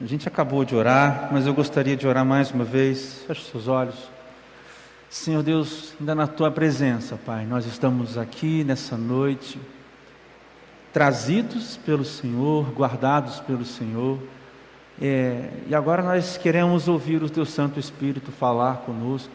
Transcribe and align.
A 0.00 0.06
gente 0.06 0.26
acabou 0.26 0.64
de 0.64 0.74
orar, 0.74 1.28
mas 1.30 1.46
eu 1.46 1.54
gostaria 1.54 1.96
de 1.96 2.04
orar 2.04 2.24
mais 2.24 2.50
uma 2.50 2.64
vez. 2.64 3.22
Feche 3.28 3.48
seus 3.48 3.68
olhos. 3.68 4.10
Senhor 5.08 5.40
Deus, 5.40 5.94
ainda 6.00 6.16
na 6.16 6.26
tua 6.26 6.50
presença, 6.50 7.16
Pai, 7.16 7.46
nós 7.46 7.64
estamos 7.64 8.18
aqui 8.18 8.64
nessa 8.64 8.96
noite, 8.96 9.60
trazidos 10.92 11.76
pelo 11.76 12.04
Senhor, 12.04 12.72
guardados 12.72 13.38
pelo 13.38 13.64
Senhor, 13.64 14.18
é, 15.00 15.48
e 15.68 15.74
agora 15.74 16.02
nós 16.02 16.36
queremos 16.36 16.88
ouvir 16.88 17.22
o 17.22 17.30
teu 17.30 17.46
Santo 17.46 17.78
Espírito 17.78 18.32
falar 18.32 18.78
conosco. 18.78 19.30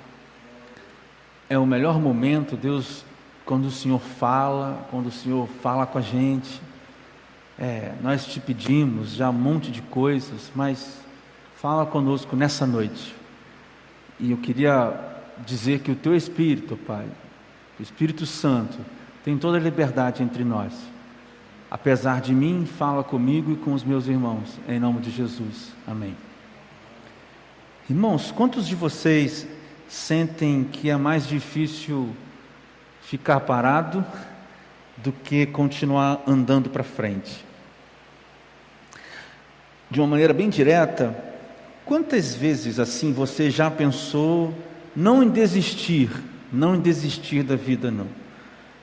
É 1.49 1.57
o 1.57 1.65
melhor 1.65 2.01
momento, 2.01 2.57
Deus, 2.57 3.05
quando 3.45 3.65
o 3.65 3.71
Senhor 3.71 3.99
fala, 3.99 4.85
quando 4.91 5.07
o 5.07 5.11
Senhor 5.11 5.47
fala 5.61 5.85
com 5.85 5.97
a 5.97 6.01
gente. 6.01 6.61
É, 7.61 7.91
nós 8.01 8.25
te 8.25 8.39
pedimos 8.39 9.11
já 9.11 9.29
um 9.29 9.33
monte 9.33 9.69
de 9.69 9.81
coisas, 9.81 10.49
mas 10.55 11.01
fala 11.57 11.85
conosco 11.85 12.33
nessa 12.33 12.65
noite. 12.65 13.13
E 14.17 14.31
eu 14.31 14.37
queria 14.37 14.93
dizer 15.45 15.81
que 15.81 15.91
o 15.91 15.95
teu 15.95 16.15
Espírito, 16.15 16.77
Pai, 16.77 17.05
o 17.77 17.83
Espírito 17.83 18.25
Santo, 18.25 18.77
tem 19.25 19.37
toda 19.37 19.57
a 19.57 19.59
liberdade 19.59 20.23
entre 20.23 20.45
nós. 20.45 20.71
Apesar 21.69 22.21
de 22.21 22.33
mim, 22.33 22.65
fala 22.65 23.03
comigo 23.03 23.51
e 23.51 23.57
com 23.57 23.73
os 23.73 23.83
meus 23.83 24.07
irmãos, 24.07 24.57
em 24.65 24.79
nome 24.79 25.01
de 25.01 25.11
Jesus. 25.11 25.73
Amém. 25.85 26.15
Irmãos, 27.89 28.31
quantos 28.31 28.65
de 28.65 28.75
vocês 28.75 29.45
sentem 29.85 30.63
que 30.63 30.89
é 30.89 30.95
mais 30.95 31.27
difícil 31.27 32.15
ficar 33.01 33.41
parado 33.41 34.05
do 34.95 35.11
que 35.11 35.45
continuar 35.45 36.23
andando 36.25 36.69
para 36.69 36.83
frente? 36.83 37.48
De 39.89 39.99
uma 39.99 40.07
maneira 40.07 40.33
bem 40.33 40.49
direta, 40.49 41.15
quantas 41.85 42.35
vezes 42.35 42.79
assim 42.79 43.11
você 43.11 43.49
já 43.49 43.71
pensou 43.71 44.53
não 44.95 45.23
em 45.23 45.29
desistir, 45.29 46.09
não 46.51 46.75
em 46.75 46.79
desistir 46.79 47.43
da 47.43 47.55
vida 47.55 47.89
não, 47.89 48.07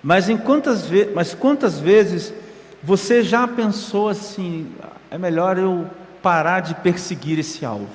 mas 0.03 0.29
em 0.29 0.37
quantas 0.37 0.87
vezes, 0.87 1.15
mas 1.15 1.35
quantas 1.35 1.79
vezes 1.79 2.33
você 2.83 3.23
já 3.23 3.47
pensou 3.47 4.09
assim, 4.09 4.71
é 5.11 5.19
melhor 5.19 5.59
eu 5.59 5.87
parar 6.23 6.61
de 6.61 6.75
perseguir 6.75 7.39
esse 7.39 7.65
alvo. 7.65 7.89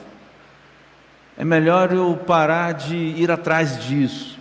É 1.38 1.46
melhor 1.46 1.94
eu 1.94 2.18
parar 2.28 2.74
de 2.74 2.96
ir 2.96 3.32
atrás 3.32 3.84
disso. 3.84 4.38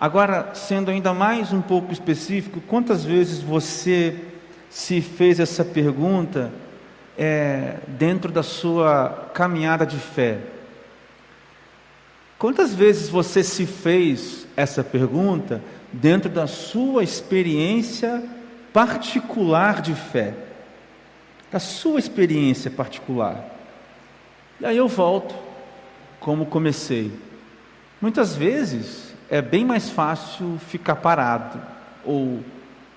Agora, 0.00 0.50
sendo 0.54 0.90
ainda 0.90 1.12
mais 1.12 1.52
um 1.52 1.60
pouco 1.60 1.92
específico, 1.92 2.60
quantas 2.60 3.04
vezes 3.04 3.40
você 3.40 4.16
se 4.70 5.00
fez 5.00 5.38
essa 5.38 5.64
pergunta 5.64 6.50
é, 7.24 7.76
dentro 7.86 8.32
da 8.32 8.42
sua 8.42 9.30
caminhada 9.32 9.86
de 9.86 9.96
fé? 9.96 10.40
Quantas 12.36 12.74
vezes 12.74 13.08
você 13.08 13.44
se 13.44 13.64
fez 13.64 14.44
essa 14.56 14.82
pergunta 14.82 15.62
dentro 15.92 16.28
da 16.28 16.48
sua 16.48 17.04
experiência 17.04 18.24
particular 18.72 19.80
de 19.80 19.94
fé? 19.94 20.34
Da 21.52 21.60
sua 21.60 22.00
experiência 22.00 22.68
particular. 22.72 23.44
E 24.58 24.66
aí 24.66 24.76
eu 24.76 24.88
volto, 24.88 25.32
como 26.18 26.46
comecei. 26.46 27.12
Muitas 28.00 28.34
vezes 28.34 29.14
é 29.30 29.40
bem 29.40 29.64
mais 29.64 29.88
fácil 29.88 30.58
ficar 30.58 30.96
parado, 30.96 31.60
ou 32.04 32.42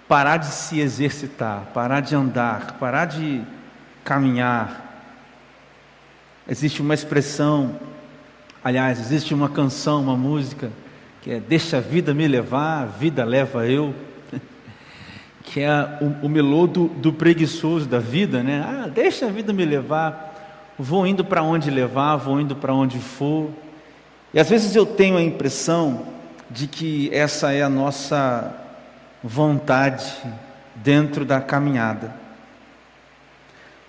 parar 0.07 0.37
de 0.37 0.47
se 0.47 0.79
exercitar, 0.79 1.67
parar 1.75 1.99
de 1.99 2.15
andar, 2.15 2.79
parar 2.79 3.05
de 3.05 3.45
caminhar. 4.05 4.83
Existe 6.47 6.79
uma 6.79 6.93
expressão, 6.93 7.77
aliás, 8.63 8.99
existe 8.99 9.33
uma 9.33 9.49
canção, 9.49 9.99
uma 9.99 10.15
música, 10.15 10.71
que 11.23 11.31
é 11.31 11.39
Deixa 11.39 11.77
a 11.77 11.81
vida 11.81 12.13
me 12.13 12.27
levar, 12.27 12.83
a 12.83 12.85
vida 12.85 13.25
leva 13.25 13.65
eu, 13.65 13.95
que 15.43 15.59
é 15.59 15.97
o, 15.99 16.27
o 16.27 16.67
do, 16.67 16.87
do 16.87 17.11
preguiçoso 17.11 17.87
da 17.87 17.97
vida, 17.97 18.43
né? 18.43 18.63
Ah, 18.63 18.87
deixa 18.87 19.25
a 19.25 19.29
vida 19.29 19.51
me 19.51 19.65
levar, 19.65 20.71
vou 20.77 21.07
indo 21.07 21.25
para 21.25 21.41
onde 21.41 21.71
levar, 21.71 22.15
vou 22.17 22.39
indo 22.39 22.55
para 22.55 22.75
onde 22.75 22.99
for. 22.99 23.49
E 24.31 24.39
às 24.39 24.47
vezes 24.47 24.75
eu 24.75 24.85
tenho 24.85 25.17
a 25.17 25.23
impressão 25.23 26.05
de 26.51 26.67
que 26.67 27.09
essa 27.11 27.53
é 27.53 27.63
a 27.63 27.69
nossa 27.69 28.53
vontade 29.23 30.05
dentro 30.75 31.25
da 31.25 31.41
caminhada 31.41 32.24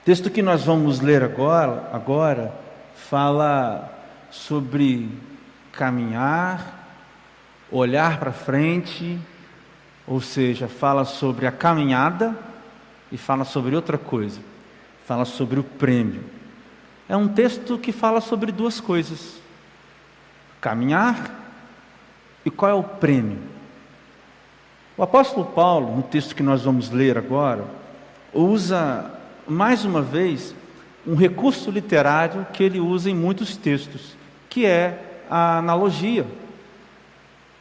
texto 0.06 0.30
que 0.30 0.40
nós 0.40 0.62
vamos 0.64 1.00
ler 1.00 1.24
agora, 1.24 1.90
agora 1.92 2.54
fala 2.94 3.92
sobre 4.30 5.10
caminhar, 5.72 6.86
olhar 7.72 8.20
para 8.20 8.30
frente, 8.30 9.18
ou 10.06 10.20
seja, 10.20 10.68
fala 10.68 11.04
sobre 11.04 11.44
a 11.44 11.50
caminhada 11.50 12.38
e 13.10 13.18
fala 13.18 13.44
sobre 13.44 13.74
outra 13.74 13.98
coisa, 13.98 14.38
fala 15.04 15.24
sobre 15.24 15.58
o 15.58 15.64
prêmio. 15.64 16.22
É 17.08 17.16
um 17.16 17.26
texto 17.26 17.76
que 17.76 17.90
fala 17.90 18.20
sobre 18.20 18.52
duas 18.52 18.80
coisas: 18.80 19.40
caminhar 20.60 21.34
e 22.44 22.50
qual 22.50 22.70
é 22.70 22.74
o 22.74 22.84
prêmio. 22.84 23.40
O 24.96 25.02
apóstolo 25.02 25.46
Paulo, 25.46 25.96
no 25.96 26.04
texto 26.04 26.36
que 26.36 26.44
nós 26.44 26.62
vamos 26.62 26.90
ler 26.90 27.18
agora, 27.18 27.64
usa 28.32 29.15
mais 29.48 29.84
uma 29.84 30.02
vez, 30.02 30.54
um 31.06 31.14
recurso 31.14 31.70
literário 31.70 32.46
que 32.52 32.62
ele 32.62 32.80
usa 32.80 33.10
em 33.10 33.14
muitos 33.14 33.56
textos, 33.56 34.16
que 34.48 34.66
é 34.66 35.22
a 35.30 35.58
analogia. 35.58 36.26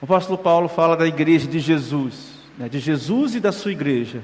O 0.01 0.05
apóstolo 0.05 0.37
Paulo 0.37 0.67
fala 0.67 0.95
da 0.95 1.07
igreja 1.07 1.47
de 1.47 1.59
Jesus, 1.59 2.33
né, 2.57 2.67
de 2.67 2.79
Jesus 2.79 3.35
e 3.35 3.39
da 3.39 3.51
sua 3.51 3.71
igreja, 3.71 4.21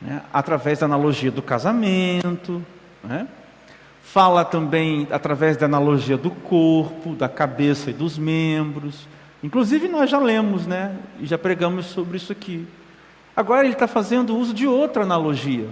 né, 0.00 0.22
através 0.32 0.78
da 0.78 0.86
analogia 0.86 1.30
do 1.30 1.42
casamento, 1.42 2.64
né, 3.02 3.26
fala 4.02 4.44
também 4.44 5.06
através 5.10 5.56
da 5.56 5.66
analogia 5.66 6.16
do 6.16 6.30
corpo, 6.30 7.14
da 7.14 7.28
cabeça 7.28 7.90
e 7.90 7.92
dos 7.92 8.18
membros. 8.18 9.06
Inclusive 9.42 9.88
nós 9.88 10.10
já 10.10 10.18
lemos, 10.18 10.66
né, 10.66 10.96
e 11.20 11.26
já 11.26 11.38
pregamos 11.38 11.86
sobre 11.86 12.16
isso 12.16 12.32
aqui. 12.32 12.66
Agora 13.34 13.64
ele 13.64 13.74
está 13.74 13.86
fazendo 13.86 14.36
uso 14.36 14.52
de 14.52 14.66
outra 14.66 15.02
analogia, 15.02 15.68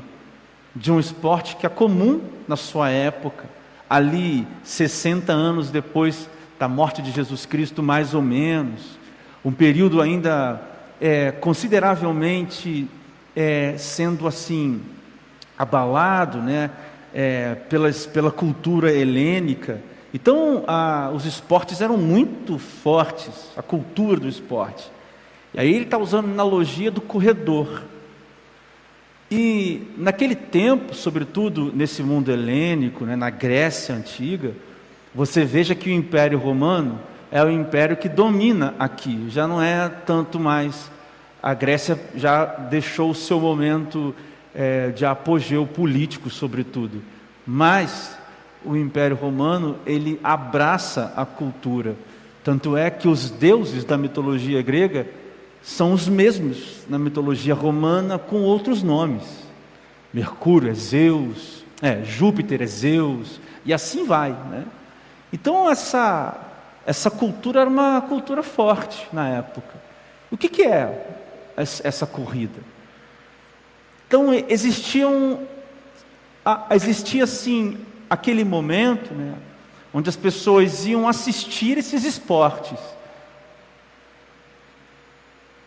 de 0.75 0.93
um 0.93 1.01
esporte 1.01 1.57
que 1.57 1.67
é 1.67 1.69
comum 1.69 2.21
na 2.47 2.57
sua 2.57 2.91
época, 2.91 3.45
ali 3.89 4.47
60 4.63 5.33
anos 5.33 5.71
depois 5.71 6.29
da 6.59 6.69
morte 6.69 7.03
de 7.03 7.11
Jesus 7.11 7.47
Cristo, 7.47 7.83
mais 7.83 8.15
ou 8.15 8.23
menos, 8.23 8.99
um 9.45 9.51
período 9.51 10.01
ainda 10.01 10.61
é, 11.01 11.33
consideravelmente 11.33 12.87
é, 13.35 13.75
sendo 13.79 14.27
assim 14.27 14.81
abalado, 15.59 16.39
né, 16.39 16.71
é, 17.15 17.55
pelas, 17.55 18.07
pela 18.07 18.31
cultura 18.31 18.93
helênica. 18.93 19.81
Então, 20.13 20.65
a, 20.67 21.11
os 21.15 21.25
esportes 21.25 21.81
eram 21.81 21.97
muito 21.97 22.59
fortes, 22.59 23.51
a 23.57 23.63
cultura 23.63 24.21
do 24.21 24.29
esporte. 24.29 24.91
E 25.55 25.61
aí 25.61 25.75
ele 25.75 25.85
está 25.85 25.99
usando 25.99 26.27
a 26.29 26.33
analogia 26.33 26.91
do 26.91 27.01
corredor. 27.01 27.83
E 29.31 29.87
naquele 29.97 30.35
tempo, 30.35 30.93
sobretudo 30.93 31.73
nesse 31.73 32.03
mundo 32.03 32.33
helênico, 32.33 33.05
né, 33.05 33.15
na 33.15 33.31
Grécia 33.31 33.95
antiga, 33.95 34.53
você 35.15 35.45
veja 35.45 35.75
que 35.75 35.89
o 35.89 35.93
Império 35.93 36.39
Romano 36.39 36.99
é 37.31 37.43
o 37.43 37.51
império 37.51 37.97
que 37.97 38.09
domina 38.09 38.75
aqui, 38.77 39.27
já 39.29 39.47
não 39.47 39.63
é 39.63 39.89
tanto 39.89 40.41
mais. 40.41 40.91
A 41.41 41.55
Grécia 41.55 41.99
já 42.17 42.45
deixou 42.45 43.11
o 43.11 43.15
seu 43.15 43.39
momento 43.39 44.15
é, 44.53 44.89
de 44.91 45.07
apogeu 45.07 45.65
político, 45.65 46.29
sobretudo, 46.29 47.01
mas 47.47 48.19
o 48.65 48.77
Império 48.77 49.17
Romano 49.17 49.79
ele 49.87 50.19
abraça 50.25 51.13
a 51.17 51.25
cultura. 51.25 51.95
Tanto 52.43 52.77
é 52.77 52.91
que 52.91 53.07
os 53.07 53.31
deuses 53.31 53.85
da 53.85 53.97
mitologia 53.97 54.61
grega 54.61 55.07
são 55.63 55.93
os 55.93 56.09
mesmos 56.09 56.85
na 56.89 56.99
mitologia 56.99 57.55
romana 57.55 58.19
com 58.19 58.43
outros 58.43 58.83
nomes. 58.83 59.25
Mercúrio 60.13 60.71
é 60.71 60.75
Zeus, 60.75 61.65
é, 61.81 62.03
Júpiter 62.03 62.63
é 62.63 62.67
Zeus, 62.67 63.41
e 63.65 63.73
assim 63.73 64.05
vai. 64.05 64.31
Né? 64.31 64.65
Então 65.33 65.71
essa, 65.71 66.37
essa 66.87 67.11
cultura 67.11 67.61
era 67.61 67.71
uma 67.71 68.01
cultura 68.01 68.43
forte 68.43 69.07
na 69.13 69.29
época. 69.29 69.81
O 70.31 70.37
que, 70.37 70.49
que 70.49 70.63
é 70.63 71.07
essa 71.57 72.07
corrida? 72.07 72.61
Então 74.07 74.33
existiam, 74.33 75.41
existia 76.71 77.25
assim 77.25 77.79
aquele 78.09 78.45
momento 78.45 79.15
né, 79.15 79.35
onde 79.95 80.09
as 80.09 80.17
pessoas 80.17 80.87
iam 80.87 81.09
assistir 81.09 81.79
esses 81.79 82.05
esportes. 82.05 82.79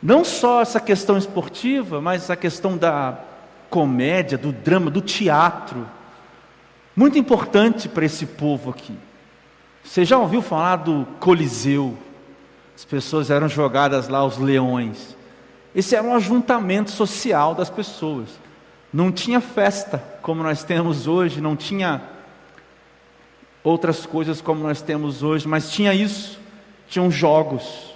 Não 0.04 0.26
só 0.26 0.62
essa 0.62 0.82
questão 0.82 1.18
esportiva, 1.18 2.02
mas 2.02 2.30
a 2.30 2.36
questão 2.36 2.78
da 2.78 3.18
comédia, 3.70 4.38
do 4.38 4.52
drama, 4.52 4.92
do 4.92 5.00
teatro. 5.00 5.88
muito 6.94 7.18
importante 7.18 7.88
para 7.88 8.06
esse 8.06 8.26
povo 8.26 8.70
aqui. 8.70 8.94
Você 9.82 10.04
já 10.04 10.18
ouviu 10.18 10.42
falar 10.42 10.76
do 10.76 11.08
Coliseu? 11.22 11.98
As 12.76 12.84
pessoas 12.84 13.32
eram 13.32 13.48
jogadas 13.48 14.10
lá, 14.10 14.26
os 14.26 14.38
leões. 14.38 15.16
Esse 15.74 15.96
era 15.96 16.06
um 16.06 16.14
ajuntamento 16.14 16.92
social 16.92 17.56
das 17.56 17.70
pessoas. 17.70 18.28
Não 18.92 19.10
tinha 19.10 19.40
festa 19.40 20.04
como 20.22 20.44
nós 20.44 20.64
temos 20.66 21.08
hoje, 21.08 21.40
não 21.40 21.56
tinha 21.56 22.02
outras 23.64 24.06
coisas 24.06 24.42
como 24.42 24.62
nós 24.62 24.82
temos 24.82 25.24
hoje, 25.24 25.48
mas 25.48 25.72
tinha 25.72 25.94
isso, 25.94 26.40
tinham 26.88 27.10
jogos. 27.10 27.93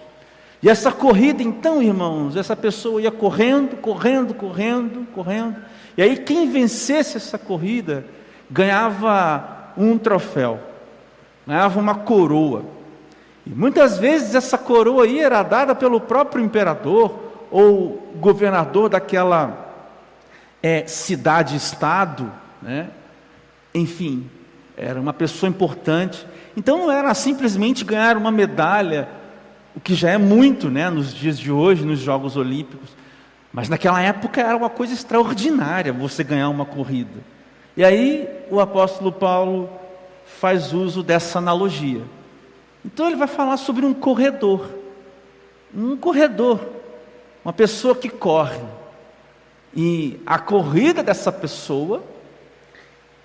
E 0.68 0.70
essa 0.70 0.92
corrida, 0.92 1.42
então, 1.42 1.82
irmãos, 1.82 2.36
essa 2.36 2.54
pessoa 2.54 3.02
ia 3.02 3.10
correndo, 3.10 3.78
correndo, 3.78 4.34
correndo, 4.34 5.08
correndo. 5.14 5.56
E 5.96 6.02
aí, 6.02 6.18
quem 6.18 6.52
vencesse 6.52 7.16
essa 7.16 7.38
corrida 7.38 8.04
ganhava 8.52 9.72
um 9.78 9.98
troféu, 9.98 10.60
ganhava 11.48 11.80
uma 11.80 11.96
coroa. 11.96 12.66
E 13.46 13.50
muitas 13.50 13.98
vezes 13.98 14.36
essa 14.36 14.58
coroa 14.58 15.06
aí 15.06 15.22
era 15.22 15.42
dada 15.42 15.74
pelo 15.74 16.02
próprio 16.02 16.44
imperador 16.44 17.18
ou 17.50 18.12
governador 18.18 18.90
daquela 18.90 19.74
é, 20.62 20.86
cidade-estado, 20.86 22.30
né? 22.62 22.90
enfim, 23.74 24.30
era 24.76 25.00
uma 25.00 25.14
pessoa 25.14 25.50
importante. 25.50 26.28
Então 26.58 26.78
não 26.78 26.92
era 26.92 27.14
simplesmente 27.14 27.86
ganhar 27.86 28.18
uma 28.18 28.32
medalha, 28.32 29.08
o 29.78 29.80
que 29.80 29.94
já 29.94 30.10
é 30.10 30.18
muito 30.18 30.72
né, 30.72 30.90
nos 30.90 31.14
dias 31.14 31.38
de 31.38 31.52
hoje, 31.52 31.86
nos 31.86 32.00
Jogos 32.00 32.36
Olímpicos, 32.36 32.90
mas 33.54 33.70
naquela 33.70 34.02
época 34.02 34.42
era 34.42 34.58
uma 34.58 34.72
coisa 34.72 34.92
extraordinária 34.92 35.94
você 35.94 36.24
ganhar 36.24 36.50
uma 36.50 36.66
corrida. 36.66 37.20
E 37.76 37.86
aí 37.86 38.28
o 38.50 38.60
apóstolo 38.60 39.12
Paulo 39.12 39.70
faz 40.40 40.74
uso 40.74 41.04
dessa 41.04 41.38
analogia. 41.38 42.02
Então 42.84 43.06
ele 43.06 43.18
vai 43.18 43.28
falar 43.28 43.56
sobre 43.58 43.86
um 43.86 43.94
corredor. 43.94 44.68
Um 45.72 45.96
corredor, 45.96 46.60
uma 47.46 47.54
pessoa 47.54 47.96
que 47.96 48.10
corre. 48.10 48.60
E 49.76 50.20
a 50.26 50.40
corrida 50.40 51.04
dessa 51.04 51.32
pessoa 51.32 52.04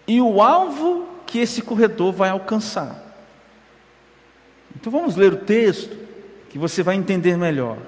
e 0.07 0.21
o 0.21 0.43
alvo 0.43 1.09
que 1.25 1.39
esse 1.39 1.63
corredor 1.63 2.13
vai 2.13 2.29
alcançar. 2.29 3.03
Então 4.77 4.93
vamos 4.93 5.17
ler 5.17 5.33
o 5.33 5.39
texto 5.39 6.12
que 6.53 6.59
você 6.59 6.83
vai 6.83 6.97
entender 6.97 7.37
melhor. 7.39 7.79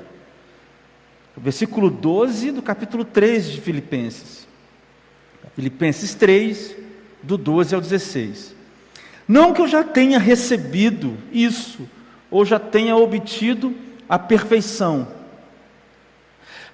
O 1.36 1.40
versículo 1.40 1.90
12 1.90 2.50
do 2.50 2.62
capítulo 2.62 3.04
3 3.04 3.52
de 3.52 3.60
Filipenses. 3.60 4.48
Filipenses 5.54 6.14
3, 6.14 6.74
do 7.22 7.36
12 7.36 7.74
ao 7.74 7.80
16. 7.82 8.54
Não 9.28 9.52
que 9.52 9.60
eu 9.60 9.68
já 9.68 9.84
tenha 9.84 10.18
recebido 10.18 11.14
isso, 11.30 11.86
ou 12.30 12.42
já 12.42 12.58
tenha 12.58 12.96
obtido 12.96 13.74
a 14.08 14.18
perfeição, 14.18 15.08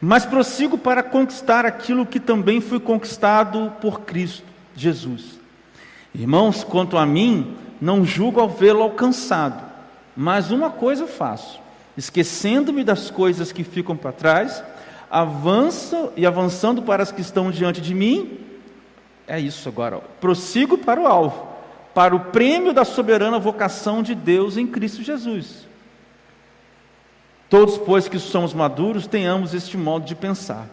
mas 0.00 0.24
prossigo 0.24 0.78
para 0.78 1.02
conquistar 1.02 1.66
aquilo 1.66 2.06
que 2.06 2.18
também 2.18 2.60
foi 2.60 2.80
conquistado 2.80 3.72
por 3.80 4.02
Cristo 4.02 4.46
Jesus. 4.74 5.38
Irmãos, 6.14 6.64
quanto 6.64 6.96
a 6.96 7.04
mim, 7.04 7.56
não 7.80 8.04
julgo 8.04 8.40
ao 8.40 8.48
vê-lo 8.48 8.82
alcançado, 8.82 9.62
mas 10.16 10.50
uma 10.50 10.70
coisa 10.70 11.06
faço, 11.06 11.60
esquecendo-me 12.00 12.82
das 12.82 13.10
coisas 13.10 13.52
que 13.52 13.62
ficam 13.62 13.94
para 13.94 14.10
trás, 14.10 14.64
avanço 15.10 16.10
e 16.16 16.24
avançando 16.24 16.82
para 16.82 17.02
as 17.02 17.12
que 17.12 17.20
estão 17.20 17.50
diante 17.50 17.80
de 17.80 17.94
mim, 17.94 18.38
é 19.28 19.38
isso 19.38 19.68
agora, 19.68 19.98
prossigo 20.18 20.78
para 20.78 20.98
o 20.98 21.06
alvo, 21.06 21.46
para 21.94 22.16
o 22.16 22.20
prêmio 22.20 22.72
da 22.72 22.86
soberana 22.86 23.38
vocação 23.38 24.02
de 24.02 24.14
Deus 24.14 24.56
em 24.56 24.66
Cristo 24.66 25.02
Jesus. 25.02 25.68
Todos, 27.50 27.76
pois 27.76 28.08
que 28.08 28.18
somos 28.18 28.54
maduros, 28.54 29.06
tenhamos 29.06 29.52
este 29.52 29.76
modo 29.76 30.06
de 30.06 30.14
pensar. 30.14 30.68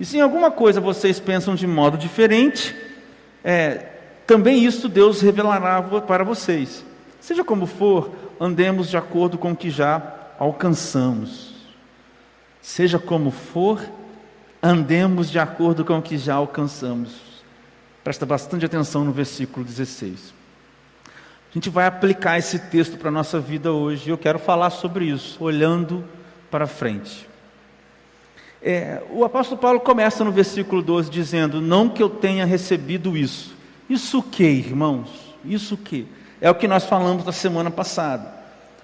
E 0.00 0.04
se 0.04 0.16
em 0.16 0.20
alguma 0.20 0.50
coisa 0.50 0.80
vocês 0.80 1.20
pensam 1.20 1.54
de 1.54 1.66
modo 1.66 1.96
diferente, 1.96 2.74
é, 3.44 3.86
também 4.26 4.64
isso 4.64 4.88
Deus 4.88 5.20
revelará 5.20 5.80
para 6.00 6.24
vocês. 6.24 6.84
Seja 7.20 7.44
como 7.44 7.66
for, 7.66 8.10
andemos 8.40 8.90
de 8.90 8.96
acordo 8.96 9.38
com 9.38 9.52
o 9.52 9.56
que 9.56 9.70
já 9.70 10.21
alcançamos. 10.42 11.52
Seja 12.60 12.98
como 12.98 13.30
for, 13.30 13.80
andemos 14.60 15.30
de 15.30 15.38
acordo 15.38 15.84
com 15.84 15.96
o 15.96 16.02
que 16.02 16.18
já 16.18 16.34
alcançamos. 16.34 17.12
Presta 18.02 18.26
bastante 18.26 18.66
atenção 18.66 19.04
no 19.04 19.12
versículo 19.12 19.64
16. 19.64 20.34
A 21.06 21.54
gente 21.54 21.70
vai 21.70 21.86
aplicar 21.86 22.38
esse 22.38 22.58
texto 22.58 22.98
para 22.98 23.08
a 23.08 23.12
nossa 23.12 23.38
vida 23.38 23.72
hoje. 23.72 24.10
Eu 24.10 24.18
quero 24.18 24.38
falar 24.40 24.70
sobre 24.70 25.04
isso, 25.04 25.42
olhando 25.44 26.04
para 26.50 26.66
frente. 26.66 27.28
É, 28.60 29.00
o 29.10 29.24
apóstolo 29.24 29.60
Paulo 29.60 29.78
começa 29.78 30.24
no 30.24 30.32
versículo 30.32 30.82
12 30.82 31.08
dizendo: 31.08 31.60
Não 31.60 31.88
que 31.88 32.02
eu 32.02 32.10
tenha 32.10 32.44
recebido 32.44 33.16
isso. 33.16 33.54
Isso 33.88 34.18
o 34.18 34.22
que, 34.22 34.44
irmãos? 34.44 35.36
Isso 35.44 35.74
o 35.74 35.78
que? 35.78 36.08
É 36.40 36.50
o 36.50 36.54
que 36.54 36.66
nós 36.66 36.84
falamos 36.84 37.24
na 37.24 37.32
semana 37.32 37.70
passada. 37.70 38.42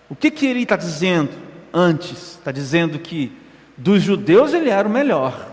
O 0.09 0.15
que, 0.15 0.31
que 0.31 0.47
ele 0.47 0.63
está 0.63 0.77
dizendo 0.77 1.48
antes? 1.73 2.37
Está 2.39 2.53
dizendo 2.53 2.99
que 2.99 3.33
dos 3.77 4.03
judeus 4.03 4.53
ele 4.53 4.71
era 4.71 4.87
o 4.87 4.91
melhor. 4.91 5.47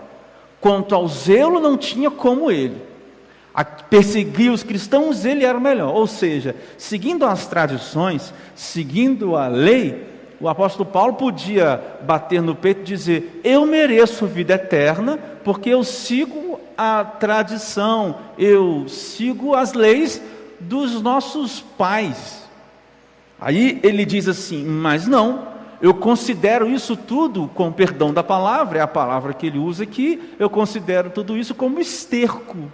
Quanto 0.59 0.95
ao 0.95 1.07
zelo, 1.07 1.59
não 1.59 1.77
tinha 1.77 2.09
como 2.09 2.49
ele. 2.49 2.81
A 3.53 3.63
perseguir 3.63 4.51
os 4.51 4.63
cristãos, 4.63 5.23
ele 5.23 5.45
era 5.45 5.57
o 5.57 5.61
melhor. 5.61 5.93
Ou 5.93 6.07
seja, 6.07 6.55
seguindo 6.77 7.25
as 7.25 7.47
tradições, 7.47 8.33
seguindo 8.55 9.35
a 9.35 9.47
lei, 9.47 10.07
o 10.39 10.49
apóstolo 10.49 10.89
Paulo 10.89 11.13
podia 11.13 11.81
bater 12.01 12.41
no 12.41 12.55
peito 12.55 12.81
e 12.81 12.83
dizer: 12.83 13.41
Eu 13.43 13.65
mereço 13.65 14.25
vida 14.25 14.55
eterna, 14.55 15.17
porque 15.43 15.69
eu 15.69 15.83
sigo 15.83 16.59
a 16.77 17.03
tradição, 17.03 18.17
eu 18.37 18.87
sigo 18.89 19.55
as 19.55 19.73
leis 19.73 20.21
dos 20.59 21.01
nossos 21.01 21.61
pais. 21.61 22.43
Aí 23.39 23.79
ele 23.83 24.05
diz 24.05 24.27
assim: 24.27 24.63
Mas 24.65 25.07
não, 25.07 25.47
eu 25.81 25.93
considero 25.93 26.69
isso 26.69 26.95
tudo, 26.95 27.49
com 27.53 27.71
perdão 27.71 28.13
da 28.13 28.23
palavra, 28.23 28.79
é 28.79 28.81
a 28.81 28.87
palavra 28.87 29.33
que 29.33 29.47
ele 29.47 29.57
usa 29.57 29.83
aqui, 29.83 30.33
eu 30.39 30.49
considero 30.49 31.09
tudo 31.09 31.37
isso 31.37 31.53
como 31.53 31.79
esterco, 31.79 32.71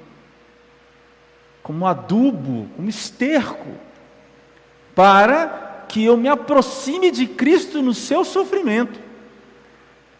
como 1.63 1.86
adubo, 1.86 2.68
como 2.75 2.89
esterco, 2.89 3.69
para 4.96 5.86
que 5.88 6.03
eu 6.05 6.15
me 6.15 6.27
aproxime 6.27 7.12
de 7.12 7.27
Cristo 7.27 7.81
no 7.81 7.93
seu 7.93 8.24
sofrimento. 8.24 9.00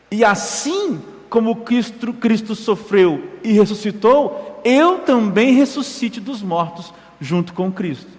E 0.10 0.26
assim 0.26 1.02
como 1.30 1.58
Cristo, 1.58 2.12
Cristo 2.14 2.56
sofreu 2.56 3.30
e 3.42 3.54
ressuscitou, 3.54 4.62
eu 4.66 5.00
também 5.00 5.54
ressuscite 5.54 6.20
dos 6.20 6.42
mortos 6.42 6.94
junto 7.22 7.54
com 7.54 7.72
Cristo. 7.72 8.12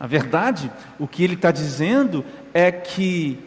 Na 0.00 0.06
verdade, 0.06 0.70
o 0.98 1.06
que 1.06 1.22
ele 1.22 1.34
está 1.34 1.50
dizendo 1.50 2.24
é 2.52 2.72
que 2.72 3.38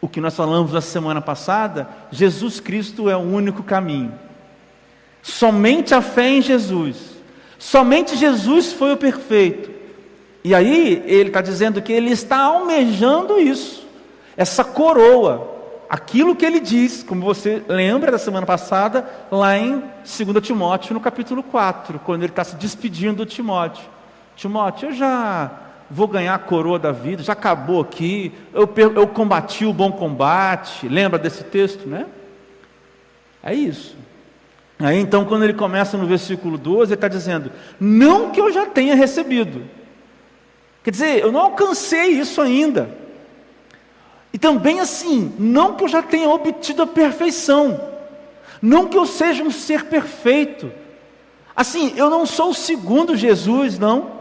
o 0.00 0.08
que 0.08 0.20
nós 0.20 0.34
falamos 0.34 0.72
na 0.72 0.80
semana 0.80 1.20
passada, 1.20 1.88
Jesus 2.10 2.58
Cristo 2.58 3.10
é 3.10 3.16
o 3.16 3.20
único 3.20 3.62
caminho. 3.62 4.12
Somente 5.22 5.94
a 5.94 6.00
fé 6.00 6.28
em 6.28 6.42
Jesus, 6.42 6.96
somente 7.58 8.16
Jesus 8.16 8.72
foi 8.72 8.92
o 8.92 8.96
perfeito. 8.96 9.70
E 10.42 10.54
aí 10.54 11.02
ele 11.06 11.28
está 11.28 11.42
dizendo 11.42 11.82
que 11.82 11.92
ele 11.92 12.10
está 12.10 12.38
almejando 12.38 13.38
isso, 13.38 13.86
essa 14.36 14.64
coroa, 14.64 15.58
aquilo 15.88 16.34
que 16.34 16.46
ele 16.46 16.60
diz, 16.60 17.02
como 17.02 17.22
você 17.22 17.62
lembra 17.68 18.10
da 18.10 18.18
semana 18.18 18.46
passada, 18.46 19.06
lá 19.30 19.58
em 19.58 19.80
2 19.80 20.42
Timóteo, 20.42 20.94
no 20.94 21.00
capítulo 21.00 21.42
4, 21.42 22.00
quando 22.06 22.22
ele 22.22 22.32
está 22.32 22.44
se 22.44 22.56
despedindo 22.56 23.16
do 23.16 23.26
Timóteo. 23.26 23.84
Timóteo, 24.34 24.88
eu 24.88 24.94
já 24.94 25.50
vou 25.90 26.06
ganhar 26.06 26.34
a 26.34 26.38
coroa 26.38 26.78
da 26.78 26.92
vida, 26.92 27.22
já 27.22 27.32
acabou 27.32 27.80
aqui, 27.80 28.32
eu, 28.52 28.68
eu 28.94 29.06
combati 29.08 29.66
o 29.66 29.72
bom 29.72 29.90
combate, 29.90 30.88
lembra 30.88 31.18
desse 31.18 31.44
texto, 31.44 31.88
né? 31.88 32.06
É 33.42 33.54
isso. 33.54 33.96
Aí 34.78 34.98
então, 34.98 35.24
quando 35.24 35.42
ele 35.42 35.54
começa 35.54 35.98
no 35.98 36.06
versículo 36.06 36.56
12, 36.56 36.92
ele 36.92 36.94
está 36.94 37.08
dizendo: 37.08 37.50
Não 37.78 38.30
que 38.30 38.40
eu 38.40 38.52
já 38.52 38.66
tenha 38.66 38.94
recebido, 38.94 39.62
Quer 40.82 40.90
dizer, 40.90 41.20
eu 41.20 41.30
não 41.30 41.40
alcancei 41.40 42.08
isso 42.12 42.40
ainda. 42.40 42.96
E 44.32 44.38
também 44.38 44.80
assim, 44.80 45.34
não 45.38 45.74
que 45.74 45.84
eu 45.84 45.88
já 45.88 46.02
tenha 46.02 46.28
obtido 46.28 46.82
a 46.82 46.86
perfeição, 46.86 47.80
não 48.62 48.86
que 48.86 48.96
eu 48.96 49.04
seja 49.04 49.42
um 49.42 49.50
ser 49.50 49.86
perfeito. 49.86 50.72
Assim, 51.54 51.92
eu 51.96 52.08
não 52.08 52.24
sou 52.24 52.50
o 52.50 52.54
segundo 52.54 53.16
Jesus, 53.16 53.78
não. 53.78 54.19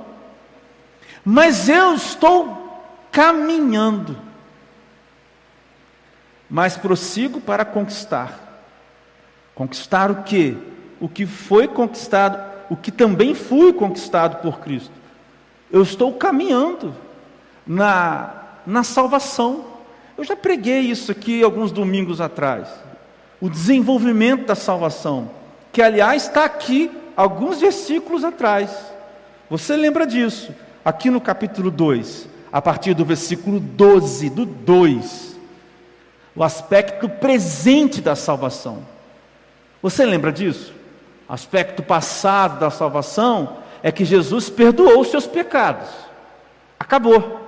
Mas 1.24 1.70
eu 1.70 1.94
estou 1.94 2.82
caminhando. 3.12 4.18
Mas 6.50 6.78
prossigo 6.78 7.40
para 7.40 7.64
conquistar. 7.66 8.64
Conquistar 9.54 10.10
o 10.10 10.24
que? 10.24 10.58
O 11.00 11.08
que 11.08 11.26
foi 11.26 11.68
conquistado 11.68 12.50
o 12.70 12.78
que 12.78 12.92
também 12.92 13.34
fui 13.34 13.74
conquistado 13.74 14.42
por 14.42 14.60
Cristo. 14.60 14.92
Eu 15.72 15.82
estou 15.82 16.14
caminhando 16.14 16.96
na, 17.66 18.44
na 18.66 18.84
salvação. 18.84 19.66
Eu 20.18 20.24
já 20.24 20.36
preguei 20.36 20.82
isso 20.82 21.12
aqui 21.12 21.42
alguns 21.42 21.72
domingos 21.72 22.22
atrás. 22.22 22.68
O 23.42 23.50
desenvolvimento 23.50 24.46
da 24.46 24.56
salvação, 24.56 25.32
que 25.72 25.82
aliás 25.82 26.24
está 26.24 26.46
aqui 26.46 26.92
alguns 27.16 27.60
versículos 27.60 28.24
atrás. 28.24 28.70
Você 29.50 29.76
lembra 29.76 30.06
disso? 30.06 30.54
Aqui 30.84 31.10
no 31.10 31.20
capítulo 31.20 31.70
2, 31.70 32.28
a 32.52 32.62
partir 32.62 32.94
do 32.94 33.04
versículo 33.04 33.60
12, 33.60 34.30
do 34.30 34.46
2. 34.46 35.38
O 36.36 36.44
aspecto 36.44 37.10
presente 37.10 38.02
da 38.02 38.16
salvação. 38.16 38.80
Você 39.82 40.06
lembra 40.06 40.32
disso? 40.32 40.74
O 41.28 41.34
aspecto 41.34 41.84
passado 41.84 42.60
da 42.60 42.70
salvação 42.70 43.58
é 43.84 43.92
que 43.92 44.06
Jesus 44.06 44.50
perdoou 44.50 45.02
os 45.02 45.10
seus 45.10 45.28
pecados. 45.28 45.90
Acabou. 46.80 47.48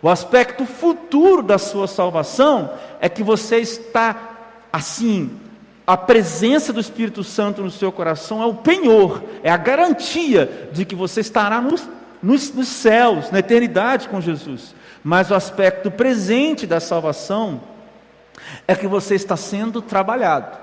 O 0.00 0.08
aspecto 0.08 0.66
futuro 0.66 1.42
da 1.42 1.58
sua 1.58 1.86
salvação 1.86 2.72
é 3.00 3.08
que 3.08 3.22
você 3.22 3.58
está 3.58 4.34
assim, 4.72 5.38
a 5.86 5.96
presença 5.96 6.72
do 6.72 6.80
Espírito 6.80 7.22
Santo 7.22 7.62
no 7.62 7.70
seu 7.70 7.92
coração 7.92 8.42
é 8.42 8.46
o 8.46 8.54
penhor, 8.54 9.22
é 9.42 9.50
a 9.50 9.56
garantia 9.56 10.68
de 10.72 10.84
que 10.84 10.94
você 10.94 11.20
estará 11.20 11.60
nos, 11.60 11.88
nos, 12.24 12.52
nos 12.52 12.68
céus, 12.68 13.30
na 13.30 13.40
eternidade 13.40 14.08
com 14.08 14.20
Jesus. 14.20 14.74
Mas 15.02 15.30
o 15.30 15.34
aspecto 15.34 15.90
presente 15.90 16.66
da 16.66 16.80
salvação 16.80 17.60
é 18.66 18.74
que 18.74 18.86
você 18.86 19.14
está 19.14 19.36
sendo 19.36 19.82
trabalhado 19.82 20.58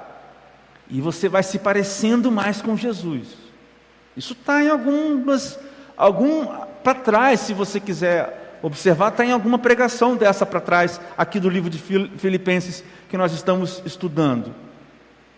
e 0.89 0.99
você 0.99 1.29
vai 1.29 1.43
se 1.43 1.59
parecendo 1.59 2.31
mais 2.31 2.61
com 2.61 2.75
Jesus. 2.75 3.27
Isso 4.17 4.33
está 4.33 4.63
em 4.63 4.69
algumas, 4.69 5.57
algum 5.95 6.47
para 6.83 6.95
trás, 6.95 7.41
se 7.41 7.53
você 7.53 7.79
quiser 7.79 8.57
observar, 8.63 9.09
está 9.09 9.23
em 9.23 9.31
alguma 9.31 9.59
pregação 9.59 10.15
dessa 10.15 10.45
para 10.45 10.59
trás, 10.59 10.99
aqui 11.17 11.39
do 11.39 11.49
livro 11.49 11.69
de 11.69 11.77
Filipenses 11.77 12.83
que 13.07 13.17
nós 13.17 13.31
estamos 13.31 13.81
estudando. 13.85 14.53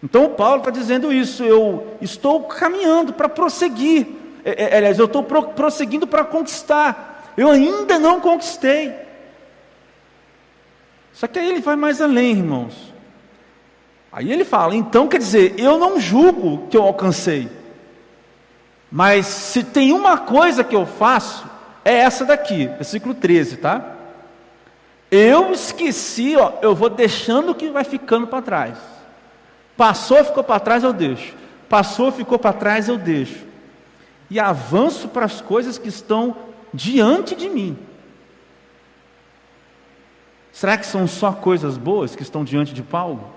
Então 0.02 0.30
Paulo 0.30 0.60
está 0.60 0.72
dizendo 0.72 1.14
isso, 1.14 1.44
eu 1.44 1.98
estou 2.02 2.44
caminhando 2.44 3.14
para 3.14 3.30
prosseguir, 3.30 4.23
é, 4.44 4.64
é, 4.64 4.78
aliás, 4.78 5.00
eu 5.00 5.06
estou 5.06 5.24
pro, 5.24 5.44
prosseguindo 5.50 6.06
para 6.06 6.26
conquistar, 6.26 7.34
eu 7.38 7.50
ainda 7.50 7.98
não 7.98 8.20
conquistei. 8.20 8.94
Só 11.14 11.28
que 11.28 11.40
aí 11.40 11.50
ele 11.50 11.62
vai 11.62 11.76
mais 11.76 12.02
além, 12.02 12.32
irmãos. 12.32 12.94
Aí 14.12 14.32
ele 14.32 14.46
fala, 14.46 14.76
então 14.76 15.08
quer 15.08 15.18
dizer, 15.18 15.56
eu 15.58 15.78
não 15.78 16.00
julgo 16.00 16.68
que 16.68 16.78
eu 16.78 16.84
alcancei. 16.84 17.50
Mas 18.92 19.26
se 19.26 19.64
tem 19.64 19.92
uma 19.92 20.20
coisa 20.20 20.64
que 20.64 20.76
eu 20.76 20.86
faço, 20.86 21.46
é 21.84 21.96
essa 21.96 22.24
daqui, 22.24 22.68
versículo 22.68 23.16
13, 23.16 23.58
tá? 23.58 23.94
Eu 25.10 25.52
esqueci, 25.52 26.36
ó, 26.36 26.54
eu 26.62 26.76
vou 26.76 26.90
deixando 26.90 27.52
o 27.52 27.56
que 27.56 27.70
vai 27.70 27.84
ficando 27.84 28.28
para 28.28 28.42
trás. 28.42 28.78
Passou, 29.76 30.24
ficou 30.24 30.44
para 30.44 30.60
trás, 30.60 30.84
eu 30.84 30.94
deixo. 30.94 31.34
Passou, 31.68 32.12
ficou 32.12 32.38
para 32.38 32.54
trás, 32.54 32.88
eu 32.88 32.98
deixo. 32.98 33.53
E 34.34 34.40
avanço 34.40 35.10
para 35.10 35.28
as 35.28 35.42
coisas 35.42 35.78
que 35.78 35.88
estão 35.88 36.36
diante 36.74 37.36
de 37.36 37.48
mim. 37.48 37.78
Será 40.52 40.76
que 40.76 40.88
são 40.88 41.08
só 41.08 41.32
coisas 41.32 41.78
boas 41.78 42.16
que 42.16 42.24
estão 42.24 42.44
diante 42.44 42.74
de 42.74 42.82
Paulo? 42.82 43.32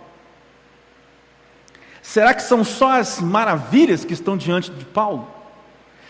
Será 2.01 2.33
que 2.33 2.43
são 2.43 2.65
só 2.65 2.93
as 2.93 3.21
maravilhas 3.21 4.07
que 4.07 4.15
estão 4.15 4.39
diante 4.39 4.71
de 4.71 4.87
Paulo? 4.87 5.29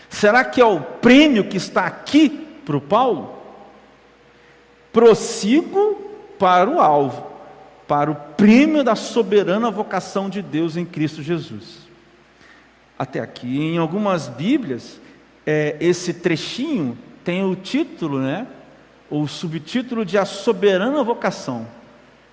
Será 0.09 0.45
que 0.45 0.61
é 0.61 0.65
o 0.65 0.79
prêmio 0.79 1.49
que 1.49 1.57
está 1.57 1.85
aqui 1.85 2.29
para 2.65 2.77
o 2.77 2.81
Paulo? 2.81 3.35
Prossigo 4.93 5.95
para 6.39 6.69
o 6.69 6.79
alvo, 6.79 7.27
para 7.85 8.09
o 8.09 8.15
prêmio 8.15 8.85
da 8.85 8.95
soberana 8.95 9.69
vocação 9.69 10.29
de 10.29 10.41
Deus 10.41 10.77
em 10.77 10.85
Cristo 10.85 11.21
Jesus. 11.21 11.85
Até 12.97 13.19
aqui, 13.19 13.59
em 13.59 13.77
algumas 13.77 14.27
Bíblias, 14.27 14.99
é, 15.45 15.75
esse 15.79 16.13
trechinho 16.13 16.97
tem 17.23 17.43
o 17.43 17.55
título, 17.55 18.19
né? 18.19 18.47
Ou 19.09 19.23
o 19.23 19.27
subtítulo 19.27 20.03
de 20.03 20.17
A 20.17 20.25
Soberana 20.25 21.03
Vocação. 21.03 21.67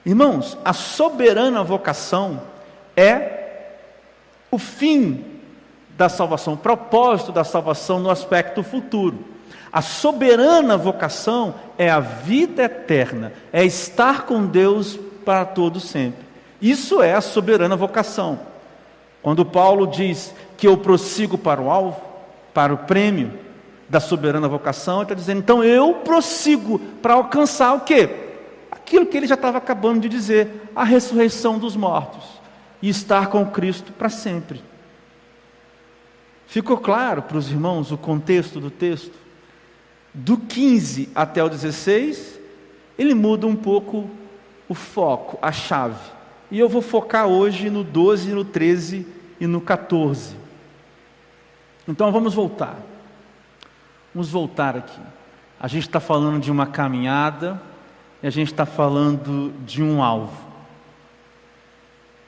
Irmãos, 0.06 0.58
a 0.62 0.74
soberana 0.74 1.64
vocação 1.64 2.42
é 2.94 3.68
o 4.50 4.58
fim 4.58 5.24
da 5.96 6.10
salvação, 6.10 6.52
o 6.52 6.58
propósito 6.58 7.32
da 7.32 7.42
salvação 7.42 7.98
no 7.98 8.10
aspecto 8.10 8.62
futuro. 8.62 9.18
A 9.72 9.80
soberana 9.80 10.76
vocação 10.76 11.54
é 11.78 11.88
a 11.88 12.00
vida 12.00 12.64
eterna, 12.64 13.32
é 13.50 13.64
estar 13.64 14.26
com 14.26 14.44
Deus 14.44 14.98
para 15.24 15.46
todo 15.46 15.80
sempre. 15.80 16.22
Isso 16.60 17.02
é 17.02 17.14
a 17.14 17.22
soberana 17.22 17.74
vocação. 17.74 18.38
Quando 19.22 19.44
Paulo 19.44 19.86
diz 19.86 20.34
que 20.56 20.66
eu 20.66 20.76
prossigo 20.76 21.36
para 21.36 21.60
o 21.60 21.70
alvo, 21.70 22.00
para 22.52 22.72
o 22.72 22.78
prêmio 22.78 23.32
da 23.88 24.00
soberana 24.00 24.48
vocação, 24.48 24.96
ele 24.96 25.02
está 25.04 25.14
dizendo, 25.14 25.38
então 25.38 25.62
eu 25.62 25.94
prossigo 25.94 26.78
para 26.78 27.14
alcançar 27.14 27.74
o 27.74 27.80
quê? 27.80 28.08
Aquilo 28.70 29.06
que 29.06 29.16
ele 29.16 29.26
já 29.26 29.34
estava 29.34 29.58
acabando 29.58 30.00
de 30.00 30.08
dizer, 30.08 30.70
a 30.74 30.84
ressurreição 30.84 31.58
dos 31.58 31.76
mortos 31.76 32.24
e 32.80 32.88
estar 32.88 33.28
com 33.28 33.46
Cristo 33.46 33.92
para 33.92 34.08
sempre. 34.08 34.62
Ficou 36.46 36.76
claro 36.76 37.22
para 37.22 37.36
os 37.36 37.50
irmãos 37.50 37.90
o 37.90 37.98
contexto 37.98 38.60
do 38.60 38.70
texto? 38.70 39.14
Do 40.12 40.36
15 40.36 41.08
até 41.14 41.42
o 41.42 41.48
16, 41.48 42.38
ele 42.98 43.14
muda 43.14 43.46
um 43.46 43.56
pouco 43.56 44.08
o 44.68 44.74
foco, 44.74 45.38
a 45.42 45.50
chave. 45.50 46.12
E 46.50 46.58
eu 46.58 46.68
vou 46.68 46.82
focar 46.82 47.26
hoje 47.26 47.70
no 47.70 47.82
12, 47.82 48.30
no 48.30 48.44
13 48.44 49.06
e 49.40 49.46
no 49.46 49.60
14. 49.60 50.43
Então 51.86 52.10
vamos 52.10 52.34
voltar. 52.34 52.76
Vamos 54.14 54.30
voltar 54.30 54.76
aqui. 54.76 55.00
A 55.58 55.68
gente 55.68 55.86
está 55.86 56.00
falando 56.00 56.40
de 56.40 56.50
uma 56.50 56.66
caminhada 56.66 57.60
e 58.22 58.26
a 58.26 58.30
gente 58.30 58.52
está 58.52 58.64
falando 58.64 59.52
de 59.64 59.82
um 59.82 60.02
alvo. 60.02 60.44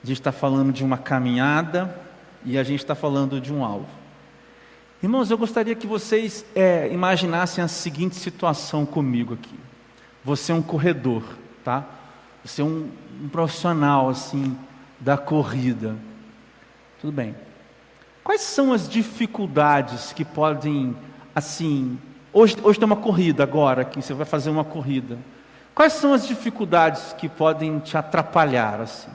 A 0.03 0.07
gente 0.07 0.21
está 0.21 0.33
falando 0.33 0.73
de 0.73 0.85
uma 0.85 0.99
caminhada 0.99 1.99
e 2.45 2.59
a 2.59 2.63
gente 2.63 2.81
está 2.81 2.95
falando 2.95 3.41
de 3.41 3.53
um 3.53 3.65
alvo. 3.65 3.89
Irmãos, 5.03 5.31
eu 5.31 5.39
gostaria 5.39 5.75
que 5.75 5.87
vocês 5.87 6.45
é, 6.55 6.89
imaginassem 6.93 7.63
a 7.63 7.69
seguinte 7.69 8.17
situação 8.17 8.87
comigo 8.87 9.35
aqui. 9.35 9.59
Você 10.25 10.53
é 10.53 10.55
um 10.55 10.63
corredor, 10.63 11.23
tá? 11.65 11.85
Você 12.45 12.63
é 12.63 12.65
um, 12.65 12.91
um 13.23 13.29
profissional 13.29 14.09
assim 14.09 14.57
da 14.99 15.17
corrida. 15.17 15.97
Tudo 17.01 17.13
bem. 17.13 17.35
Quais 18.27 18.41
são 18.41 18.73
as 18.73 18.89
dificuldades 18.89 20.13
que 20.13 20.25
podem, 20.25 20.97
assim, 21.33 21.97
hoje, 22.33 22.57
hoje 22.61 22.77
tem 22.77 22.85
uma 22.85 22.97
corrida 22.97 23.45
agora, 23.45 23.85
que 23.85 24.03
você 24.03 24.13
vai 24.13 24.27
fazer 24.27 24.51
uma 24.51 24.65
corrida. 24.65 25.17
Quais 25.73 25.93
são 25.93 26.13
as 26.13 26.27
dificuldades 26.27 27.13
que 27.13 27.29
podem 27.29 27.79
te 27.79 27.97
atrapalhar, 27.97 28.81
assim, 28.81 29.13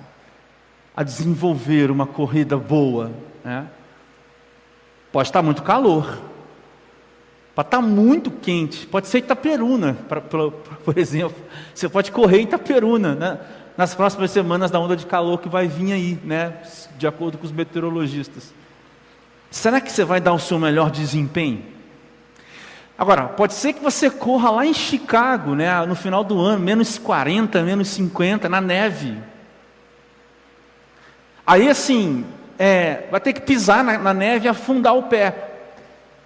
a 0.95 1.03
desenvolver 1.03 1.91
uma 1.91 2.07
corrida 2.07 2.55
boa, 2.55 3.11
né? 3.43 3.67
Pode 5.11 5.27
estar 5.27 5.41
muito 5.41 5.61
calor, 5.61 6.21
pode 7.53 7.67
estar 7.67 7.81
muito 7.81 8.31
quente, 8.31 8.87
pode 8.87 9.09
ser 9.09 9.17
Itaperuna, 9.17 9.97
pra, 10.07 10.21
pra, 10.21 10.51
por 10.85 10.97
exemplo. 10.97 11.35
Você 11.75 11.89
pode 11.89 12.13
correr 12.13 12.39
em 12.39 12.43
Itaperuna, 12.43 13.13
né? 13.13 13.39
nas 13.75 13.93
próximas 13.93 14.31
semanas 14.31 14.71
da 14.71 14.79
onda 14.79 14.95
de 14.95 15.05
calor 15.05 15.37
que 15.41 15.49
vai 15.49 15.67
vir 15.67 15.91
aí, 15.91 16.17
né? 16.23 16.61
de 16.97 17.05
acordo 17.05 17.37
com 17.37 17.45
os 17.45 17.51
meteorologistas. 17.51 18.60
Será 19.51 19.81
que 19.81 19.91
você 19.91 20.05
vai 20.05 20.21
dar 20.21 20.33
o 20.33 20.39
seu 20.39 20.57
melhor 20.57 20.89
desempenho? 20.89 21.61
Agora, 22.97 23.23
pode 23.23 23.53
ser 23.53 23.73
que 23.73 23.83
você 23.83 24.09
corra 24.09 24.49
lá 24.49 24.65
em 24.65 24.73
Chicago, 24.73 25.55
né, 25.55 25.85
no 25.85 25.95
final 25.95 26.23
do 26.23 26.39
ano, 26.39 26.63
menos 26.63 26.97
40, 26.97 27.61
menos 27.63 27.89
50, 27.89 28.47
na 28.47 28.61
neve. 28.61 29.17
Aí 31.45 31.69
assim, 31.69 32.25
é, 32.57 33.07
vai 33.11 33.19
ter 33.19 33.33
que 33.33 33.41
pisar 33.41 33.83
na, 33.83 33.97
na 33.97 34.13
neve 34.13 34.45
e 34.45 34.49
afundar 34.49 34.95
o 34.95 35.03
pé. 35.03 35.49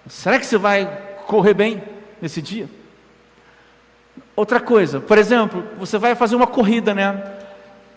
Será 0.06 0.38
que 0.38 0.46
você 0.46 0.56
vai 0.56 0.86
correr 1.26 1.54
bem 1.54 1.82
nesse 2.22 2.40
dia? 2.40 2.68
Outra 4.36 4.60
coisa, 4.60 5.00
por 5.00 5.18
exemplo, 5.18 5.64
você 5.78 5.98
vai 5.98 6.14
fazer 6.14 6.36
uma 6.36 6.46
corrida, 6.46 6.94
né? 6.94 7.24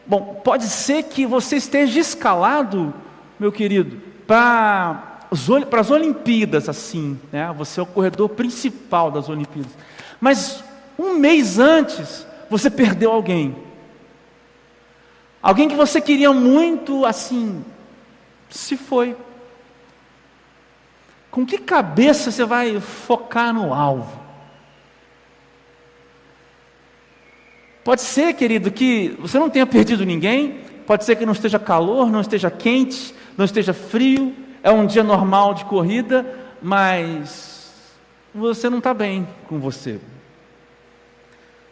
Bom, 0.08 0.42
pode 0.44 0.64
ser 0.64 1.04
que 1.04 1.26
você 1.26 1.58
esteja 1.58 2.00
escalado, 2.00 2.94
meu 3.38 3.52
querido, 3.52 4.02
para 4.26 5.09
as 5.32 5.92
Olimpíadas, 5.92 6.68
assim, 6.68 7.20
né? 7.32 7.54
Você 7.58 7.80
é 7.80 7.84
o 7.84 7.86
corredor 7.86 8.30
principal 8.30 9.12
das 9.12 9.30
Olimpíadas. 9.30 9.72
Mas 10.20 10.64
um 10.98 11.16
mês 11.16 11.60
antes, 11.60 12.26
você 12.50 12.70
perdeu 12.70 13.12
alguém. 13.12 13.56
Alguém 15.42 15.70
que 15.70 15.76
você 15.76 16.02
queria 16.02 16.34
muito, 16.34 17.06
assim, 17.06 17.64
se 18.50 18.76
foi. 18.76 19.16
Com 21.32 21.46
que 21.46 21.58
cabeça 21.58 22.32
você 22.32 22.44
vai 22.44 22.80
focar 22.80 23.54
no 23.54 23.74
alvo? 23.74 24.20
Pode 27.84 28.02
ser, 28.02 28.34
querido, 28.34 28.72
que 28.72 29.16
você 29.20 29.40
não 29.40 29.50
tenha 29.50 29.66
perdido 29.66 30.06
ninguém, 30.06 30.60
pode 30.86 31.06
ser 31.06 31.16
que 31.16 31.26
não 31.26 31.34
esteja 31.34 31.58
calor, 31.58 32.12
não 32.12 32.20
esteja 32.20 32.52
quente, 32.52 33.16
não 33.38 33.46
esteja 33.46 33.74
frio, 33.74 34.36
é 34.62 34.72
um 34.72 34.86
dia 34.86 35.04
normal 35.04 35.54
de 35.54 35.66
corrida, 35.66 36.26
mas 36.62 37.72
você 38.34 38.70
não 38.70 38.80
está 38.80 38.94
bem 38.94 39.28
com 39.48 39.60
você. 39.60 40.00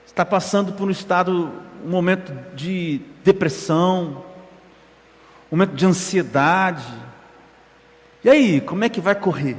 Está 0.06 0.26
passando 0.26 0.74
por 0.74 0.88
um 0.88 0.92
estado, 0.92 1.52
um 1.86 1.90
momento 1.90 2.34
de 2.56 3.02
depressão, 3.24 4.24
um 5.52 5.58
momento 5.58 5.76
de 5.76 5.86
ansiedade. 5.86 6.86
E 8.24 8.30
aí, 8.30 8.62
como 8.62 8.84
é 8.84 8.90
que 8.90 9.00
vai 9.00 9.16
correr? 9.16 9.58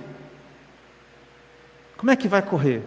Como 1.97 2.11
é 2.11 2.17
que 2.17 2.29
vai 2.29 2.43
correr? 2.43 2.83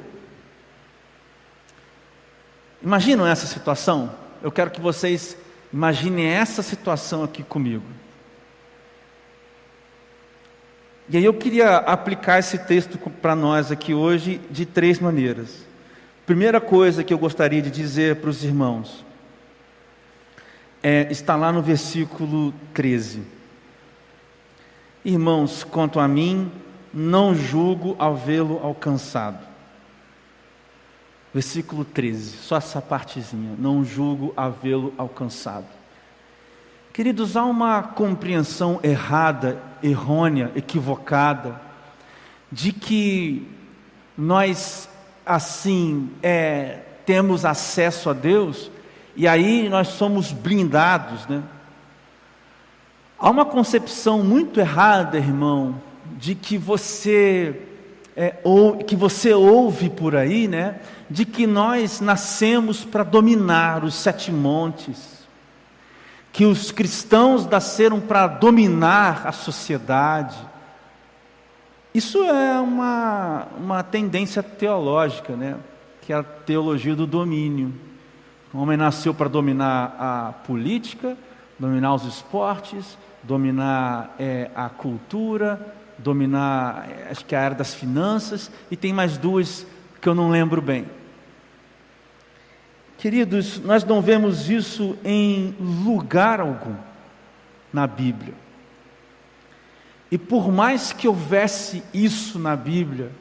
Imaginam 2.81 3.27
essa 3.27 3.45
situação? 3.45 4.11
Eu 4.41 4.51
quero 4.51 4.71
que 4.71 4.81
vocês 4.81 5.37
imaginem 5.71 6.25
essa 6.25 6.61
situação 6.61 7.23
aqui 7.23 7.43
comigo. 7.43 7.85
E 11.11 11.17
aí 11.17 11.25
eu 11.25 11.33
queria 11.33 11.75
aplicar 11.79 12.39
esse 12.39 12.57
texto 12.57 12.97
para 12.97 13.35
nós 13.35 13.69
aqui 13.69 13.93
hoje 13.93 14.39
de 14.49 14.65
três 14.65 14.97
maneiras. 14.97 15.67
Primeira 16.25 16.61
coisa 16.61 17.03
que 17.03 17.13
eu 17.13 17.17
gostaria 17.17 17.61
de 17.61 17.69
dizer 17.69 18.21
para 18.21 18.29
os 18.29 18.45
irmãos 18.45 19.03
é, 20.81 21.11
está 21.11 21.35
lá 21.35 21.51
no 21.51 21.61
versículo 21.61 22.53
13. 22.73 23.23
Irmãos, 25.03 25.65
quanto 25.65 25.99
a 25.99 26.07
mim, 26.07 26.49
não 26.93 27.35
julgo 27.35 27.93
ao 27.99 28.15
vê-lo 28.15 28.61
alcançado. 28.63 29.45
Versículo 31.33 31.83
13, 31.83 32.37
só 32.37 32.55
essa 32.55 32.81
partezinha. 32.81 33.53
Não 33.59 33.83
julgo 33.83 34.33
havê-lo 34.37 34.93
alcançado. 34.97 35.67
Queridos, 36.93 37.35
há 37.35 37.43
uma 37.43 37.83
compreensão 37.83 38.79
errada, 38.81 39.70
errônea, 39.83 40.51
equivocada, 40.55 41.59
de 42.51 42.71
que 42.71 43.47
nós, 44.17 44.89
assim, 45.25 46.09
é, 46.21 46.79
temos 47.05 47.45
acesso 47.45 48.09
a 48.09 48.13
Deus 48.13 48.69
e 49.15 49.27
aí 49.27 49.69
nós 49.69 49.89
somos 49.89 50.31
blindados, 50.31 51.27
né? 51.27 51.43
Há 53.17 53.29
uma 53.29 53.45
concepção 53.45 54.23
muito 54.23 54.59
errada, 54.59 55.17
irmão, 55.17 55.75
de 56.17 56.33
que 56.33 56.57
você 56.57 57.61
é, 58.15 58.35
ou 58.43 58.77
que 58.77 58.95
você 58.95 59.33
ouve 59.33 59.89
por 59.89 60.15
aí, 60.15 60.47
né? 60.47 60.79
De 61.09 61.25
que 61.25 61.45
nós 61.45 62.01
nascemos 62.01 62.83
para 62.83 63.03
dominar 63.03 63.83
os 63.83 63.95
sete 63.95 64.31
montes, 64.31 65.20
que 66.31 66.45
os 66.45 66.71
cristãos 66.71 67.45
nasceram 67.45 67.99
para 67.99 68.27
dominar 68.27 69.27
a 69.27 69.31
sociedade. 69.31 70.37
Isso 71.93 72.23
é 72.23 72.59
uma, 72.59 73.47
uma 73.57 73.83
tendência 73.83 74.41
teológica, 74.41 75.35
né? 75.35 75.57
Que 76.01 76.13
é 76.13 76.15
a 76.15 76.23
teologia 76.23 76.95
do 76.95 77.05
domínio. 77.05 77.73
O 78.53 78.59
homem 78.59 78.77
nasceu 78.77 79.13
para 79.13 79.27
dominar 79.27 79.95
a 79.99 80.33
política, 80.45 81.17
dominar 81.59 81.93
os 81.93 82.05
esportes, 82.05 82.97
dominar 83.23 84.15
é, 84.17 84.49
a 84.55 84.69
cultura, 84.69 85.75
dominar, 85.97 86.89
é, 86.89 87.11
acho 87.11 87.25
que 87.25 87.35
a 87.35 87.41
área 87.41 87.57
das 87.57 87.73
finanças, 87.73 88.49
e 88.69 88.75
tem 88.75 88.93
mais 88.93 89.17
duas 89.17 89.65
que 90.01 90.07
eu 90.07 90.15
não 90.15 90.29
lembro 90.29 90.61
bem. 90.61 90.85
Queridos, 93.01 93.57
nós 93.57 93.83
não 93.83 93.99
vemos 93.99 94.47
isso 94.47 94.95
em 95.03 95.55
lugar 95.59 96.39
algum 96.39 96.75
na 97.73 97.87
Bíblia. 97.87 98.35
E 100.11 100.19
por 100.19 100.51
mais 100.51 100.93
que 100.93 101.07
houvesse 101.07 101.81
isso 101.91 102.37
na 102.37 102.55
Bíblia, 102.55 103.11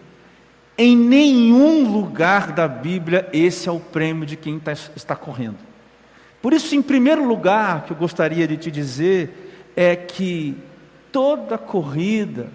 em 0.76 0.94
nenhum 0.94 1.90
lugar 1.90 2.52
da 2.52 2.68
Bíblia 2.68 3.26
esse 3.32 3.70
é 3.70 3.72
o 3.72 3.80
prêmio 3.80 4.26
de 4.26 4.36
quem 4.36 4.60
tá, 4.60 4.72
está 4.72 5.16
correndo. 5.16 5.56
Por 6.42 6.52
isso, 6.52 6.74
em 6.74 6.82
primeiro 6.82 7.26
lugar, 7.26 7.86
que 7.86 7.92
eu 7.94 7.96
gostaria 7.96 8.46
de 8.46 8.58
te 8.58 8.70
dizer 8.70 9.72
é 9.74 9.96
que 9.96 10.58
toda 11.10 11.56
corrida, 11.56 12.50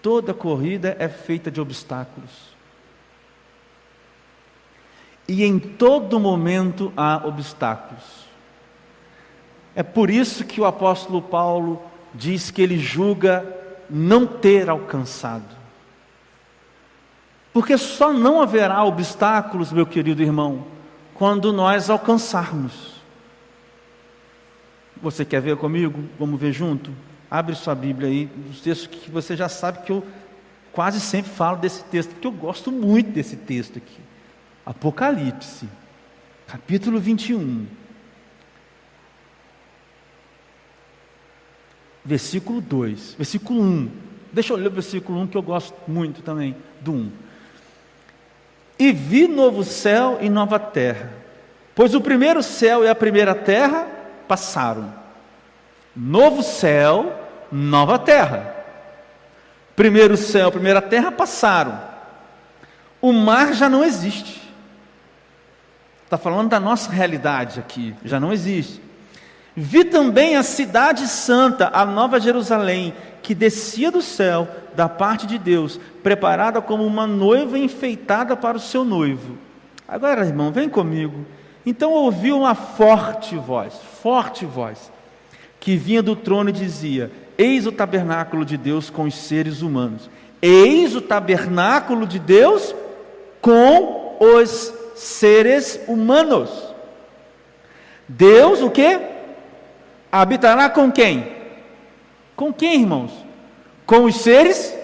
toda 0.00 0.32
corrida 0.32 0.94
é 1.00 1.08
feita 1.08 1.50
de 1.50 1.60
obstáculos. 1.60 2.49
E 5.30 5.44
em 5.44 5.60
todo 5.60 6.18
momento 6.18 6.92
há 6.96 7.24
obstáculos. 7.24 8.02
É 9.76 9.82
por 9.84 10.10
isso 10.10 10.44
que 10.44 10.60
o 10.60 10.64
apóstolo 10.64 11.22
Paulo 11.22 11.80
diz 12.12 12.50
que 12.50 12.60
ele 12.60 12.76
julga 12.76 13.46
não 13.88 14.26
ter 14.26 14.68
alcançado. 14.68 15.56
Porque 17.52 17.78
só 17.78 18.12
não 18.12 18.42
haverá 18.42 18.82
obstáculos, 18.82 19.70
meu 19.70 19.86
querido 19.86 20.20
irmão, 20.20 20.66
quando 21.14 21.52
nós 21.52 21.88
alcançarmos. 21.88 23.00
Você 25.00 25.24
quer 25.24 25.40
ver 25.40 25.56
comigo? 25.56 26.06
Vamos 26.18 26.40
ver 26.40 26.52
junto? 26.52 26.90
Abre 27.30 27.54
sua 27.54 27.76
Bíblia 27.76 28.08
aí, 28.08 28.28
os 28.50 28.60
textos 28.60 28.88
que 28.88 29.08
você 29.08 29.36
já 29.36 29.48
sabe 29.48 29.84
que 29.84 29.92
eu 29.92 30.04
quase 30.72 30.98
sempre 30.98 31.30
falo 31.30 31.58
desse 31.58 31.84
texto, 31.84 32.10
porque 32.10 32.26
eu 32.26 32.32
gosto 32.32 32.72
muito 32.72 33.12
desse 33.12 33.36
texto 33.36 33.78
aqui. 33.78 34.09
Apocalipse, 34.64 35.68
capítulo 36.46 37.00
21. 37.00 37.66
Versículo 42.04 42.60
2, 42.60 43.14
versículo 43.14 43.60
1. 43.60 43.90
Deixa 44.32 44.52
eu 44.52 44.56
ler 44.56 44.68
o 44.68 44.70
versículo 44.70 45.20
1 45.20 45.26
que 45.28 45.36
eu 45.36 45.42
gosto 45.42 45.74
muito 45.88 46.22
também, 46.22 46.56
do 46.80 46.92
1. 46.92 47.12
E 48.78 48.92
vi 48.92 49.28
novo 49.28 49.62
céu 49.62 50.18
e 50.20 50.30
nova 50.30 50.58
terra, 50.58 51.12
pois 51.74 51.94
o 51.94 52.00
primeiro 52.00 52.42
céu 52.42 52.84
e 52.84 52.88
a 52.88 52.94
primeira 52.94 53.34
terra 53.34 53.86
passaram. 54.26 54.94
Novo 55.94 56.42
céu, 56.42 57.28
nova 57.52 57.98
terra. 57.98 58.56
Primeiro 59.76 60.16
céu, 60.16 60.50
primeira 60.50 60.80
terra 60.80 61.10
passaram. 61.10 61.80
O 63.00 63.12
mar 63.12 63.52
já 63.52 63.68
não 63.68 63.84
existe. 63.84 64.39
Está 66.10 66.18
falando 66.18 66.48
da 66.48 66.58
nossa 66.58 66.90
realidade 66.90 67.60
aqui, 67.60 67.94
já 68.04 68.18
não 68.18 68.32
existe. 68.32 68.82
Vi 69.54 69.84
também 69.84 70.34
a 70.34 70.42
cidade 70.42 71.06
santa, 71.06 71.70
a 71.72 71.86
nova 71.86 72.18
Jerusalém, 72.18 72.92
que 73.22 73.32
descia 73.32 73.92
do 73.92 74.02
céu 74.02 74.48
da 74.74 74.88
parte 74.88 75.24
de 75.24 75.38
Deus, 75.38 75.78
preparada 76.02 76.60
como 76.60 76.84
uma 76.84 77.06
noiva 77.06 77.56
enfeitada 77.56 78.36
para 78.36 78.56
o 78.56 78.60
seu 78.60 78.84
noivo. 78.84 79.38
Agora, 79.86 80.26
irmão, 80.26 80.50
vem 80.50 80.68
comigo. 80.68 81.24
Então 81.64 81.92
ouviu 81.92 82.38
uma 82.38 82.56
forte 82.56 83.36
voz, 83.36 83.74
forte 84.02 84.44
voz, 84.44 84.90
que 85.60 85.76
vinha 85.76 86.02
do 86.02 86.16
trono 86.16 86.50
e 86.50 86.52
dizia: 86.52 87.12
Eis 87.38 87.68
o 87.68 87.70
tabernáculo 87.70 88.44
de 88.44 88.56
Deus 88.56 88.90
com 88.90 89.04
os 89.04 89.14
seres 89.14 89.62
humanos. 89.62 90.10
Eis 90.42 90.96
o 90.96 91.00
tabernáculo 91.00 92.04
de 92.04 92.18
Deus 92.18 92.74
com 93.40 94.16
os 94.18 94.79
seres 95.00 95.80
humanos. 95.88 96.50
Deus 98.06 98.60
o 98.60 98.70
que? 98.70 99.00
Habitará 100.12 100.68
com 100.68 100.92
quem? 100.92 101.36
Com 102.36 102.52
quem, 102.52 102.80
irmãos? 102.80 103.12
Com 103.86 104.04
os 104.04 104.16
seres? 104.16 104.76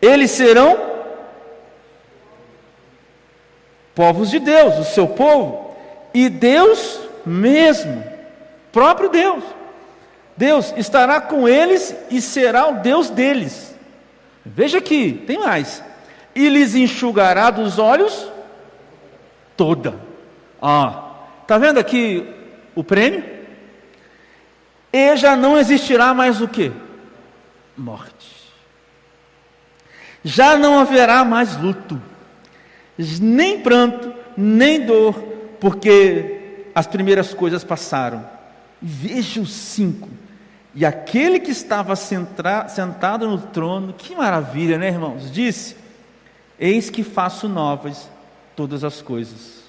Eles 0.00 0.30
serão 0.30 0.94
povos 3.94 4.30
de 4.30 4.38
Deus, 4.38 4.78
o 4.78 4.84
seu 4.84 5.08
povo, 5.08 5.74
e 6.12 6.28
Deus 6.28 7.00
mesmo, 7.24 8.04
próprio 8.70 9.08
Deus. 9.08 9.42
Deus 10.36 10.74
estará 10.76 11.20
com 11.20 11.48
eles 11.48 11.94
e 12.10 12.20
será 12.20 12.68
o 12.68 12.74
Deus 12.74 13.10
deles. 13.10 13.74
Veja 14.44 14.78
aqui, 14.78 15.24
tem 15.26 15.38
mais. 15.38 15.82
E 16.34 16.48
lhes 16.48 16.74
enxugará 16.74 17.50
dos 17.50 17.78
olhos 17.78 18.28
toda. 19.56 19.94
Ah, 20.60 21.12
tá 21.46 21.58
vendo 21.58 21.78
aqui 21.78 22.26
o 22.74 22.82
prêmio? 22.82 23.34
e 24.96 25.16
já 25.16 25.34
não 25.34 25.58
existirá 25.58 26.14
mais 26.14 26.40
o 26.40 26.46
que? 26.46 26.70
Morte. 27.76 28.32
Já 30.22 30.56
não 30.56 30.78
haverá 30.78 31.24
mais 31.24 31.56
luto, 31.56 32.00
nem 33.20 33.60
pranto, 33.60 34.14
nem 34.36 34.86
dor, 34.86 35.14
porque 35.60 36.68
as 36.72 36.86
primeiras 36.86 37.34
coisas 37.34 37.64
passaram. 37.64 38.24
Veja 38.80 39.40
o 39.40 39.46
cinco. 39.46 40.08
E 40.76 40.86
aquele 40.86 41.40
que 41.40 41.50
estava 41.50 41.96
sentado 41.96 43.28
no 43.28 43.38
trono, 43.38 43.92
que 43.92 44.14
maravilha, 44.14 44.78
né, 44.78 44.88
irmãos? 44.88 45.28
Disse: 45.30 45.76
Eis 46.58 46.90
que 46.90 47.02
faço 47.02 47.48
novas 47.48 48.08
todas 48.54 48.84
as 48.84 49.02
coisas. 49.02 49.64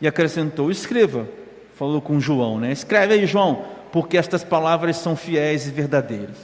E 0.00 0.06
acrescentou: 0.06 0.70
Escreva, 0.70 1.28
falou 1.74 2.00
com 2.00 2.20
João, 2.20 2.58
né? 2.58 2.72
Escreve 2.72 3.14
aí, 3.14 3.26
João, 3.26 3.64
porque 3.92 4.16
estas 4.16 4.44
palavras 4.44 4.96
são 4.96 5.16
fiéis 5.16 5.66
e 5.66 5.70
verdadeiras. 5.70 6.36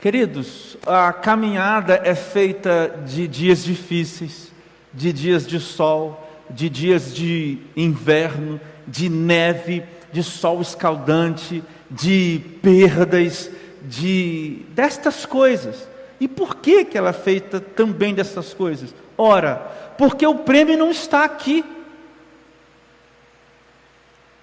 Queridos, 0.00 0.76
a 0.86 1.12
caminhada 1.12 2.00
é 2.04 2.14
feita 2.14 3.02
de 3.06 3.26
dias 3.26 3.64
difíceis, 3.64 4.52
de 4.92 5.12
dias 5.12 5.46
de 5.46 5.58
sol, 5.58 6.28
de 6.48 6.68
dias 6.68 7.14
de 7.14 7.58
inverno, 7.76 8.60
de 8.86 9.08
neve, 9.08 9.82
de 10.12 10.22
sol 10.22 10.60
escaldante, 10.60 11.62
de 11.90 12.40
perdas, 12.62 13.50
de 13.86 14.64
destas 14.70 15.24
coisas. 15.24 15.88
E 16.20 16.26
por 16.26 16.56
que, 16.56 16.84
que 16.84 16.98
ela 16.98 17.10
é 17.10 17.14
feita 17.14 17.60
também 17.60 18.14
dessas 18.14 18.52
coisas? 18.52 18.94
Ora, 19.16 19.56
porque 19.96 20.26
o 20.26 20.36
prêmio 20.36 20.76
não 20.76 20.90
está 20.90 21.24
aqui. 21.24 21.64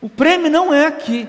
O 0.01 0.10
prêmio 0.10 0.49
não 0.49 0.73
é 0.73 0.86
aqui. 0.86 1.27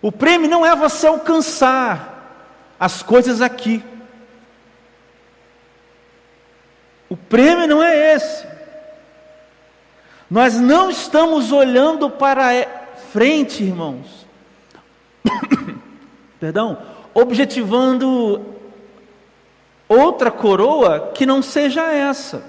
O 0.00 0.10
prêmio 0.12 0.48
não 0.48 0.64
é 0.64 0.74
você 0.74 1.06
alcançar 1.06 2.74
as 2.78 3.02
coisas 3.02 3.40
aqui. 3.40 3.82
O 7.08 7.16
prêmio 7.16 7.66
não 7.66 7.82
é 7.82 8.14
esse. 8.14 8.46
Nós 10.30 10.54
não 10.58 10.90
estamos 10.90 11.52
olhando 11.52 12.10
para 12.10 12.50
frente, 13.12 13.62
irmãos. 13.62 14.26
Perdão, 16.46 16.78
objetivando 17.12 18.40
outra 19.88 20.30
coroa 20.30 21.10
que 21.12 21.26
não 21.26 21.42
seja 21.42 21.82
essa. 21.92 22.44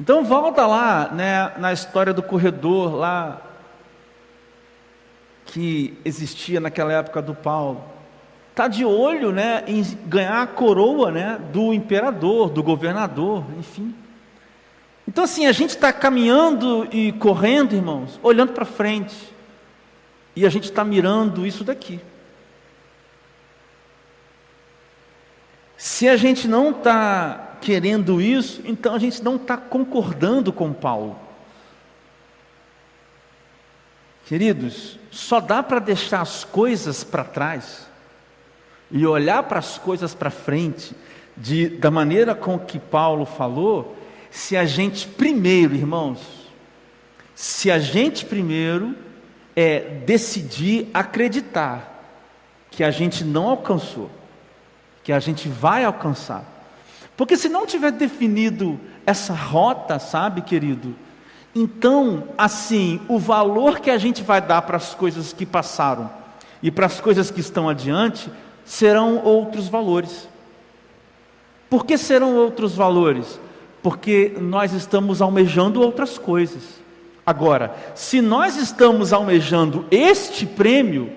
Então 0.00 0.24
volta 0.24 0.66
lá, 0.66 1.10
né, 1.12 1.52
na 1.58 1.70
história 1.70 2.14
do 2.14 2.22
corredor 2.22 2.94
lá 2.94 3.42
que 5.44 5.98
existia 6.06 6.58
naquela 6.58 6.94
época 6.94 7.20
do 7.20 7.34
Paulo. 7.34 7.84
Está 8.48 8.66
de 8.66 8.82
olho 8.82 9.30
né, 9.30 9.62
em 9.66 9.82
ganhar 10.06 10.40
a 10.40 10.46
coroa 10.46 11.10
né, 11.10 11.38
do 11.52 11.74
imperador, 11.74 12.48
do 12.48 12.62
governador, 12.62 13.44
enfim. 13.58 13.94
Então, 15.06 15.24
assim, 15.24 15.44
a 15.44 15.52
gente 15.52 15.70
está 15.70 15.92
caminhando 15.92 16.88
e 16.90 17.12
correndo, 17.12 17.74
irmãos, 17.74 18.18
olhando 18.22 18.54
para 18.54 18.64
frente, 18.64 19.31
e 20.34 20.46
a 20.46 20.48
gente 20.48 20.64
está 20.64 20.84
mirando 20.84 21.46
isso 21.46 21.62
daqui. 21.62 22.00
Se 25.76 26.08
a 26.08 26.16
gente 26.16 26.46
não 26.46 26.70
está 26.70 27.58
querendo 27.60 28.20
isso, 28.20 28.62
então 28.64 28.94
a 28.94 28.98
gente 28.98 29.22
não 29.22 29.36
está 29.36 29.56
concordando 29.56 30.52
com 30.52 30.72
Paulo. 30.72 31.18
Queridos, 34.26 34.98
só 35.10 35.40
dá 35.40 35.62
para 35.62 35.78
deixar 35.78 36.20
as 36.20 36.44
coisas 36.44 37.02
para 37.02 37.24
trás 37.24 37.88
e 38.90 39.04
olhar 39.06 39.42
para 39.42 39.58
as 39.58 39.78
coisas 39.78 40.14
para 40.14 40.30
frente 40.30 40.94
de, 41.36 41.68
da 41.68 41.90
maneira 41.90 42.34
com 42.34 42.58
que 42.58 42.78
Paulo 42.78 43.24
falou, 43.24 43.96
se 44.30 44.56
a 44.56 44.64
gente 44.64 45.08
primeiro, 45.08 45.74
irmãos, 45.74 46.20
se 47.34 47.70
a 47.70 47.78
gente 47.78 48.24
primeiro 48.24 48.94
é 49.54 49.80
decidir 50.06 50.88
acreditar 50.92 51.88
que 52.70 52.82
a 52.82 52.90
gente 52.90 53.24
não 53.24 53.48
alcançou, 53.48 54.10
que 55.04 55.12
a 55.12 55.20
gente 55.20 55.48
vai 55.48 55.84
alcançar. 55.84 56.44
Porque 57.16 57.36
se 57.36 57.48
não 57.48 57.66
tiver 57.66 57.92
definido 57.92 58.80
essa 59.06 59.34
rota, 59.34 59.98
sabe, 59.98 60.42
querido, 60.42 60.94
então, 61.54 62.28
assim, 62.38 63.00
o 63.08 63.18
valor 63.18 63.80
que 63.80 63.90
a 63.90 63.98
gente 63.98 64.22
vai 64.22 64.40
dar 64.40 64.62
para 64.62 64.78
as 64.78 64.94
coisas 64.94 65.32
que 65.32 65.44
passaram 65.44 66.10
e 66.62 66.70
para 66.70 66.86
as 66.86 67.00
coisas 67.00 67.30
que 67.30 67.40
estão 67.40 67.68
adiante 67.68 68.30
serão 68.64 69.22
outros 69.22 69.68
valores. 69.68 70.28
Por 71.68 71.84
que 71.84 71.98
serão 71.98 72.36
outros 72.36 72.74
valores? 72.74 73.38
Porque 73.82 74.34
nós 74.40 74.72
estamos 74.72 75.20
almejando 75.20 75.82
outras 75.82 76.16
coisas. 76.16 76.81
Agora, 77.24 77.74
se 77.94 78.20
nós 78.20 78.56
estamos 78.56 79.12
almejando 79.12 79.86
este 79.90 80.44
prêmio, 80.44 81.12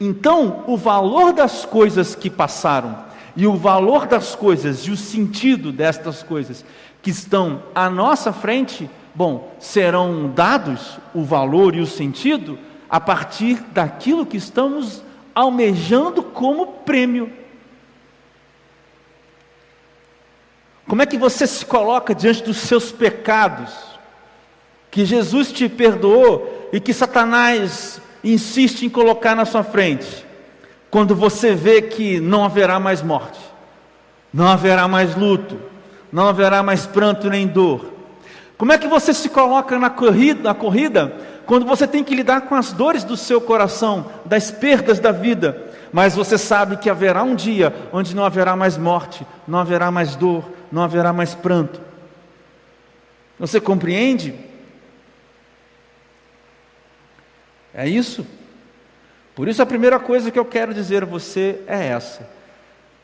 então 0.00 0.64
o 0.66 0.76
valor 0.76 1.32
das 1.32 1.64
coisas 1.64 2.14
que 2.14 2.28
passaram 2.28 3.04
e 3.34 3.46
o 3.46 3.56
valor 3.56 4.06
das 4.06 4.34
coisas 4.34 4.80
e 4.80 4.90
o 4.90 4.96
sentido 4.96 5.72
destas 5.72 6.22
coisas 6.22 6.64
que 7.02 7.10
estão 7.10 7.62
à 7.74 7.88
nossa 7.88 8.32
frente 8.32 8.90
Bom, 9.16 9.50
serão 9.58 10.28
dados 10.28 10.98
o 11.14 11.24
valor 11.24 11.74
e 11.74 11.80
o 11.80 11.86
sentido 11.86 12.58
a 12.86 13.00
partir 13.00 13.54
daquilo 13.72 14.26
que 14.26 14.36
estamos 14.36 15.02
almejando 15.34 16.22
como 16.22 16.66
prêmio. 16.66 17.32
Como 20.86 21.00
é 21.00 21.06
que 21.06 21.16
você 21.16 21.46
se 21.46 21.64
coloca 21.64 22.14
diante 22.14 22.42
dos 22.42 22.58
seus 22.58 22.92
pecados, 22.92 23.95
que 24.96 25.04
Jesus 25.04 25.52
te 25.52 25.68
perdoou 25.68 26.70
e 26.72 26.80
que 26.80 26.94
Satanás 26.94 28.00
insiste 28.24 28.86
em 28.86 28.88
colocar 28.88 29.36
na 29.36 29.44
sua 29.44 29.62
frente, 29.62 30.24
quando 30.90 31.14
você 31.14 31.54
vê 31.54 31.82
que 31.82 32.18
não 32.18 32.46
haverá 32.46 32.80
mais 32.80 33.02
morte, 33.02 33.38
não 34.32 34.48
haverá 34.48 34.88
mais 34.88 35.14
luto, 35.14 35.58
não 36.10 36.26
haverá 36.26 36.62
mais 36.62 36.86
pranto 36.86 37.28
nem 37.28 37.46
dor, 37.46 37.92
como 38.56 38.72
é 38.72 38.78
que 38.78 38.88
você 38.88 39.12
se 39.12 39.28
coloca 39.28 39.78
na 39.78 39.90
corrida, 39.90 40.42
na 40.42 40.54
corrida 40.54 41.14
quando 41.44 41.66
você 41.66 41.86
tem 41.86 42.02
que 42.02 42.14
lidar 42.14 42.46
com 42.48 42.54
as 42.54 42.72
dores 42.72 43.04
do 43.04 43.18
seu 43.18 43.38
coração, 43.38 44.06
das 44.24 44.50
perdas 44.50 44.98
da 44.98 45.12
vida, 45.12 45.62
mas 45.92 46.14
você 46.14 46.38
sabe 46.38 46.78
que 46.78 46.88
haverá 46.88 47.22
um 47.22 47.34
dia 47.34 47.70
onde 47.92 48.16
não 48.16 48.24
haverá 48.24 48.56
mais 48.56 48.78
morte, 48.78 49.26
não 49.46 49.58
haverá 49.58 49.90
mais 49.90 50.16
dor, 50.16 50.42
não 50.72 50.82
haverá 50.82 51.12
mais 51.12 51.34
pranto? 51.34 51.82
Você 53.38 53.60
compreende? 53.60 54.55
É 57.76 57.86
isso? 57.86 58.26
Por 59.34 59.48
isso 59.48 59.60
a 59.60 59.66
primeira 59.66 60.00
coisa 60.00 60.30
que 60.30 60.38
eu 60.38 60.46
quero 60.46 60.72
dizer 60.72 61.02
a 61.02 61.06
você 61.06 61.60
é 61.66 61.88
essa: 61.88 62.26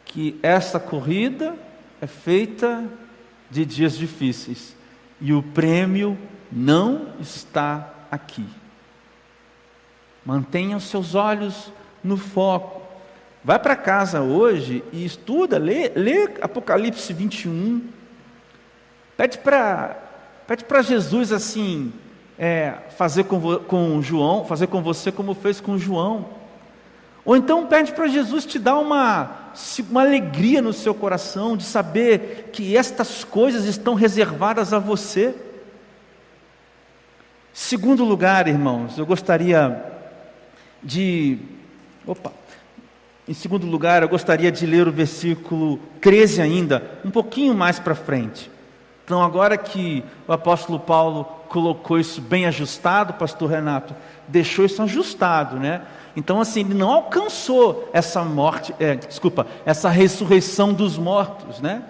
que 0.07 0.41
essa 0.43 0.81
corrida 0.81 1.55
é 2.01 2.07
feita 2.07 2.83
de 3.51 3.67
dias 3.67 3.99
difíceis 3.99 4.75
e 5.21 5.35
o 5.35 5.43
prêmio 5.43 6.19
não 6.51 7.09
está 7.21 7.93
aqui. 8.11 8.47
Mantenha 10.25 10.79
os 10.79 10.85
seus 10.85 11.15
olhos 11.15 11.71
no 12.03 12.17
foco. 12.17 12.81
Vai 13.45 13.59
para 13.59 13.77
casa 13.77 14.23
hoje 14.23 14.83
e 14.91 15.05
estuda, 15.05 15.59
lê, 15.59 15.91
lê 15.95 16.31
Apocalipse 16.41 17.13
21. 17.13 17.89
Pede 19.19 19.37
para 19.37 19.99
pede 20.47 20.65
para 20.65 20.83
Jesus 20.83 21.31
assim, 21.31 21.93
é, 22.39 22.75
fazer 22.97 23.25
com, 23.25 23.59
com 23.59 24.03
João, 24.03 24.45
fazer 24.45 24.67
com 24.67 24.83
você 24.83 25.13
como 25.13 25.35
fez 25.35 25.61
com 25.61 25.79
João. 25.79 26.27
Ou 27.25 27.37
então 27.37 27.67
pede 27.67 27.93
para 27.93 28.09
Jesus 28.09 28.45
te 28.45 28.59
dar 28.59 28.79
uma 28.79 29.43
uma 29.91 30.01
alegria 30.01 30.63
no 30.63 30.73
seu 30.73 30.95
coração 30.95 31.57
de 31.57 31.65
saber 31.65 32.51
que 32.53 32.77
estas 32.77 33.23
coisas 33.23 33.65
estão 33.67 33.95
reservadas 33.95 34.73
a 34.73 34.79
você. 34.79 35.35
Segundo 37.53 38.05
lugar, 38.05 38.49
irmãos, 38.49 38.97
eu 38.97 39.05
gostaria 39.05 39.85
de. 40.83 41.39
Opa! 42.07 42.33
Em 43.29 43.35
segundo 43.35 43.67
lugar, 43.67 44.03
eu 44.03 44.09
gostaria 44.09 44.51
de 44.51 44.67
ler 44.67 44.89
o 44.89 44.93
versículo 44.93 45.79
13 46.01 46.43
ainda, 46.43 46.83
um 47.05 47.11
pouquinho 47.11 47.55
mais 47.55 47.79
para 47.79 47.95
frente. 47.95 48.51
Então, 49.05 49.23
agora 49.23 49.57
que 49.57 50.05
o 50.27 50.33
apóstolo 50.33 50.79
Paulo 50.79 51.25
colocou 51.49 51.99
isso 51.99 52.21
bem 52.21 52.47
ajustado, 52.47 53.15
pastor 53.15 53.51
Renato, 53.51 53.95
deixou 54.29 54.65
isso 54.65 54.81
ajustado, 54.83 55.57
né? 55.57 55.83
Então, 56.17 56.41
assim, 56.41 56.61
ele 56.61 56.75
não 56.75 56.91
alcançou 56.91 57.89
essa 57.93 58.23
morte, 58.23 58.75
é, 58.79 58.95
desculpa, 58.95 59.47
essa 59.65 59.89
ressurreição 59.89 60.73
dos 60.73 60.99
mortos, 60.99 61.61
né? 61.61 61.83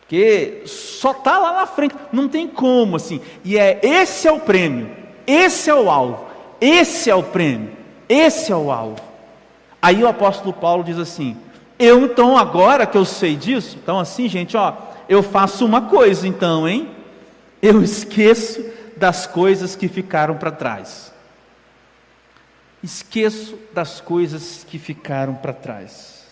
Porque 0.00 0.62
só 0.66 1.12
está 1.12 1.38
lá 1.38 1.52
na 1.54 1.66
frente, 1.66 1.94
não 2.12 2.28
tem 2.28 2.46
como, 2.46 2.96
assim. 2.96 3.20
E 3.42 3.56
é 3.56 3.80
esse 3.82 4.28
é 4.28 4.32
o 4.32 4.40
prêmio, 4.40 4.90
esse 5.26 5.70
é 5.70 5.74
o 5.74 5.90
alvo, 5.90 6.26
esse 6.60 7.08
é 7.08 7.14
o 7.14 7.22
prêmio, 7.22 7.70
esse 8.08 8.52
é 8.52 8.56
o 8.56 8.70
alvo. 8.70 9.00
Aí 9.80 10.02
o 10.02 10.08
apóstolo 10.08 10.52
Paulo 10.52 10.84
diz 10.84 10.98
assim: 10.98 11.36
Eu 11.78 12.04
então 12.04 12.36
agora 12.36 12.86
que 12.86 12.98
eu 12.98 13.04
sei 13.04 13.34
disso, 13.34 13.78
então 13.82 13.98
assim, 13.98 14.28
gente, 14.28 14.56
ó, 14.56 14.74
eu 15.08 15.22
faço 15.22 15.64
uma 15.64 15.82
coisa, 15.82 16.26
então, 16.26 16.68
hein? 16.68 16.90
Eu 17.60 17.82
esqueço 17.82 18.64
das 18.96 19.26
coisas 19.26 19.74
que 19.74 19.88
ficaram 19.88 20.36
para 20.36 20.50
trás. 20.50 21.12
Esqueço 22.82 23.58
das 23.72 24.00
coisas 24.00 24.64
que 24.68 24.78
ficaram 24.78 25.34
para 25.34 25.52
trás. 25.52 26.24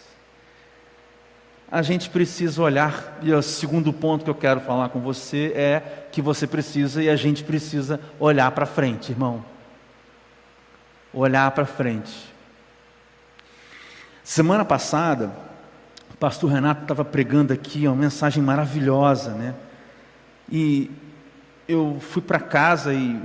A 1.70 1.80
gente 1.80 2.11
precisa 2.11 2.61
olhar, 2.61 3.18
e 3.22 3.32
o 3.32 3.40
segundo 3.40 3.94
ponto 3.94 4.24
que 4.24 4.30
eu 4.30 4.35
quero 4.35 4.61
falar 4.61 4.90
com 4.90 5.00
você 5.00 5.52
é 5.56 6.06
que 6.12 6.20
você 6.20 6.46
precisa 6.46 7.02
e 7.02 7.08
a 7.08 7.16
gente 7.16 7.42
precisa 7.42 7.98
olhar 8.20 8.50
para 8.50 8.66
frente, 8.66 9.11
irmão. 9.11 9.42
Olhar 11.14 11.50
para 11.52 11.64
frente. 11.64 12.12
Semana 14.22 14.66
passada, 14.66 15.32
pastor 16.22 16.52
Renato 16.52 16.82
estava 16.82 17.04
pregando 17.04 17.52
aqui 17.52 17.85
uma 17.85 17.96
mensagem 17.96 18.40
maravilhosa, 18.40 19.32
né? 19.32 19.56
E 20.48 20.88
eu 21.66 21.96
fui 21.98 22.22
para 22.22 22.38
casa 22.38 22.94
e 22.94 23.20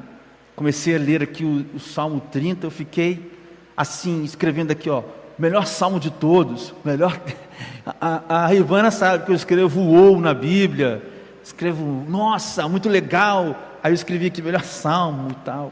comecei 0.55 0.95
a 0.95 0.97
ler 0.97 1.21
aqui 1.21 1.45
o, 1.45 1.63
o, 1.75 1.79
Salmo 1.79 2.19
30, 2.19 2.65
eu 2.65 2.71
fiquei 2.71 3.39
assim, 3.77 4.23
escrevendo 4.23 4.71
aqui, 4.71 4.89
ó, 4.89 5.03
melhor 5.37 5.67
salmo 5.67 5.99
de 5.99 6.09
todos, 6.09 6.73
melhor. 6.83 7.15
A, 8.01 8.47
a 8.47 8.53
Ivana 8.53 8.91
sabe 8.91 9.25
que 9.25 9.31
eu 9.31 9.35
escrevo 9.35 9.79
ou 9.79 10.19
na 10.19 10.33
Bíblia, 10.33 11.01
escrevo, 11.43 12.03
nossa, 12.07 12.67
muito 12.67 12.89
legal. 12.89 13.55
Aí 13.81 13.91
eu 13.91 13.95
escrevi 13.95 14.25
aqui, 14.25 14.41
melhor 14.41 14.63
salmo 14.63 15.31
e 15.31 15.35
tal. 15.45 15.71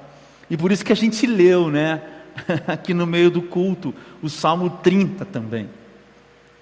E 0.49 0.55
por 0.55 0.71
isso 0.71 0.85
que 0.85 0.93
a 0.93 0.95
gente 0.95 1.27
leu, 1.27 1.69
né? 1.69 2.01
aqui 2.65 2.93
no 2.93 3.05
meio 3.05 3.29
do 3.29 3.41
culto, 3.41 3.93
o 4.21 4.29
Salmo 4.29 4.69
30 4.69 5.25
também. 5.25 5.67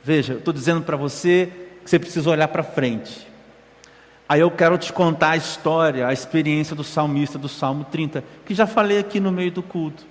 Veja, 0.03 0.33
eu 0.33 0.39
estou 0.39 0.53
dizendo 0.53 0.81
para 0.81 0.97
você 0.97 1.51
que 1.83 1.89
você 1.89 1.97
precisa 1.97 2.29
olhar 2.29 2.49
para 2.49 2.61
frente. 2.61 3.25
Aí 4.27 4.41
eu 4.41 4.51
quero 4.51 4.77
te 4.77 4.91
contar 4.91 5.31
a 5.31 5.37
história, 5.37 6.07
a 6.07 6.13
experiência 6.13 6.75
do 6.75 6.83
salmista 6.83 7.37
do 7.37 7.47
Salmo 7.47 7.85
30, 7.85 8.23
que 8.45 8.53
já 8.53 8.67
falei 8.67 8.99
aqui 8.99 9.19
no 9.19 9.31
meio 9.31 9.51
do 9.51 9.63
culto. 9.63 10.05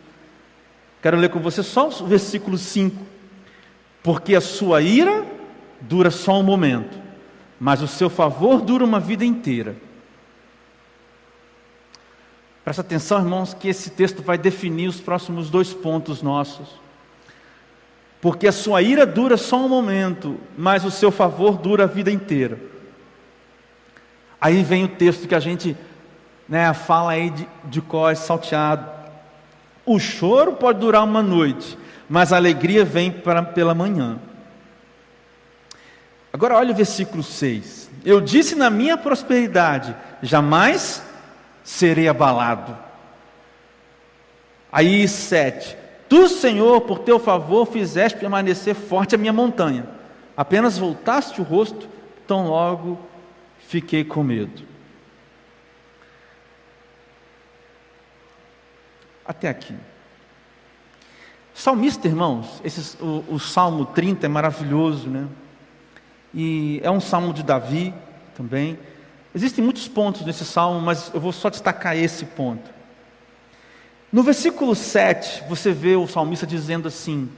Quero 1.03 1.17
ler 1.17 1.29
com 1.29 1.41
você 1.41 1.63
só 1.63 1.89
o 1.89 2.07
versículo 2.07 2.57
5. 2.57 2.97
Porque 4.03 4.35
a 4.35 4.41
sua 4.41 4.81
ira 4.81 5.25
dura 5.81 6.11
só 6.11 6.39
um 6.39 6.43
momento, 6.43 6.99
mas 7.59 7.83
o 7.83 7.89
seu 7.89 8.09
favor 8.09 8.61
dura 8.61 8.85
uma 8.85 8.99
vida 8.99 9.25
inteira. 9.25 9.77
Presta 12.65 12.81
atenção, 12.81 13.19
irmãos, 13.19 13.53
que 13.55 13.69
esse 13.69 13.91
texto 13.91 14.23
vai 14.23 14.39
definir 14.39 14.89
os 14.89 15.01
próximos 15.01 15.51
dois 15.51 15.75
pontos 15.75 16.23
nossos. 16.23 16.82
Porque 18.23 18.47
a 18.47 18.53
sua 18.53 18.81
ira 18.81 19.05
dura 19.05 19.37
só 19.37 19.57
um 19.57 19.69
momento, 19.69 20.39
mas 20.57 20.85
o 20.85 20.93
seu 20.93 21.11
favor 21.11 21.59
dura 21.59 21.83
a 21.83 21.89
vida 21.89 22.09
inteira. 22.09 22.57
Aí 24.41 24.63
vem 24.63 24.85
o 24.85 24.89
texto 24.89 25.27
que 25.27 25.35
a 25.35 25.41
gente 25.41 25.77
né, 26.49 26.73
fala 26.73 27.11
aí 27.11 27.31
de, 27.31 27.49
de 27.65 27.81
cós 27.81 28.21
salteado. 28.21 28.89
O 29.85 29.99
choro 29.99 30.53
pode 30.53 30.79
durar 30.79 31.03
uma 31.03 31.21
noite, 31.21 31.77
mas 32.09 32.33
a 32.33 32.37
alegria 32.37 32.85
vem 32.85 33.11
pra, 33.11 33.43
pela 33.43 33.75
manhã. 33.75 34.21
Agora 36.33 36.55
olha 36.55 36.71
o 36.71 36.77
versículo 36.77 37.25
6. 37.25 37.91
Eu 38.05 38.21
disse 38.21 38.55
na 38.55 38.71
minha 38.71 38.97
prosperidade: 38.97 39.97
jamais 40.23 41.03
serei 41.65 42.07
abalado. 42.07 42.79
Aí 44.71 45.09
7. 45.09 45.82
Tu, 46.13 46.29
Senhor, 46.29 46.83
por 46.83 46.99
teu 46.99 47.19
favor, 47.19 47.65
fizeste 47.65 48.19
permanecer 48.19 48.75
forte 48.75 49.15
a 49.15 49.19
minha 49.19 49.33
montanha. 49.33 49.89
Apenas 50.37 50.77
voltaste 50.77 51.41
o 51.41 51.43
rosto, 51.43 51.89
tão 52.27 52.49
logo 52.49 52.99
fiquei 53.61 54.05
com 54.05 54.23
medo. 54.23 54.63
Até 59.25 59.49
aqui. 59.49 59.75
Salmista, 61.55 62.07
irmãos, 62.07 62.61
esse, 62.63 63.03
o, 63.03 63.25
o 63.31 63.41
Salmo 63.41 63.87
30 63.87 64.27
é 64.27 64.29
maravilhoso, 64.29 65.09
né? 65.09 65.27
E 66.35 66.79
é 66.85 66.91
um 66.91 67.01
salmo 67.01 67.33
de 67.33 67.43
Davi 67.43 67.95
também. 68.35 68.79
Existem 69.35 69.65
muitos 69.65 69.89
pontos 69.89 70.27
nesse 70.27 70.45
salmo, 70.45 70.79
mas 70.79 71.11
eu 71.15 71.21
vou 71.23 71.33
só 71.33 71.49
destacar 71.49 71.97
esse 71.97 72.27
ponto. 72.27 72.71
No 74.13 74.23
versículo 74.23 74.75
7, 74.75 75.45
você 75.49 75.73
vê 75.73 75.97
o 75.97 76.07
salmista 76.07 76.47
dizendo 76.47 76.87
assim: 76.87 77.31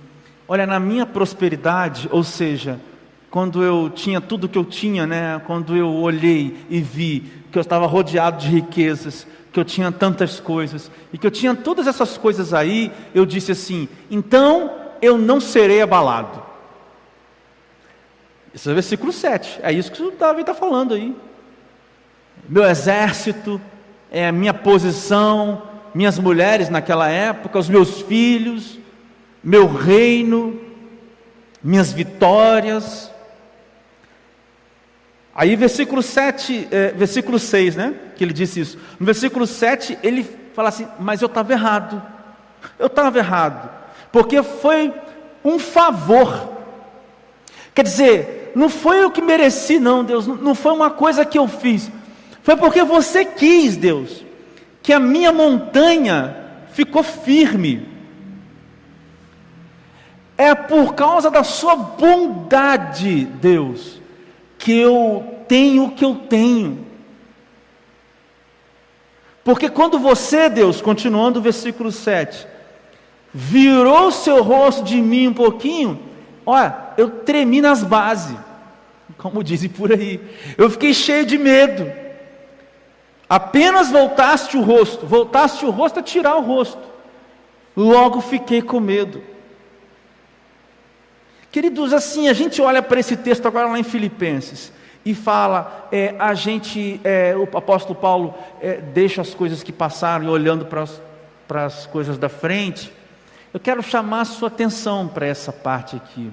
Olha, 0.49 0.67
na 0.67 0.81
minha 0.81 1.07
prosperidade, 1.07 2.09
ou 2.11 2.25
seja, 2.25 2.81
quando 3.31 3.63
eu 3.63 3.89
tinha 3.89 4.21
tudo 4.21 4.49
que 4.49 4.59
eu 4.59 4.65
tinha, 4.65 5.07
né? 5.07 5.41
Quando 5.47 5.77
eu 5.77 5.89
olhei 5.89 6.67
e 6.69 6.81
vi 6.81 7.33
que 7.53 7.57
eu 7.57 7.63
estava 7.63 7.87
rodeado 7.87 8.39
de 8.39 8.49
riquezas, 8.49 9.25
que 9.53 9.61
eu 9.61 9.65
tinha 9.65 9.93
tantas 9.93 10.41
coisas 10.41 10.91
e 11.13 11.19
que 11.19 11.25
eu 11.25 11.31
tinha 11.31 11.55
todas 11.55 11.87
essas 11.87 12.19
coisas 12.19 12.53
aí, 12.53 12.91
eu 13.15 13.25
disse 13.25 13.53
assim: 13.53 13.89
então 14.11 14.73
eu 15.01 15.17
não 15.17 15.41
serei 15.41 15.81
abalado. 15.81 16.43
Esse 18.53 18.69
é 18.69 18.73
o 18.73 18.75
versículo 18.75 19.13
7, 19.13 19.61
é 19.63 19.73
isso 19.73 19.93
que 19.93 20.03
o 20.03 20.11
Davi 20.11 20.41
está 20.41 20.55
falando 20.55 20.95
aí. 20.95 21.17
Meu 22.49 22.65
exército, 22.65 23.61
é 24.11 24.29
a 24.29 24.33
minha 24.33 24.53
posição, 24.53 25.63
minhas 25.95 26.19
mulheres 26.19 26.69
naquela 26.69 27.09
época, 27.09 27.59
os 27.59 27.69
meus 27.69 28.03
filhos, 28.03 28.79
meu 29.43 29.67
reino, 29.73 30.61
minhas 31.63 31.93
vitórias, 31.93 33.11
Aí, 35.35 35.57
versículo 35.57 36.01
7, 36.01 36.69
é, 36.71 36.89
versículo 36.93 37.41
6, 37.41 37.75
né? 37.75 37.95
Que 38.17 38.23
ele 38.23 38.33
disse 38.33 38.61
isso. 38.61 38.79
No 39.01 39.05
versículo 39.05 39.47
7, 39.47 39.99
ele 40.01 40.25
fala 40.55 40.69
assim: 40.69 40.87
Mas 41.01 41.21
eu 41.21 41.27
estava 41.27 41.53
errado. 41.53 42.01
Eu 42.79 42.87
estava 42.87 43.19
errado. 43.19 43.69
Porque 44.13 44.41
foi 44.45 44.95
um 45.45 45.59
favor. 45.59 46.53
Quer 47.75 47.83
dizer, 47.83 48.53
não 48.55 48.69
foi 48.69 49.03
eu 49.03 49.11
que 49.11 49.21
mereci, 49.21 49.81
não, 49.81 50.05
Deus. 50.05 50.25
Não 50.25 50.55
foi 50.55 50.73
uma 50.73 50.89
coisa 50.89 51.25
que 51.25 51.37
eu 51.37 51.49
fiz. 51.49 51.91
Foi 52.45 52.57
porque 52.57 52.85
você 52.85 53.25
quis, 53.25 53.77
Deus, 53.77 54.25
que 54.85 54.93
a 54.93 55.01
minha 55.01 55.33
montanha 55.33 56.37
ficou 56.71 57.03
firme. 57.03 57.89
É 60.39 60.55
por 60.55 60.95
causa 60.95 61.29
da 61.29 61.43
sua 61.43 61.75
bondade, 61.75 63.25
Deus 63.25 64.05
que 64.65 64.73
eu 64.73 65.45
tenho 65.47 65.85
o 65.85 65.91
que 65.91 66.03
eu 66.03 66.15
tenho. 66.15 66.87
Porque 69.45 69.69
quando 69.69 69.99
você, 69.99 70.49
Deus, 70.49 70.81
continuando 70.81 71.39
o 71.39 71.43
versículo 71.43 71.93
7, 71.93 72.47
virou 73.31 74.11
seu 74.11 74.43
rosto 74.43 74.83
de 74.83 74.97
mim 75.03 75.29
um 75.29 75.35
pouquinho, 75.35 76.01
olha, 76.47 76.75
eu 76.97 77.11
tremi 77.11 77.61
nas 77.61 77.85
bases, 77.85 78.39
como 79.19 79.45
dizem 79.45 79.69
por 79.69 79.93
aí, 79.93 80.19
eu 80.57 80.71
fiquei 80.71 80.95
cheio 80.95 81.27
de 81.27 81.37
medo. 81.37 81.93
Apenas 83.35 83.91
voltaste 83.91 84.57
o 84.57 84.63
rosto, 84.63 85.05
voltaste 85.09 85.67
o 85.67 85.71
rosto 85.71 85.99
a 85.99 86.03
tirar 86.05 86.37
o 86.37 86.41
rosto, 86.41 86.79
logo 87.77 88.21
fiquei 88.21 88.63
com 88.63 88.79
medo. 88.79 89.21
Queridos, 91.51 91.93
assim, 91.93 92.29
a 92.29 92.33
gente 92.33 92.63
olha 92.63 92.81
para 92.81 93.01
esse 93.01 93.17
texto 93.17 93.49
agora 93.49 93.67
lá 93.67 93.77
em 93.77 93.83
Filipenses 93.83 94.73
e 95.05 95.17
fala, 95.17 95.89
é, 95.91 96.15
a 96.17 96.33
gente, 96.35 97.01
é, 97.03 97.35
o 97.37 97.43
apóstolo 97.59 97.99
Paulo 97.99 98.35
é, 98.61 98.75
deixa 98.77 99.21
as 99.21 99.35
coisas 99.35 99.65
que 99.65 99.73
passaram 99.73 100.27
e 100.27 100.29
olhando 100.29 100.67
para 100.67 101.65
as, 101.65 101.87
coisas 101.87 102.17
da 102.17 102.29
frente. 102.29 102.93
Eu 103.53 103.59
quero 103.59 103.83
chamar 103.83 104.21
a 104.21 104.27
sua 104.27 104.47
atenção 104.47 105.09
para 105.09 105.27
essa 105.27 105.53
parte 105.53 105.97
aqui. 105.97 106.31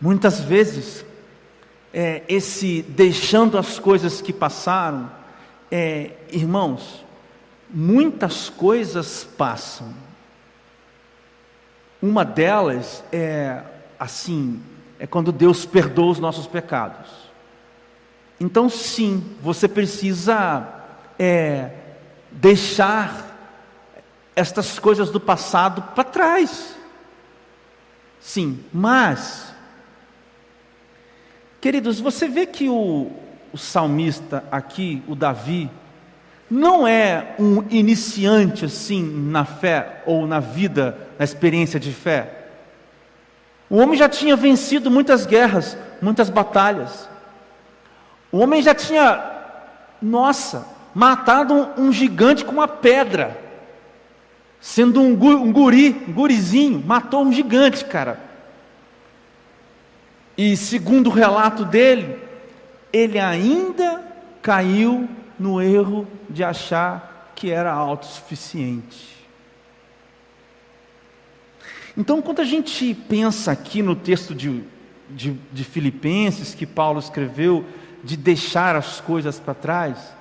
Muitas 0.00 0.40
vezes, 0.40 1.04
é, 1.92 2.22
esse 2.30 2.80
deixando 2.80 3.58
as 3.58 3.78
coisas 3.78 4.22
que 4.22 4.32
passaram, 4.32 5.22
é, 5.76 6.12
irmãos, 6.30 7.04
muitas 7.68 8.48
coisas 8.48 9.24
passam, 9.24 9.92
uma 12.00 12.24
delas 12.24 13.02
é 13.10 13.60
assim, 13.98 14.62
é 15.00 15.06
quando 15.08 15.32
Deus 15.32 15.66
perdoa 15.66 16.12
os 16.12 16.20
nossos 16.20 16.46
pecados. 16.46 17.10
Então, 18.38 18.68
sim, 18.68 19.36
você 19.42 19.66
precisa 19.66 20.64
é, 21.18 21.72
deixar 22.30 23.36
estas 24.36 24.78
coisas 24.78 25.10
do 25.10 25.18
passado 25.18 25.82
para 25.92 26.04
trás. 26.04 26.76
Sim, 28.20 28.64
mas, 28.72 29.52
queridos, 31.60 31.98
você 31.98 32.28
vê 32.28 32.46
que 32.46 32.68
o, 32.68 33.23
o 33.54 33.56
salmista 33.56 34.42
aqui, 34.50 35.00
o 35.06 35.14
Davi, 35.14 35.70
não 36.50 36.84
é 36.84 37.36
um 37.38 37.62
iniciante 37.70 38.64
assim 38.64 39.00
na 39.30 39.44
fé 39.44 40.02
ou 40.06 40.26
na 40.26 40.40
vida, 40.40 40.98
na 41.16 41.24
experiência 41.24 41.78
de 41.78 41.92
fé. 41.92 42.48
O 43.70 43.76
homem 43.76 43.96
já 43.96 44.08
tinha 44.08 44.34
vencido 44.34 44.90
muitas 44.90 45.24
guerras, 45.24 45.78
muitas 46.02 46.28
batalhas. 46.28 47.08
O 48.32 48.38
homem 48.38 48.60
já 48.60 48.74
tinha, 48.74 49.24
nossa, 50.02 50.66
matado 50.92 51.68
um, 51.78 51.92
gigante 51.92 52.44
com 52.44 52.50
uma 52.50 52.66
pedra, 52.66 53.40
sendo 54.60 55.00
um 55.00 55.14
guri, 55.14 56.04
um 56.08 56.12
gurizinho, 56.12 56.82
matou 56.84 57.22
um 57.22 57.32
gigante, 57.32 57.84
cara. 57.84 58.18
E 60.36 60.56
segundo 60.56 61.06
o 61.06 61.12
relato 61.12 61.64
dele, 61.64 62.23
ele 62.94 63.18
ainda 63.18 64.06
caiu 64.40 65.08
no 65.36 65.60
erro 65.60 66.06
de 66.30 66.44
achar 66.44 67.32
que 67.34 67.50
era 67.50 67.72
autossuficiente. 67.72 69.26
Então, 71.96 72.22
quando 72.22 72.40
a 72.40 72.44
gente 72.44 72.94
pensa 72.94 73.50
aqui 73.50 73.82
no 73.82 73.96
texto 73.96 74.32
de, 74.32 74.62
de, 75.10 75.32
de 75.32 75.64
Filipenses 75.64 76.54
que 76.54 76.64
Paulo 76.64 77.00
escreveu, 77.00 77.64
de 78.04 78.16
deixar 78.16 78.76
as 78.76 79.00
coisas 79.00 79.40
para 79.40 79.54
trás, 79.54 80.14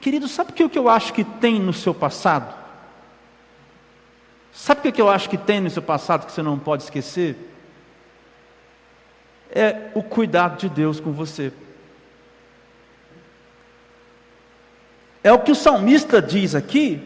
querido, 0.00 0.26
sabe 0.28 0.52
o 0.52 0.54
que 0.54 0.78
eu 0.78 0.88
acho 0.88 1.12
que 1.12 1.24
tem 1.24 1.60
no 1.60 1.74
seu 1.74 1.92
passado? 1.92 2.54
Sabe 4.50 4.88
o 4.88 4.92
que 4.92 5.00
eu 5.00 5.10
acho 5.10 5.28
que 5.28 5.36
tem 5.36 5.60
no 5.60 5.68
seu 5.68 5.82
passado 5.82 6.24
que 6.24 6.32
você 6.32 6.42
não 6.42 6.58
pode 6.58 6.84
esquecer? 6.84 7.36
É 9.50 9.90
o 9.94 10.02
cuidado 10.02 10.58
de 10.58 10.70
Deus 10.70 10.98
com 10.98 11.12
você. 11.12 11.52
É 15.22 15.32
o 15.32 15.38
que 15.38 15.52
o 15.52 15.56
salmista 15.56 16.20
diz 16.20 16.54
aqui, 16.54 17.00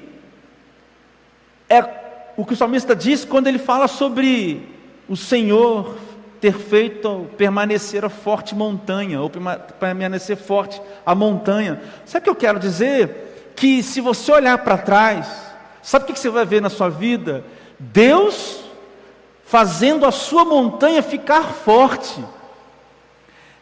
é 1.68 1.82
o 2.36 2.44
que 2.44 2.54
o 2.54 2.56
salmista 2.56 2.94
diz 2.94 3.24
quando 3.24 3.46
ele 3.46 3.58
fala 3.58 3.88
sobre 3.88 4.68
o 5.08 5.16
Senhor 5.16 5.96
ter 6.40 6.52
feito 6.52 7.26
permanecer 7.36 8.04
a 8.04 8.08
forte 8.08 8.54
montanha, 8.54 9.20
ou 9.20 9.30
permanecer 9.78 10.36
forte 10.36 10.80
a 11.04 11.14
montanha. 11.14 11.80
Sabe 12.04 12.22
o 12.22 12.24
que 12.24 12.30
eu 12.30 12.36
quero 12.36 12.58
dizer? 12.58 13.52
Que 13.56 13.82
se 13.82 14.00
você 14.00 14.32
olhar 14.32 14.58
para 14.58 14.78
trás, 14.78 15.28
sabe 15.82 16.04
o 16.04 16.08
que 16.08 16.18
você 16.18 16.28
vai 16.28 16.44
ver 16.44 16.60
na 16.60 16.68
sua 16.68 16.88
vida? 16.88 17.44
Deus 17.78 18.60
fazendo 19.44 20.04
a 20.04 20.12
sua 20.12 20.44
montanha 20.44 21.02
ficar 21.02 21.44
forte. 21.44 22.22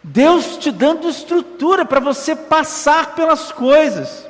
Deus 0.03 0.57
te 0.57 0.71
dando 0.71 1.09
estrutura 1.09 1.85
para 1.85 2.01
você 2.01 2.35
passar 2.35 3.15
pelas 3.15 3.53
coisas. 3.53 4.27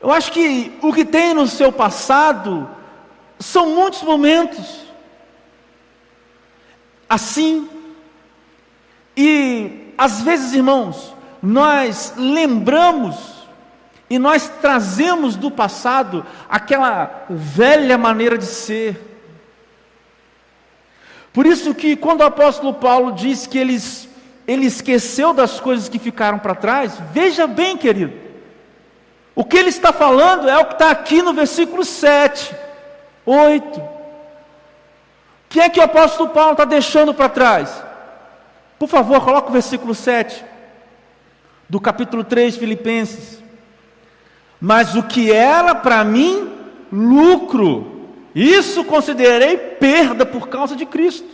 Eu 0.00 0.12
acho 0.12 0.30
que 0.32 0.72
o 0.80 0.92
que 0.92 1.04
tem 1.04 1.34
no 1.34 1.46
seu 1.46 1.72
passado 1.72 2.68
são 3.38 3.74
muitos 3.74 4.02
momentos 4.02 4.86
assim. 7.08 7.68
E 9.16 9.92
às 9.96 10.22
vezes, 10.22 10.52
irmãos, 10.52 11.14
nós 11.42 12.14
lembramos 12.16 13.16
e 14.10 14.18
nós 14.18 14.48
trazemos 14.60 15.36
do 15.36 15.50
passado 15.50 16.24
aquela 16.48 17.26
velha 17.28 17.98
maneira 17.98 18.38
de 18.38 18.46
ser. 18.46 19.04
Por 21.32 21.46
isso 21.46 21.74
que 21.74 21.96
quando 21.96 22.20
o 22.20 22.24
apóstolo 22.24 22.74
Paulo 22.74 23.12
diz 23.12 23.46
que 23.46 23.58
eles, 23.58 24.08
ele 24.46 24.66
esqueceu 24.66 25.34
das 25.34 25.60
coisas 25.60 25.88
que 25.88 25.98
ficaram 25.98 26.38
para 26.38 26.54
trás, 26.54 26.98
veja 27.12 27.46
bem, 27.46 27.76
querido, 27.76 28.27
o 29.38 29.44
que 29.44 29.56
ele 29.56 29.68
está 29.68 29.92
falando 29.92 30.48
é 30.48 30.58
o 30.58 30.64
que 30.64 30.72
está 30.72 30.90
aqui 30.90 31.22
no 31.22 31.32
versículo 31.32 31.84
7, 31.84 32.52
8. 33.24 33.80
O 33.80 33.84
que 35.48 35.60
é 35.60 35.68
que 35.68 35.78
o 35.78 35.84
apóstolo 35.84 36.30
Paulo 36.30 36.54
está 36.54 36.64
deixando 36.64 37.14
para 37.14 37.28
trás? 37.28 37.84
Por 38.80 38.88
favor, 38.88 39.24
coloque 39.24 39.50
o 39.50 39.52
versículo 39.52 39.94
7 39.94 40.44
do 41.68 41.80
capítulo 41.80 42.24
3 42.24 42.56
Filipenses. 42.56 43.40
Mas 44.60 44.96
o 44.96 45.04
que 45.04 45.30
era 45.30 45.72
para 45.72 46.02
mim 46.02 46.50
lucro, 46.90 48.08
isso 48.34 48.82
considerei 48.82 49.56
perda 49.56 50.26
por 50.26 50.48
causa 50.48 50.74
de 50.74 50.84
Cristo. 50.84 51.28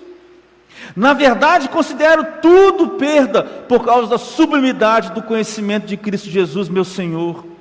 Na 0.94 1.14
verdade, 1.14 1.70
considero 1.70 2.22
tudo 2.42 2.98
perda 2.98 3.42
por 3.42 3.82
causa 3.82 4.08
da 4.08 4.18
sublimidade 4.18 5.12
do 5.12 5.22
conhecimento 5.22 5.86
de 5.86 5.96
Cristo 5.96 6.28
Jesus, 6.28 6.68
meu 6.68 6.84
Senhor 6.84 7.53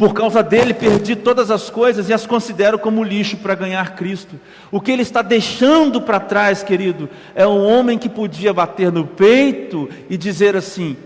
por 0.00 0.14
causa 0.14 0.42
dele 0.42 0.72
perdi 0.72 1.14
todas 1.14 1.50
as 1.50 1.68
coisas 1.68 2.08
e 2.08 2.14
as 2.14 2.24
considero 2.24 2.78
como 2.78 3.04
lixo 3.04 3.36
para 3.36 3.54
ganhar 3.54 3.96
Cristo. 3.96 4.40
O 4.70 4.80
que 4.80 4.90
ele 4.90 5.02
está 5.02 5.20
deixando 5.20 6.00
para 6.00 6.18
trás, 6.18 6.62
querido, 6.62 7.06
é 7.34 7.46
um 7.46 7.62
homem 7.62 7.98
que 7.98 8.08
podia 8.08 8.50
bater 8.50 8.90
no 8.90 9.06
peito 9.06 9.90
e 10.08 10.16
dizer 10.16 10.56
assim: 10.56 10.96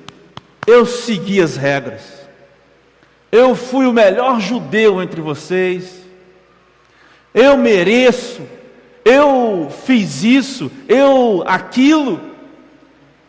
Eu 0.65 0.87
segui 0.87 1.43
as 1.43 1.57
regras, 1.57 2.03
eu 3.33 3.57
fui 3.57 3.85
o 3.85 3.93
melhor 3.93 4.41
judeu 4.41 5.03
entre 5.03 5.21
vocês, 5.21 6.07
eu 7.35 7.57
mereço, 7.57 8.43
eu 9.05 9.73
fiz 9.85 10.23
isso, 10.23 10.71
eu 10.87 11.43
aquilo. 11.49 12.21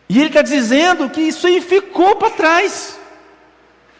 E 0.08 0.16
ele 0.16 0.28
está 0.28 0.42
dizendo 0.42 1.10
que 1.10 1.22
isso 1.22 1.44
aí 1.44 1.60
ficou 1.60 2.14
para 2.14 2.30
trás. 2.30 2.95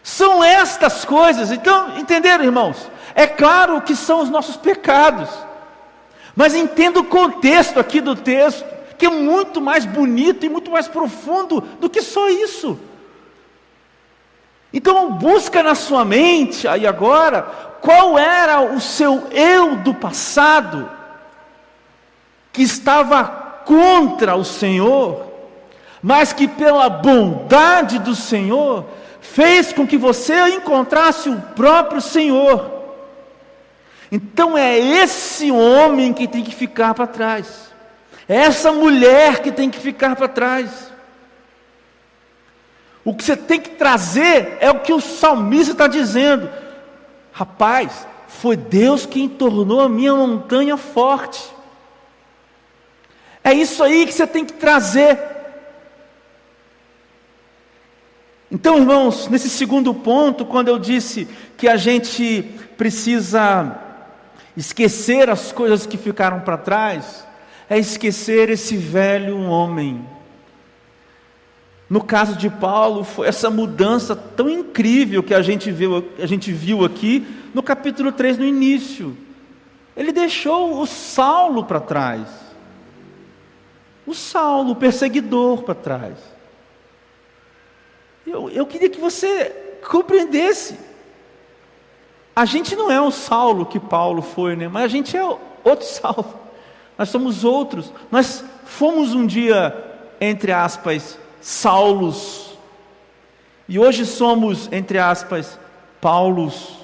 São 0.06 0.44
estas 0.44 1.04
coisas. 1.04 1.50
Então, 1.50 1.98
entenderam, 1.98 2.44
irmãos? 2.44 2.88
É 3.12 3.26
claro 3.26 3.82
que 3.82 3.96
são 3.96 4.20
os 4.20 4.30
nossos 4.30 4.56
pecados. 4.56 5.28
Mas 6.36 6.54
entenda 6.54 7.00
o 7.00 7.04
contexto 7.04 7.80
aqui 7.80 8.00
do 8.00 8.14
texto, 8.14 8.64
que 8.96 9.06
é 9.06 9.10
muito 9.10 9.60
mais 9.60 9.84
bonito 9.84 10.46
e 10.46 10.48
muito 10.48 10.70
mais 10.70 10.86
profundo 10.86 11.60
do 11.60 11.90
que 11.90 12.02
só 12.02 12.28
isso. 12.28 12.78
Então, 14.72 15.10
busca 15.10 15.60
na 15.60 15.74
sua 15.74 16.04
mente, 16.04 16.68
aí 16.68 16.86
agora, 16.86 17.42
qual 17.80 18.16
era 18.16 18.60
o 18.60 18.80
seu 18.80 19.26
eu 19.32 19.74
do 19.74 19.92
passado, 19.92 20.88
que 22.52 22.62
estava 22.62 23.24
contra 23.64 24.36
o 24.36 24.44
Senhor, 24.44 25.26
mas 26.00 26.32
que 26.32 26.46
pela 26.46 26.88
bondade 26.88 27.98
do 27.98 28.14
Senhor 28.14 28.84
fez 29.32 29.72
com 29.72 29.86
que 29.86 29.96
você 29.96 30.48
encontrasse 30.48 31.28
o 31.28 31.40
próprio 31.54 32.00
Senhor. 32.00 32.74
Então 34.10 34.56
é 34.56 34.78
esse 34.78 35.50
homem 35.50 36.12
que 36.12 36.28
tem 36.28 36.42
que 36.42 36.54
ficar 36.54 36.94
para 36.94 37.06
trás, 37.06 37.72
é 38.28 38.36
essa 38.36 38.72
mulher 38.72 39.40
que 39.42 39.52
tem 39.52 39.70
que 39.70 39.78
ficar 39.78 40.16
para 40.16 40.28
trás. 40.28 40.92
O 43.04 43.14
que 43.14 43.22
você 43.22 43.36
tem 43.36 43.60
que 43.60 43.70
trazer 43.70 44.58
é 44.60 44.68
o 44.70 44.80
que 44.80 44.92
o 44.92 45.00
salmista 45.00 45.72
está 45.72 45.86
dizendo. 45.86 46.50
Rapaz, 47.30 48.06
foi 48.26 48.56
Deus 48.56 49.06
quem 49.06 49.28
tornou 49.28 49.80
a 49.80 49.88
minha 49.88 50.14
montanha 50.14 50.76
forte. 50.76 51.40
É 53.44 53.52
isso 53.54 53.84
aí 53.84 54.06
que 54.06 54.12
você 54.12 54.26
tem 54.26 54.44
que 54.44 54.54
trazer 54.54 55.35
Então, 58.56 58.78
irmãos, 58.78 59.28
nesse 59.28 59.50
segundo 59.50 59.92
ponto, 59.92 60.46
quando 60.46 60.68
eu 60.68 60.78
disse 60.78 61.28
que 61.58 61.68
a 61.68 61.76
gente 61.76 62.42
precisa 62.74 63.78
esquecer 64.56 65.28
as 65.28 65.52
coisas 65.52 65.84
que 65.84 65.98
ficaram 65.98 66.40
para 66.40 66.56
trás, 66.56 67.26
é 67.68 67.78
esquecer 67.78 68.48
esse 68.48 68.74
velho 68.74 69.38
homem. 69.42 70.02
No 71.90 72.02
caso 72.02 72.34
de 72.34 72.48
Paulo, 72.48 73.04
foi 73.04 73.28
essa 73.28 73.50
mudança 73.50 74.16
tão 74.16 74.48
incrível 74.48 75.22
que 75.22 75.34
a 75.34 75.42
gente 75.42 75.70
viu, 75.70 76.02
a 76.18 76.24
gente 76.24 76.50
viu 76.50 76.82
aqui 76.82 77.26
no 77.52 77.62
capítulo 77.62 78.10
3, 78.10 78.38
no 78.38 78.46
início. 78.46 79.14
Ele 79.94 80.12
deixou 80.12 80.80
o 80.80 80.86
Saulo 80.86 81.62
para 81.62 81.78
trás. 81.78 82.26
O 84.06 84.14
Saulo, 84.14 84.70
o 84.70 84.76
perseguidor, 84.76 85.62
para 85.62 85.74
trás. 85.74 86.35
Eu, 88.26 88.50
eu 88.50 88.66
queria 88.66 88.90
que 88.90 89.00
você 89.00 89.78
compreendesse. 89.88 90.78
A 92.34 92.44
gente 92.44 92.74
não 92.74 92.90
é 92.90 93.00
o 93.00 93.10
Saulo 93.10 93.64
que 93.64 93.78
Paulo 93.78 94.20
foi, 94.20 94.56
né? 94.56 94.68
mas 94.68 94.84
a 94.84 94.88
gente 94.88 95.16
é 95.16 95.22
outro 95.22 95.86
Saulo. 95.86 96.34
Nós 96.98 97.08
somos 97.08 97.44
outros. 97.44 97.92
Nós 98.10 98.44
fomos 98.64 99.14
um 99.14 99.26
dia, 99.26 99.74
entre 100.20 100.52
aspas, 100.52 101.18
Saulos. 101.40 102.58
E 103.68 103.78
hoje 103.78 104.04
somos, 104.04 104.70
entre 104.72 104.98
aspas, 104.98 105.58
Paulos. 106.00 106.76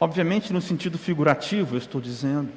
Obviamente 0.00 0.52
no 0.52 0.60
sentido 0.60 0.98
figurativo, 0.98 1.74
eu 1.74 1.78
estou 1.78 2.00
dizendo. 2.00 2.50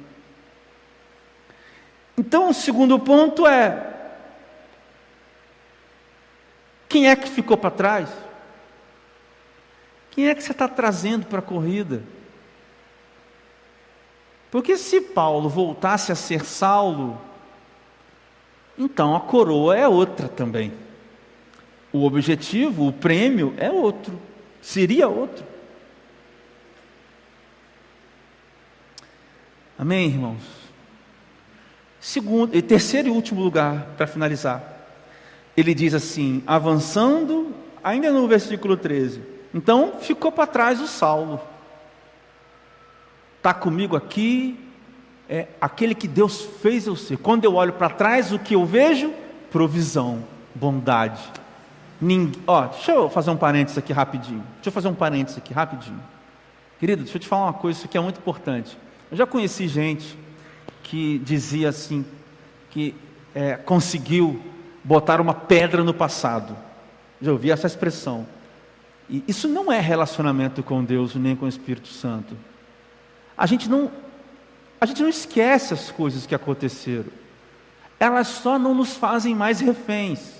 Então, 2.18 2.48
o 2.48 2.54
segundo 2.54 2.98
ponto 2.98 3.46
é: 3.46 3.95
quem 6.88 7.08
é 7.08 7.16
que 7.16 7.28
ficou 7.28 7.56
para 7.56 7.70
trás? 7.70 8.08
Quem 10.10 10.28
é 10.28 10.34
que 10.34 10.42
você 10.42 10.52
está 10.52 10.66
trazendo 10.66 11.26
para 11.26 11.40
a 11.40 11.42
corrida? 11.42 12.02
Porque 14.50 14.76
se 14.76 15.00
Paulo 15.00 15.48
voltasse 15.48 16.10
a 16.10 16.14
ser 16.14 16.44
Saulo, 16.44 17.20
então 18.78 19.14
a 19.14 19.20
coroa 19.20 19.76
é 19.76 19.86
outra 19.86 20.28
também. 20.28 20.72
O 21.92 22.04
objetivo, 22.04 22.88
o 22.88 22.92
prêmio 22.92 23.54
é 23.56 23.70
outro. 23.70 24.18
seria 24.62 25.08
outro. 25.08 25.44
Amém, 29.78 30.08
irmãos? 30.08 30.42
Segundo, 32.00 32.56
e 32.56 32.62
terceiro 32.62 33.08
e 33.08 33.10
último 33.10 33.42
lugar, 33.42 33.88
para 33.96 34.06
finalizar, 34.06 34.75
ele 35.56 35.74
diz 35.74 35.94
assim, 35.94 36.42
avançando, 36.46 37.54
ainda 37.82 38.12
no 38.12 38.28
versículo 38.28 38.76
13. 38.76 39.22
Então 39.54 39.94
ficou 40.00 40.30
para 40.30 40.46
trás 40.46 40.80
o 40.80 40.86
Saulo. 40.86 41.40
Está 43.38 43.54
comigo 43.54 43.96
aqui, 43.96 44.58
é 45.28 45.46
aquele 45.60 45.94
que 45.94 46.06
Deus 46.06 46.42
fez 46.60 46.86
eu 46.86 46.94
ser. 46.94 47.16
Quando 47.16 47.44
eu 47.44 47.54
olho 47.54 47.72
para 47.72 47.88
trás, 47.88 48.32
o 48.32 48.38
que 48.38 48.54
eu 48.54 48.66
vejo? 48.66 49.12
Provisão, 49.50 50.22
bondade. 50.54 51.22
Ó, 52.46 52.66
deixa 52.66 52.92
eu 52.92 53.08
fazer 53.08 53.30
um 53.30 53.36
parênteses 53.36 53.78
aqui 53.78 53.92
rapidinho. 53.92 54.44
Deixa 54.56 54.68
eu 54.68 54.72
fazer 54.72 54.88
um 54.88 54.94
parênteses 54.94 55.38
aqui 55.38 55.54
rapidinho. 55.54 56.02
Querido, 56.78 57.02
deixa 57.04 57.16
eu 57.16 57.20
te 57.20 57.26
falar 57.26 57.44
uma 57.44 57.52
coisa, 57.54 57.78
isso 57.78 57.86
aqui 57.86 57.96
é 57.96 58.00
muito 58.00 58.18
importante. 58.18 58.76
Eu 59.10 59.16
já 59.16 59.26
conheci 59.26 59.66
gente 59.66 60.18
que 60.82 61.18
dizia 61.20 61.70
assim, 61.70 62.04
que 62.68 62.94
é, 63.34 63.54
conseguiu 63.54 64.40
botar 64.86 65.20
uma 65.20 65.34
pedra 65.34 65.82
no 65.82 65.92
passado. 65.92 66.56
Já 67.20 67.32
ouvi 67.32 67.50
essa 67.50 67.66
expressão. 67.66 68.24
E 69.10 69.22
isso 69.26 69.48
não 69.48 69.72
é 69.72 69.80
relacionamento 69.80 70.62
com 70.62 70.84
Deus 70.84 71.16
nem 71.16 71.34
com 71.34 71.44
o 71.44 71.48
Espírito 71.48 71.88
Santo. 71.88 72.36
A 73.36 73.46
gente 73.46 73.68
não, 73.68 73.90
a 74.80 74.86
gente 74.86 75.02
não 75.02 75.08
esquece 75.08 75.74
as 75.74 75.90
coisas 75.90 76.24
que 76.24 76.36
aconteceram. 76.36 77.10
Elas 77.98 78.28
só 78.28 78.60
não 78.60 78.74
nos 78.74 78.96
fazem 78.96 79.34
mais 79.34 79.58
reféns. 79.58 80.36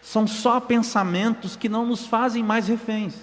São 0.00 0.24
só 0.26 0.60
pensamentos 0.60 1.56
que 1.56 1.68
não 1.68 1.84
nos 1.84 2.06
fazem 2.06 2.44
mais 2.44 2.68
reféns. 2.68 3.14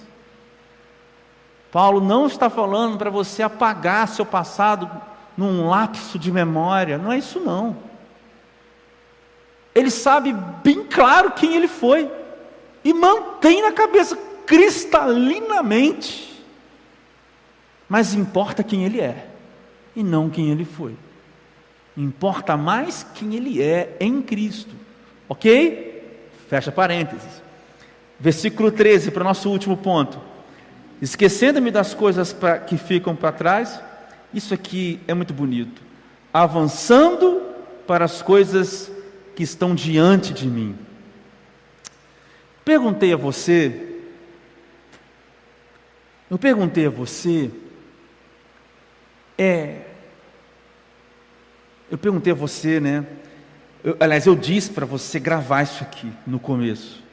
Paulo 1.72 2.02
não 2.02 2.28
está 2.28 2.50
falando 2.50 2.98
para 2.98 3.10
você 3.10 3.42
apagar 3.42 4.10
seu 4.10 4.26
passado 4.26 4.90
num 5.38 5.70
lapso 5.70 6.20
de 6.20 6.32
memória, 6.32 6.98
não 6.98 7.12
é 7.12 7.18
isso 7.18 7.40
não. 7.40 7.85
Ele 9.76 9.92
sabe 9.92 10.34
bem 10.64 10.86
claro 10.86 11.32
quem 11.32 11.56
ele 11.56 11.68
foi 11.68 12.10
e 12.82 12.94
mantém 12.94 13.62
na 13.62 13.74
cabeça 13.74 14.18
cristalinamente. 14.46 16.42
Mas 17.90 18.14
importa 18.14 18.64
quem 18.64 18.86
ele 18.86 19.02
é 19.02 19.28
e 19.94 20.02
não 20.02 20.30
quem 20.30 20.50
ele 20.50 20.64
foi. 20.64 20.96
Importa 21.98 22.56
mais 22.56 23.06
quem 23.14 23.36
ele 23.36 23.62
é 23.62 23.98
em 24.00 24.22
Cristo. 24.22 24.74
Ok? 25.28 26.20
Fecha 26.50 26.72
parênteses. 26.72 27.42
Versículo 28.20 28.72
13, 28.72 29.12
para 29.12 29.22
o 29.22 29.26
nosso 29.26 29.50
último 29.50 29.76
ponto. 29.76 30.20
Esquecendo-me 31.02 31.70
das 31.70 31.94
coisas 31.94 32.32
pra, 32.32 32.60
que 32.60 32.78
ficam 32.78 33.16
para 33.16 33.32
trás, 33.32 33.80
isso 34.34 34.54
aqui 34.54 35.00
é 35.08 35.14
muito 35.14 35.34
bonito. 35.34 35.82
Avançando 36.34 37.42
para 37.86 38.06
as 38.06 38.22
coisas 38.22 38.92
que 39.36 39.44
estão 39.44 39.76
diante 39.76 40.34
de 40.34 40.48
mim. 40.48 40.76
Perguntei 42.64 43.14
a 43.14 43.18
você, 43.18 44.00
eu 46.30 46.38
perguntei 46.40 46.88
a 46.88 46.90
você, 46.90 47.52
é, 49.38 49.82
eu 51.92 51.98
perguntei 51.98 52.34
a 52.34 52.36
você, 52.36 52.80
né? 52.80 53.06
Eu, 53.84 53.96
aliás, 54.00 54.26
eu 54.26 54.36
disse 54.36 54.72
para 54.72 54.86
você 54.86 55.20
gravar 55.20 55.62
isso 55.62 55.84
aqui 55.84 56.12
no 56.26 56.40
começo 56.40 57.04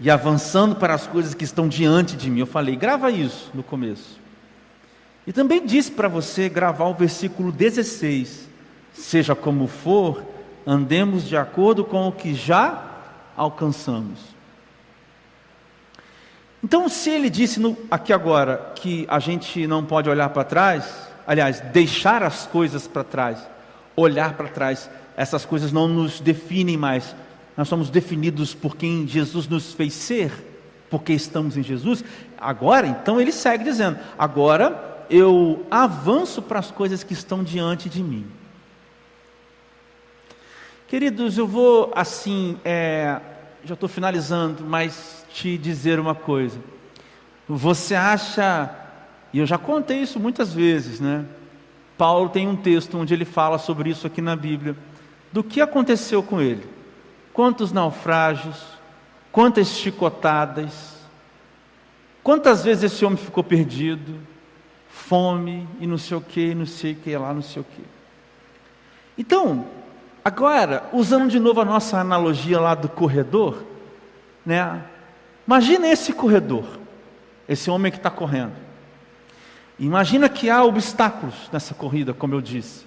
e 0.00 0.08
avançando 0.08 0.76
para 0.76 0.94
as 0.94 1.06
coisas 1.06 1.34
que 1.34 1.42
estão 1.42 1.68
diante 1.68 2.16
de 2.16 2.30
mim. 2.30 2.40
Eu 2.40 2.46
falei, 2.46 2.76
grava 2.76 3.10
isso 3.10 3.50
no 3.52 3.62
começo. 3.62 4.20
E 5.26 5.32
também 5.32 5.66
disse 5.66 5.90
para 5.90 6.08
você 6.08 6.48
gravar 6.48 6.86
o 6.86 6.94
versículo 6.94 7.50
16: 7.50 8.48
Seja 8.94 9.34
como 9.34 9.66
for, 9.66 10.22
andemos 10.70 11.26
de 11.26 11.34
acordo 11.34 11.82
com 11.82 12.06
o 12.06 12.12
que 12.12 12.34
já 12.34 12.84
alcançamos. 13.34 14.18
Então, 16.62 16.90
se 16.90 17.08
ele 17.08 17.30
disse 17.30 17.58
no, 17.58 17.74
aqui 17.90 18.12
agora 18.12 18.72
que 18.74 19.06
a 19.08 19.18
gente 19.18 19.66
não 19.66 19.82
pode 19.82 20.10
olhar 20.10 20.28
para 20.28 20.44
trás, 20.44 21.08
aliás, 21.26 21.60
deixar 21.72 22.22
as 22.22 22.46
coisas 22.46 22.86
para 22.86 23.02
trás, 23.02 23.48
olhar 23.96 24.34
para 24.34 24.48
trás, 24.48 24.90
essas 25.16 25.46
coisas 25.46 25.72
não 25.72 25.88
nos 25.88 26.20
definem 26.20 26.76
mais, 26.76 27.16
nós 27.56 27.66
somos 27.66 27.88
definidos 27.88 28.54
por 28.54 28.76
quem 28.76 29.08
Jesus 29.08 29.48
nos 29.48 29.72
fez 29.72 29.94
ser, 29.94 30.30
porque 30.90 31.14
estamos 31.14 31.56
em 31.56 31.62
Jesus. 31.62 32.04
Agora, 32.38 32.86
então, 32.86 33.18
ele 33.18 33.32
segue 33.32 33.64
dizendo: 33.64 33.98
agora 34.18 35.06
eu 35.08 35.64
avanço 35.70 36.42
para 36.42 36.58
as 36.58 36.70
coisas 36.70 37.02
que 37.02 37.14
estão 37.14 37.42
diante 37.42 37.88
de 37.88 38.02
mim. 38.02 38.37
Queridos, 40.88 41.36
eu 41.36 41.46
vou 41.46 41.92
assim, 41.94 42.58
é, 42.64 43.20
já 43.62 43.74
estou 43.74 43.90
finalizando, 43.90 44.64
mas 44.64 45.26
te 45.30 45.58
dizer 45.58 46.00
uma 46.00 46.14
coisa. 46.14 46.58
Você 47.46 47.94
acha, 47.94 48.74
e 49.30 49.38
eu 49.38 49.44
já 49.44 49.58
contei 49.58 49.98
isso 49.98 50.18
muitas 50.18 50.50
vezes, 50.50 50.98
né? 50.98 51.26
Paulo 51.98 52.30
tem 52.30 52.48
um 52.48 52.56
texto 52.56 52.96
onde 52.96 53.12
ele 53.12 53.26
fala 53.26 53.58
sobre 53.58 53.90
isso 53.90 54.06
aqui 54.06 54.22
na 54.22 54.34
Bíblia, 54.34 54.74
do 55.30 55.44
que 55.44 55.60
aconteceu 55.60 56.22
com 56.22 56.40
ele 56.40 56.66
quantos 57.34 57.70
naufrágios, 57.70 58.64
quantas 59.30 59.68
chicotadas, 59.68 60.96
quantas 62.22 62.64
vezes 62.64 62.84
esse 62.84 63.04
homem 63.04 63.18
ficou 63.18 63.44
perdido, 63.44 64.18
fome 64.88 65.68
e 65.80 65.86
não 65.86 65.98
sei 65.98 66.16
o 66.16 66.20
que, 66.22 66.54
não 66.54 66.64
sei 66.64 66.92
o 66.92 66.96
que 66.96 67.14
lá, 67.14 67.34
não 67.34 67.42
sei 67.42 67.60
o 67.60 67.64
que. 67.64 67.84
Então, 69.18 69.66
agora, 70.24 70.84
usando 70.92 71.28
de 71.28 71.38
novo 71.38 71.60
a 71.60 71.64
nossa 71.64 71.98
analogia 71.98 72.60
lá 72.60 72.74
do 72.74 72.88
corredor, 72.88 73.64
né? 74.44 74.82
Imagina 75.46 75.88
esse 75.88 76.12
corredor, 76.12 76.64
esse 77.48 77.70
homem 77.70 77.90
que 77.90 77.98
está 77.98 78.10
correndo. 78.10 78.52
Imagina 79.78 80.28
que 80.28 80.50
há 80.50 80.62
obstáculos 80.64 81.34
nessa 81.52 81.72
corrida, 81.74 82.12
como 82.12 82.34
eu 82.34 82.40
disse. 82.40 82.84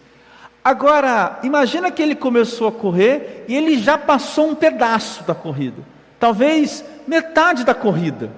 Agora, 0.63 1.39
imagina 1.41 1.89
que 1.89 2.01
ele 2.01 2.13
começou 2.13 2.67
a 2.67 2.71
correr 2.71 3.45
e 3.47 3.55
ele 3.55 3.79
já 3.79 3.97
passou 3.97 4.49
um 4.49 4.55
pedaço 4.55 5.23
da 5.23 5.33
corrida, 5.33 5.81
talvez 6.19 6.85
metade 7.07 7.63
da 7.63 7.73
corrida. 7.73 8.31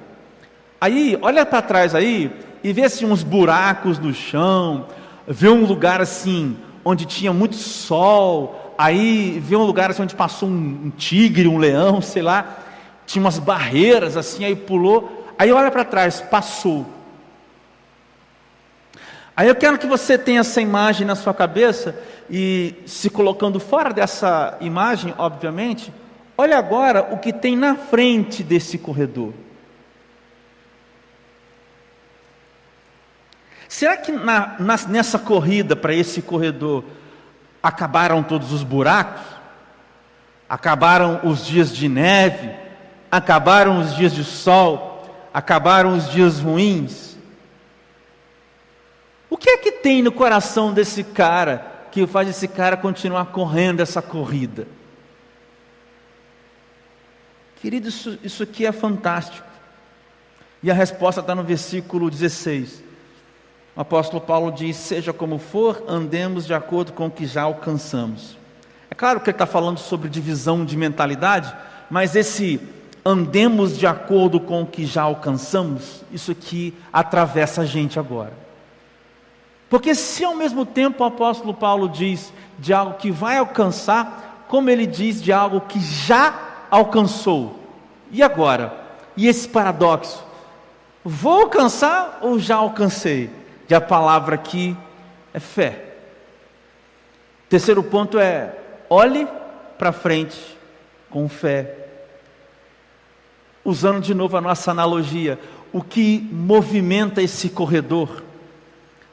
Aí, 0.80 1.18
olha 1.22 1.46
para 1.46 1.62
trás 1.62 1.94
aí 1.94 2.32
e 2.64 2.72
vê 2.72 2.84
assim 2.84 3.06
uns 3.06 3.24
buracos 3.24 4.00
no 4.00 4.14
chão, 4.14 4.88
vê 5.28 5.50
um 5.50 5.66
lugar 5.66 6.00
assim 6.00 6.56
onde 6.86 7.06
tinha 7.06 7.34
muito 7.34 7.56
sol, 7.56 8.63
aí 8.78 9.40
vê 9.40 9.56
um 9.56 9.64
lugar 9.64 9.92
assim 9.92 10.04
onde 10.04 10.16
passou 10.16 10.50
um, 10.50 10.86
um 10.86 10.90
tigre, 10.90 11.48
um 11.48 11.58
leão, 11.58 12.02
sei 12.02 12.22
lá, 12.22 12.58
tinha 13.06 13.24
umas 13.24 13.40
barreiras 13.40 14.18
assim, 14.18 14.46
aí 14.46 14.56
pulou. 14.56 15.26
Aí 15.38 15.52
olha 15.52 15.72
para 15.72 15.84
trás, 15.84 16.22
passou. 16.22 16.86
Aí 19.36 19.48
eu 19.48 19.56
quero 19.56 19.80
que 19.80 19.88
você 19.88 20.18
tenha 20.18 20.42
essa 20.42 20.62
imagem 20.62 21.08
na 21.08 21.16
sua 21.16 21.34
cabeça 21.34 22.00
e 22.30 22.76
se 22.86 23.10
colocando 23.10 23.60
fora 23.60 23.92
dessa 23.92 24.58
imagem, 24.62 25.14
obviamente, 25.18 25.92
olha 26.38 26.58
agora 26.58 27.08
o 27.12 27.18
que 27.18 27.34
tem 27.34 27.56
na 27.56 27.76
frente 27.76 28.44
desse 28.44 28.78
corredor. 28.78 29.34
Será 33.68 33.98
que 33.98 34.12
na, 34.12 34.56
na, 34.60 34.78
nessa 34.88 35.18
corrida 35.18 35.76
para 35.76 35.96
esse 35.96 36.22
corredor 36.22 36.84
acabaram 37.64 38.22
todos 38.22 38.52
os 38.52 38.62
buracos? 38.62 39.24
Acabaram 40.50 41.22
os 41.24 41.46
dias 41.46 41.74
de 41.74 41.88
neve? 41.88 42.52
Acabaram 43.10 43.80
os 43.80 43.96
dias 43.96 44.14
de 44.14 44.26
sol? 44.26 45.08
Acabaram 45.34 45.96
os 45.96 46.12
dias 46.12 46.40
ruins? 46.40 47.16
O 49.30 49.38
que 49.38 49.50
é 49.50 49.58
que 49.58 49.72
tem 49.72 50.02
no 50.04 50.12
coração 50.12 50.74
desse 50.74 51.04
cara 51.04 51.72
que 51.90 52.06
faz 52.06 52.28
esse 52.28 52.48
cara 52.48 52.76
continuar 52.76 53.28
correndo 53.28 53.80
essa 53.80 54.02
corrida? 54.02 54.68
Querido, 57.56 57.88
isso, 57.88 58.20
isso 58.22 58.44
aqui 58.44 58.66
é 58.66 58.72
fantástico. 58.74 59.48
E 60.62 60.70
a 60.70 60.74
resposta 60.74 61.22
está 61.22 61.34
no 61.34 61.44
versículo 61.44 62.10
16. 62.12 62.83
O 63.76 63.82
apóstolo 63.82 64.22
Paulo 64.22 64.52
diz: 64.52 64.76
Seja 64.76 65.12
como 65.12 65.38
for, 65.38 65.84
andemos 65.88 66.46
de 66.46 66.54
acordo 66.54 66.94
com 66.94 67.08
o 67.08 67.12
que 67.12 67.26
já 67.26 67.44
alcançamos. 67.44 68.38
É 68.90 68.96
claro 68.96 69.20
que 69.20 69.30
ele 69.30 69.36
está 69.36 69.46
falando 69.46 69.80
sobre 69.80 70.10
divisão 70.10 70.64
de 70.64 70.78
mentalidade, 70.78 71.54
mas 71.90 72.16
esse 72.16 72.62
andemos 73.04 73.78
de 73.78 73.88
acordo 73.88 74.40
com 74.40 74.62
o 74.62 74.68
que 74.68 74.86
já 74.86 75.02
alcançamos, 75.02 76.04
isso 76.12 76.32
aqui 76.32 76.74
atravessa 76.92 77.62
a 77.62 77.66
gente 77.66 78.00
agora. 78.00 78.34
Porque 79.70 79.96
se 79.96 80.24
ao 80.24 80.36
mesmo 80.36 80.66
tempo 80.66 81.04
o 81.04 81.08
apóstolo 81.08 81.54
Paulo 81.54 81.90
diz 81.90 82.32
de 82.60 82.72
algo 82.74 82.94
que 82.94 83.10
vai 83.10 83.38
alcançar, 83.38 84.46
como 84.48 84.70
ele 84.70 84.86
diz 84.86 85.22
de 85.22 85.34
algo 85.34 85.62
que 85.62 85.80
já 85.80 86.68
alcançou. 86.70 87.60
E 88.12 88.22
agora? 88.22 88.84
e 89.16 89.28
esse 89.28 89.48
paradoxo. 89.48 90.24
Vou 91.04 91.42
alcançar 91.42 92.20
ou 92.22 92.40
já 92.40 92.56
alcancei? 92.56 93.30
E 93.70 93.74
a 93.74 93.82
palavra 93.82 94.36
aqui 94.36 94.76
é 95.34 95.40
fé. 95.40 95.94
Terceiro 97.50 97.84
ponto 97.84 98.20
é: 98.20 98.56
olhe 98.90 99.28
para 99.78 99.92
frente 99.92 100.58
com 101.10 101.28
fé. 101.30 101.78
Usando 103.64 104.02
de 104.02 104.14
novo 104.14 104.36
a 104.36 104.42
nossa 104.42 104.72
analogia, 104.72 105.40
o 105.72 105.82
que 105.82 106.28
movimenta 106.32 107.22
esse 107.22 107.50
corredor 107.50 108.24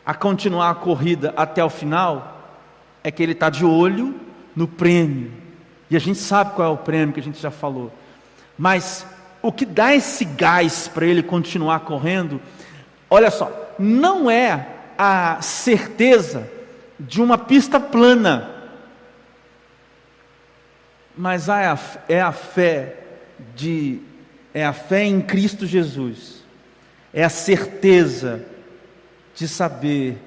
a 0.04 0.14
continuar 0.14 0.70
a 0.70 0.74
corrida 0.74 1.32
até 1.36 1.64
o 1.64 1.70
final 1.70 2.40
é 3.04 3.10
que 3.10 3.22
ele 3.22 3.32
está 3.32 3.48
de 3.48 3.64
olho 3.64 4.14
no 4.56 4.66
prêmio. 4.66 5.32
E 5.88 5.96
a 5.96 6.00
gente 6.00 6.18
sabe 6.18 6.54
qual 6.54 6.68
é 6.68 6.74
o 6.74 6.76
prêmio 6.76 7.14
que 7.14 7.20
a 7.20 7.22
gente 7.22 7.40
já 7.40 7.50
falou. 7.50 7.92
Mas 8.58 9.06
o 9.42 9.52
que 9.52 9.64
dá 9.64 9.94
esse 9.94 10.24
gás 10.24 10.88
para 10.88 11.06
ele 11.06 11.22
continuar 11.22 11.80
correndo, 11.80 12.40
olha 13.08 13.30
só, 13.30 13.50
não 13.80 14.30
é 14.30 14.66
a 14.98 15.40
certeza 15.40 16.46
de 16.98 17.22
uma 17.22 17.38
pista 17.38 17.80
plana, 17.80 18.50
mas 21.16 21.48
é 21.48 21.66
a, 21.66 21.78
é 22.06 22.20
a 22.20 22.32
fé 22.32 22.96
de 23.56 24.00
é 24.52 24.66
a 24.66 24.72
fé 24.72 25.04
em 25.04 25.22
Cristo 25.22 25.64
Jesus, 25.64 26.44
é 27.14 27.24
a 27.24 27.30
certeza 27.30 28.44
de 29.34 29.48
saber 29.48 30.18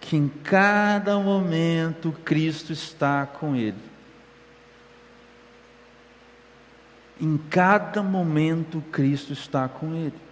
que 0.00 0.16
em 0.16 0.26
cada 0.26 1.18
momento 1.18 2.10
Cristo 2.24 2.72
está 2.72 3.26
com 3.26 3.54
ele. 3.54 3.76
Em 7.20 7.36
cada 7.36 8.02
momento 8.02 8.82
Cristo 8.90 9.32
está 9.32 9.68
com 9.68 9.94
ele. 9.94 10.27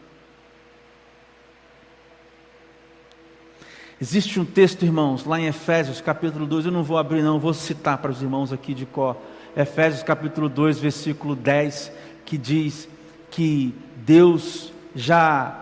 Existe 3.99 4.38
um 4.38 4.44
texto, 4.44 4.82
irmãos, 4.82 5.24
lá 5.24 5.40
em 5.40 5.47
Efésios 5.47 6.03
capítulo 6.03 6.44
2, 6.44 6.66
eu 6.66 6.72
não 6.72 6.82
vou 6.82 6.99
abrir, 6.99 7.22
não, 7.22 7.38
vou 7.38 7.55
citar 7.55 7.97
para 7.97 8.11
os 8.11 8.20
irmãos 8.20 8.53
aqui 8.53 8.74
de 8.74 8.84
cor. 8.84 9.16
Efésios 9.57 10.03
capítulo 10.03 10.51
2, 10.51 10.78
versículo 10.78 11.34
10, 11.34 11.90
que 12.22 12.36
diz 12.36 12.86
que 13.30 13.74
Deus 14.05 14.70
já 14.94 15.59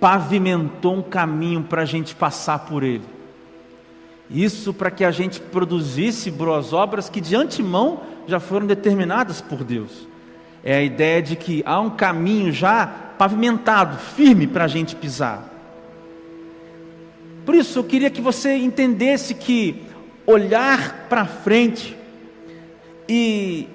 pavimentou 0.00 0.94
um 0.94 1.02
caminho 1.02 1.62
para 1.64 1.82
a 1.82 1.84
gente 1.84 2.14
passar 2.14 2.60
por 2.60 2.82
ele. 2.82 3.04
Isso 4.30 4.72
para 4.72 4.90
que 4.90 5.04
a 5.04 5.10
gente 5.10 5.40
produzisse 5.40 6.30
boas 6.30 6.72
obras 6.72 7.10
que 7.10 7.20
de 7.20 7.36
antemão 7.36 8.00
já 8.26 8.40
foram 8.40 8.66
determinadas 8.66 9.42
por 9.42 9.62
Deus. 9.62 10.08
É 10.64 10.76
a 10.76 10.82
ideia 10.82 11.20
de 11.20 11.36
que 11.36 11.62
há 11.66 11.78
um 11.78 11.90
caminho 11.90 12.50
já 12.50 12.86
pavimentado, 13.18 13.98
firme 13.98 14.46
para 14.46 14.64
a 14.64 14.68
gente 14.68 14.96
pisar. 14.96 15.53
Por 17.44 17.54
isso 17.54 17.78
eu 17.78 17.84
queria 17.84 18.10
que 18.10 18.20
você 18.20 18.56
entendesse 18.56 19.34
que 19.34 19.82
olhar 20.26 21.06
para 21.08 21.26
frente 21.26 21.96
e 23.08 23.68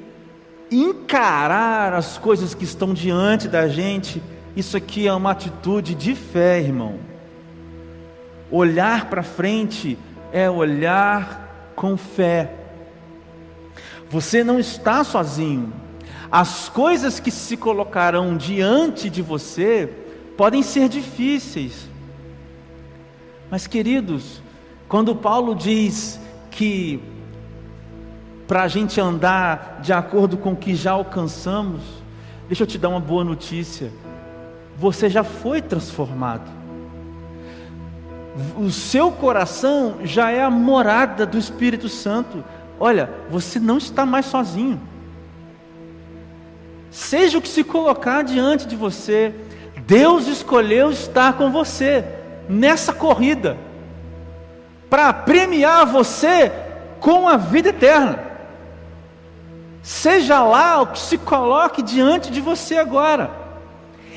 encarar 0.72 1.93
as 1.93 2.17
coisas 2.17 2.53
que 2.53 2.63
estão 2.63 2.93
diante 2.93 3.47
da 3.47 3.67
gente, 3.67 4.22
isso 4.55 4.76
aqui 4.76 5.07
é 5.07 5.13
uma 5.13 5.32
atitude 5.32 5.95
de 5.95 6.15
fé, 6.15 6.59
irmão. 6.59 6.99
Olhar 8.51 9.05
para 9.05 9.24
frente 9.24 9.97
é 10.32 10.49
olhar 10.49 11.74
com 11.76 11.95
fé. 11.95 12.55
Você 14.09 14.43
não 14.43 14.59
está 14.59 15.03
sozinho. 15.03 15.72
As 16.32 16.70
coisas 16.70 17.20
que 17.20 17.32
se 17.32 17.55
colocarão 17.57 18.36
diante 18.36 19.09
de 19.09 19.22
você 19.22 19.91
podem 20.36 20.61
ser 20.61 20.89
difíceis. 20.89 21.88
Mas, 23.49 23.67
queridos, 23.67 24.41
quando 24.87 25.15
Paulo 25.15 25.55
diz 25.55 26.19
que 26.51 27.01
para 28.47 28.63
a 28.63 28.67
gente 28.67 28.99
andar 28.99 29.79
de 29.81 29.93
acordo 29.93 30.37
com 30.37 30.53
o 30.53 30.55
que 30.55 30.75
já 30.75 30.91
alcançamos, 30.91 31.81
deixa 32.47 32.63
eu 32.63 32.67
te 32.67 32.77
dar 32.77 32.89
uma 32.89 32.99
boa 32.99 33.23
notícia: 33.23 33.91
você 34.77 35.09
já 35.09 35.23
foi 35.23 35.61
transformado 35.61 36.59
o 38.57 38.71
seu 38.71 39.11
coração 39.11 39.97
já 40.03 40.31
é 40.31 40.43
a 40.43 40.49
morada 40.49 41.25
do 41.25 41.37
Espírito 41.37 41.89
Santo. 41.89 42.43
Olha, 42.79 43.09
você 43.29 43.59
não 43.59 43.77
está 43.77 44.05
mais 44.05 44.25
sozinho. 44.25 44.79
Seja 46.89 47.37
o 47.37 47.41
que 47.41 47.49
se 47.49 47.63
colocar 47.63 48.23
diante 48.23 48.65
de 48.65 48.75
você, 48.75 49.33
Deus 49.85 50.27
escolheu 50.27 50.91
estar 50.91 51.33
com 51.33 51.51
você 51.51 52.05
nessa 52.49 52.91
corrida 52.91 53.55
para 54.89 55.13
premiar 55.13 55.85
você 55.85 56.51
com 56.99 57.27
a 57.27 57.37
vida 57.37 57.69
eterna. 57.69 58.27
Seja 59.83 60.43
lá 60.43 60.81
o 60.81 60.87
que 60.87 60.99
se 60.99 61.17
coloque 61.17 61.81
diante 61.81 62.31
de 62.31 62.41
você 62.41 62.77
agora. 62.77 63.31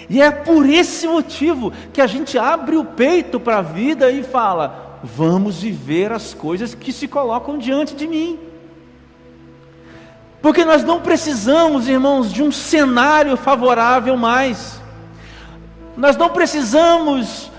E 0.08 0.20
é 0.20 0.30
por 0.30 0.68
esse 0.68 1.06
motivo 1.06 1.72
que 1.92 2.00
a 2.00 2.06
gente 2.06 2.38
abre 2.38 2.76
o 2.76 2.84
peito 2.84 3.38
para 3.38 3.58
a 3.58 3.62
vida 3.62 4.10
e 4.10 4.22
fala: 4.22 4.98
vamos 5.02 5.60
viver 5.60 6.10
as 6.10 6.34
coisas 6.34 6.74
que 6.74 6.92
se 6.92 7.06
colocam 7.06 7.58
diante 7.58 7.94
de 7.94 8.08
mim. 8.08 8.38
Porque 10.40 10.64
nós 10.64 10.82
não 10.82 11.00
precisamos, 11.00 11.86
irmãos, 11.86 12.32
de 12.32 12.42
um 12.42 12.50
cenário 12.50 13.36
favorável 13.36 14.16
mais. 14.16 14.80
Nós 15.96 16.16
não 16.16 16.30
precisamos 16.30 17.51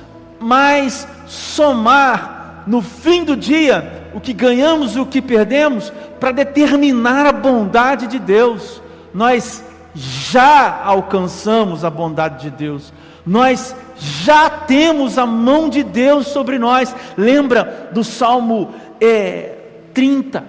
mais 0.44 1.08
somar 1.26 2.64
no 2.68 2.82
fim 2.82 3.24
do 3.24 3.36
dia 3.36 4.10
o 4.14 4.20
que 4.20 4.34
ganhamos 4.34 4.96
e 4.96 5.00
o 5.00 5.06
que 5.06 5.22
perdemos 5.22 5.92
para 6.20 6.32
determinar 6.32 7.26
a 7.26 7.32
bondade 7.32 8.08
de 8.08 8.20
Deus. 8.20 8.82
Nós 9.14 9.64
já 9.96 10.82
alcançamos 10.84 11.86
a 11.86 11.90
bondade 11.90 12.44
de 12.44 12.50
Deus, 12.50 12.94
nós 13.26 13.76
já 13.96 14.50
temos 14.50 15.18
a 15.18 15.26
mão 15.26 15.70
de 15.70 15.84
Deus 15.84 16.28
sobre 16.28 16.60
nós. 16.60 16.96
Lembra 17.18 17.90
do 17.92 18.04
Salmo 18.04 18.74
é, 19.00 19.56
30, 19.94 20.44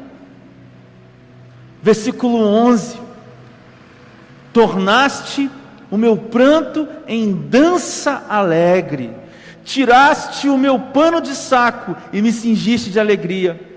versículo 1.82 2.38
11: 2.38 2.98
Tornaste 4.52 5.50
o 5.90 5.96
meu 5.96 6.16
pranto 6.16 6.88
em 7.06 7.32
dança 7.32 8.24
alegre, 8.28 9.10
tiraste 9.64 10.48
o 10.48 10.58
meu 10.58 10.78
pano 10.78 11.20
de 11.20 11.34
saco 11.34 11.96
e 12.12 12.20
me 12.20 12.30
cingiste 12.30 12.90
de 12.90 13.00
alegria 13.00 13.74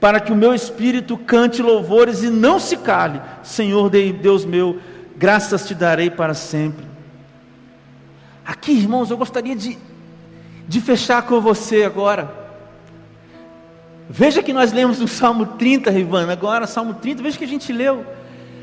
para 0.00 0.20
que 0.20 0.30
o 0.30 0.36
meu 0.36 0.54
espírito 0.54 1.16
cante 1.16 1.62
louvores 1.62 2.22
e 2.22 2.30
não 2.30 2.60
se 2.60 2.76
cale. 2.76 3.20
Senhor 3.42 3.90
Deus 3.90 4.44
meu, 4.44 4.78
graças 5.16 5.66
te 5.66 5.74
darei 5.74 6.10
para 6.10 6.34
sempre. 6.34 6.84
Aqui, 8.44 8.72
irmãos, 8.72 9.10
eu 9.10 9.16
gostaria 9.16 9.56
de, 9.56 9.76
de 10.68 10.80
fechar 10.80 11.22
com 11.22 11.40
você 11.40 11.82
agora. 11.82 12.30
Veja 14.08 14.42
que 14.42 14.52
nós 14.52 14.72
lemos 14.72 15.00
o 15.00 15.08
Salmo 15.08 15.46
30, 15.46 15.90
Rivana, 15.90 16.32
agora, 16.32 16.66
Salmo 16.66 16.94
30, 16.94 17.22
veja 17.22 17.38
que 17.38 17.44
a 17.44 17.48
gente 17.48 17.72
leu. 17.72 18.06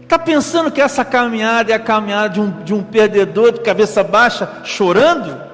Está 0.01 0.17
pensando 0.17 0.71
que 0.71 0.81
essa 0.81 1.03
caminhada 1.03 1.71
é 1.71 1.75
a 1.75 1.79
caminhada 1.79 2.29
de 2.29 2.39
um, 2.39 2.63
de 2.63 2.73
um 2.73 2.83
perdedor 2.83 3.51
de 3.51 3.59
cabeça 3.59 4.03
baixa 4.03 4.61
chorando? 4.63 5.52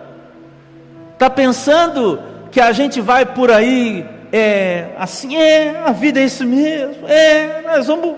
Está 1.20 1.30
pensando 1.30 2.18
que 2.50 2.62
a 2.62 2.72
gente 2.72 3.02
vai 3.02 3.26
por 3.26 3.52
aí 3.52 4.08
é 4.32 4.92
assim, 4.98 5.36
é, 5.36 5.82
a 5.86 5.92
vida 5.92 6.18
é 6.18 6.24
isso 6.24 6.46
mesmo, 6.46 7.06
é, 7.10 7.62
nós 7.62 7.88
vamos. 7.88 8.16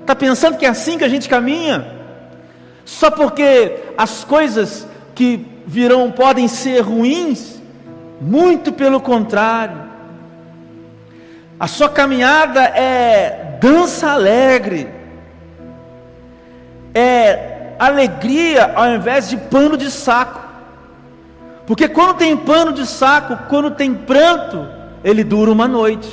Está 0.00 0.16
pensando 0.16 0.58
que 0.58 0.66
é 0.66 0.68
assim 0.68 0.98
que 0.98 1.04
a 1.04 1.08
gente 1.08 1.28
caminha? 1.28 1.86
Só 2.84 3.08
porque 3.08 3.76
as 3.96 4.24
coisas 4.24 4.84
que 5.14 5.46
virão 5.64 6.10
podem 6.10 6.48
ser 6.48 6.80
ruins? 6.80 7.62
Muito 8.20 8.72
pelo 8.72 9.00
contrário. 9.00 9.82
A 11.60 11.68
sua 11.68 11.88
caminhada 11.88 12.62
é 12.64 13.58
dança 13.60 14.10
alegre, 14.10 14.88
é 16.92 17.74
alegria 17.78 18.72
ao 18.74 18.88
invés 18.88 19.28
de 19.28 19.36
pano 19.36 19.76
de 19.76 19.88
saco. 19.88 20.49
Porque 21.70 21.86
quando 21.86 22.16
tem 22.16 22.36
pano 22.36 22.72
de 22.72 22.84
saco, 22.84 23.46
quando 23.48 23.70
tem 23.70 23.94
pranto, 23.94 24.66
ele 25.04 25.22
dura 25.22 25.52
uma 25.52 25.68
noite, 25.68 26.10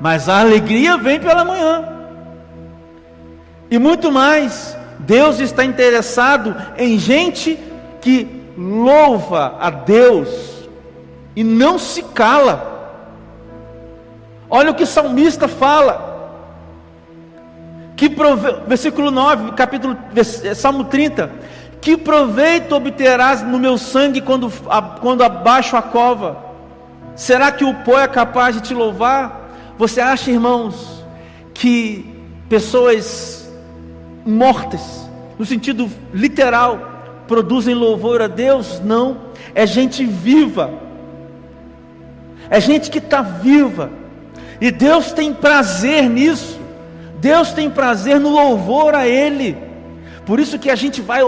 mas 0.00 0.28
a 0.28 0.40
alegria 0.40 0.96
vem 0.96 1.20
pela 1.20 1.44
manhã. 1.44 1.88
E 3.70 3.78
muito 3.78 4.10
mais, 4.10 4.76
Deus 4.98 5.38
está 5.38 5.64
interessado 5.64 6.56
em 6.76 6.98
gente 6.98 7.56
que 8.00 8.42
louva 8.58 9.58
a 9.60 9.70
Deus 9.70 10.28
e 11.36 11.44
não 11.44 11.78
se 11.78 12.02
cala. 12.02 12.98
Olha 14.50 14.72
o 14.72 14.74
que 14.74 14.82
o 14.82 14.88
salmista 14.88 15.46
fala: 15.46 16.34
Que 17.94 18.10
prove... 18.10 18.54
Versículo 18.66 19.12
9, 19.12 19.52
capítulo, 19.52 19.96
Salmo 20.56 20.82
30. 20.82 21.30
Que 21.82 21.96
proveito 21.96 22.76
obterás 22.76 23.42
no 23.42 23.58
meu 23.58 23.76
sangue 23.76 24.20
quando, 24.20 24.50
quando 25.00 25.22
abaixo 25.22 25.76
a 25.76 25.82
cova? 25.82 26.36
Será 27.16 27.50
que 27.50 27.64
o 27.64 27.74
pó 27.74 27.98
é 27.98 28.06
capaz 28.06 28.54
de 28.54 28.62
te 28.62 28.72
louvar? 28.72 29.50
Você 29.76 30.00
acha, 30.00 30.30
irmãos, 30.30 31.04
que 31.52 32.08
pessoas 32.48 33.52
mortas, 34.24 35.10
no 35.36 35.44
sentido 35.44 35.90
literal, 36.14 36.78
produzem 37.26 37.74
louvor 37.74 38.22
a 38.22 38.28
Deus? 38.28 38.80
Não, 38.80 39.16
é 39.52 39.66
gente 39.66 40.04
viva, 40.04 40.70
é 42.48 42.60
gente 42.60 42.92
que 42.92 42.98
está 42.98 43.22
viva, 43.22 43.90
e 44.60 44.70
Deus 44.70 45.10
tem 45.10 45.34
prazer 45.34 46.08
nisso, 46.08 46.60
Deus 47.18 47.50
tem 47.52 47.68
prazer 47.68 48.20
no 48.20 48.28
louvor 48.28 48.94
a 48.94 49.08
Ele, 49.08 49.58
por 50.24 50.38
isso 50.38 50.60
que 50.60 50.70
a 50.70 50.76
gente 50.76 51.00
vai 51.00 51.22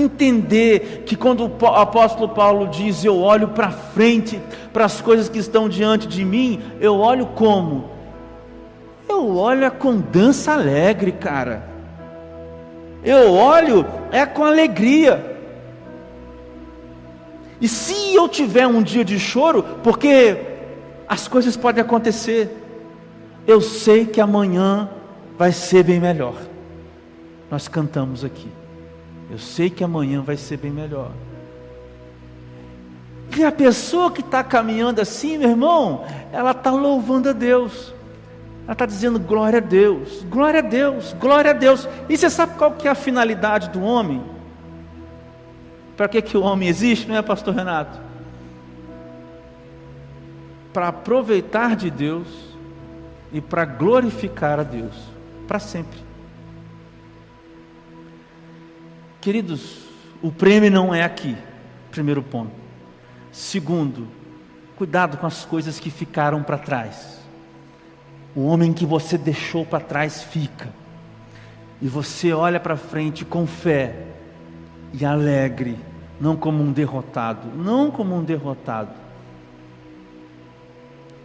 entender 0.00 1.04
que 1.06 1.16
quando 1.16 1.44
o 1.46 1.66
apóstolo 1.66 2.28
Paulo 2.28 2.68
diz 2.68 3.04
eu 3.04 3.18
olho 3.18 3.48
para 3.48 3.70
frente, 3.70 4.40
para 4.72 4.84
as 4.84 5.00
coisas 5.00 5.28
que 5.28 5.38
estão 5.38 5.68
diante 5.68 6.06
de 6.06 6.24
mim, 6.24 6.60
eu 6.80 6.98
olho 6.98 7.26
como? 7.26 7.90
Eu 9.08 9.36
olho 9.36 9.64
é 9.64 9.70
com 9.70 9.98
dança 9.98 10.52
alegre, 10.52 11.12
cara. 11.12 11.68
Eu 13.02 13.32
olho 13.32 13.86
é 14.12 14.26
com 14.26 14.44
alegria. 14.44 15.36
E 17.60 17.66
se 17.66 18.14
eu 18.14 18.28
tiver 18.28 18.66
um 18.66 18.82
dia 18.82 19.04
de 19.04 19.18
choro, 19.18 19.62
porque 19.82 20.36
as 21.08 21.26
coisas 21.26 21.56
podem 21.56 21.82
acontecer, 21.82 22.54
eu 23.46 23.60
sei 23.60 24.04
que 24.04 24.20
amanhã 24.20 24.88
vai 25.36 25.52
ser 25.52 25.82
bem 25.82 25.98
melhor. 25.98 26.34
Nós 27.50 27.66
cantamos 27.66 28.24
aqui. 28.24 28.48
Eu 29.30 29.38
sei 29.38 29.68
que 29.68 29.84
amanhã 29.84 30.22
vai 30.22 30.36
ser 30.36 30.56
bem 30.56 30.70
melhor. 30.70 31.10
E 33.36 33.44
a 33.44 33.52
pessoa 33.52 34.10
que 34.10 34.20
está 34.20 34.42
caminhando 34.42 35.00
assim, 35.00 35.36
meu 35.36 35.50
irmão, 35.50 36.04
ela 36.32 36.52
está 36.52 36.70
louvando 36.70 37.28
a 37.28 37.32
Deus. 37.32 37.92
Ela 38.64 38.72
está 38.72 38.86
dizendo 38.86 39.18
glória 39.18 39.58
a 39.58 39.62
Deus, 39.62 40.24
glória 40.28 40.60
a 40.60 40.62
Deus, 40.62 41.14
glória 41.18 41.50
a 41.50 41.54
Deus. 41.54 41.88
E 42.08 42.16
você 42.16 42.28
sabe 42.28 42.56
qual 42.56 42.72
que 42.72 42.88
é 42.88 42.90
a 42.90 42.94
finalidade 42.94 43.70
do 43.70 43.82
homem? 43.82 44.22
Para 45.96 46.08
que, 46.08 46.22
que 46.22 46.36
o 46.36 46.42
homem 46.42 46.68
existe, 46.68 47.08
não 47.08 47.16
é, 47.16 47.22
pastor 47.22 47.54
Renato? 47.54 47.98
Para 50.72 50.88
aproveitar 50.88 51.76
de 51.76 51.90
Deus 51.90 52.28
e 53.32 53.40
para 53.40 53.64
glorificar 53.64 54.60
a 54.60 54.62
Deus, 54.62 54.94
para 55.46 55.58
sempre. 55.58 56.07
Queridos, 59.28 59.80
o 60.22 60.32
prêmio 60.32 60.70
não 60.70 60.94
é 60.94 61.04
aqui, 61.04 61.36
primeiro 61.90 62.22
ponto. 62.22 62.50
Segundo, 63.30 64.08
cuidado 64.74 65.18
com 65.18 65.26
as 65.26 65.44
coisas 65.44 65.78
que 65.78 65.90
ficaram 65.90 66.42
para 66.42 66.56
trás. 66.56 67.20
O 68.34 68.46
homem 68.46 68.72
que 68.72 68.86
você 68.86 69.18
deixou 69.18 69.66
para 69.66 69.84
trás 69.84 70.22
fica. 70.22 70.70
E 71.78 71.86
você 71.86 72.32
olha 72.32 72.58
para 72.58 72.74
frente 72.74 73.22
com 73.22 73.46
fé 73.46 74.06
e 74.94 75.04
alegre, 75.04 75.78
não 76.18 76.34
como 76.34 76.62
um 76.62 76.72
derrotado, 76.72 77.48
não 77.54 77.90
como 77.90 78.16
um 78.16 78.24
derrotado. 78.24 78.94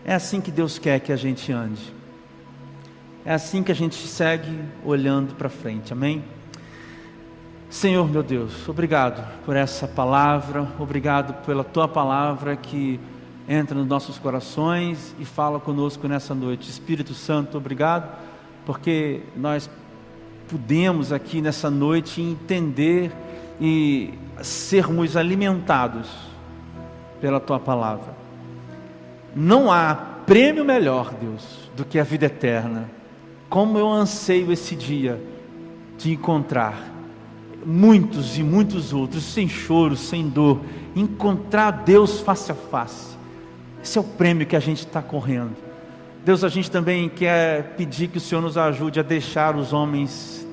É 0.04 0.14
assim 0.14 0.42
que 0.42 0.52
Deus 0.52 0.78
quer 0.78 1.00
que 1.00 1.14
a 1.14 1.16
gente 1.16 1.54
ande. 1.54 1.94
É 3.24 3.34
assim 3.34 3.64
que 3.64 3.72
a 3.72 3.76
gente 3.76 3.96
segue 3.96 4.60
olhando 4.84 5.36
para 5.36 5.48
frente. 5.48 5.94
Amém? 5.94 6.22
Senhor 7.74 8.08
meu 8.08 8.22
Deus, 8.22 8.70
obrigado 8.70 9.28
por 9.44 9.56
essa 9.56 9.88
palavra, 9.88 10.68
obrigado 10.78 11.44
pela 11.44 11.64
tua 11.64 11.88
palavra 11.88 12.56
que 12.56 13.00
entra 13.50 13.76
nos 13.76 13.88
nossos 13.88 14.20
corações 14.20 15.16
e 15.20 15.26
fala 15.26 15.60
conosco 15.60 16.08
nessa 16.08 16.36
noite. 16.36 16.70
Espírito 16.70 17.16
Santo, 17.16 17.58
obrigado, 17.58 18.16
porque 18.64 19.22
nós 19.36 19.68
pudemos 20.48 21.12
aqui 21.12 21.42
nessa 21.42 21.72
noite 21.72 22.22
entender 22.22 23.12
e 23.60 24.14
sermos 24.44 25.18
alimentados 25.18 26.12
pela 27.20 27.40
tua 27.40 27.60
palavra. 27.60 28.16
Não 29.36 29.72
há 29.72 29.96
prêmio 30.28 30.64
melhor, 30.64 31.12
Deus, 31.20 31.72
do 31.76 31.84
que 31.84 31.98
a 31.98 32.04
vida 32.04 32.28
eterna. 32.28 32.88
Como 33.50 33.80
eu 33.80 33.92
anseio 33.92 34.52
esse 34.52 34.76
dia 34.76 35.20
de 35.98 36.12
encontrar 36.12 36.93
muitos 37.66 38.38
e 38.38 38.44
muitos 38.44 38.94
outros, 38.94 39.24
sem 39.24 39.48
choro, 39.48 39.96
sem 39.96 40.30
dor, 40.30 40.62
encontrar 40.96 41.72
Deus 41.72 42.20
face 42.20 42.52
a 42.52 42.56
face. 42.56 43.18
Esse 43.84 43.98
é 43.98 44.02
o 44.02 44.04
prêmio 44.04 44.48
que 44.48 44.56
a 44.56 44.60
gente 44.60 44.80
está 44.80 45.02
correndo. 45.02 45.56
Deus, 46.24 46.44
a 46.44 46.50
gente 46.50 46.72
também 46.72 47.10
quer 47.10 47.76
pedir 47.76 48.08
que 48.08 48.18
o 48.18 48.22
Senhor 48.22 48.42
nos 48.42 48.58
ajude 48.58 49.00
a 49.00 49.04
deixar 49.04 49.58
os 49.58 49.74
homens 49.74 50.48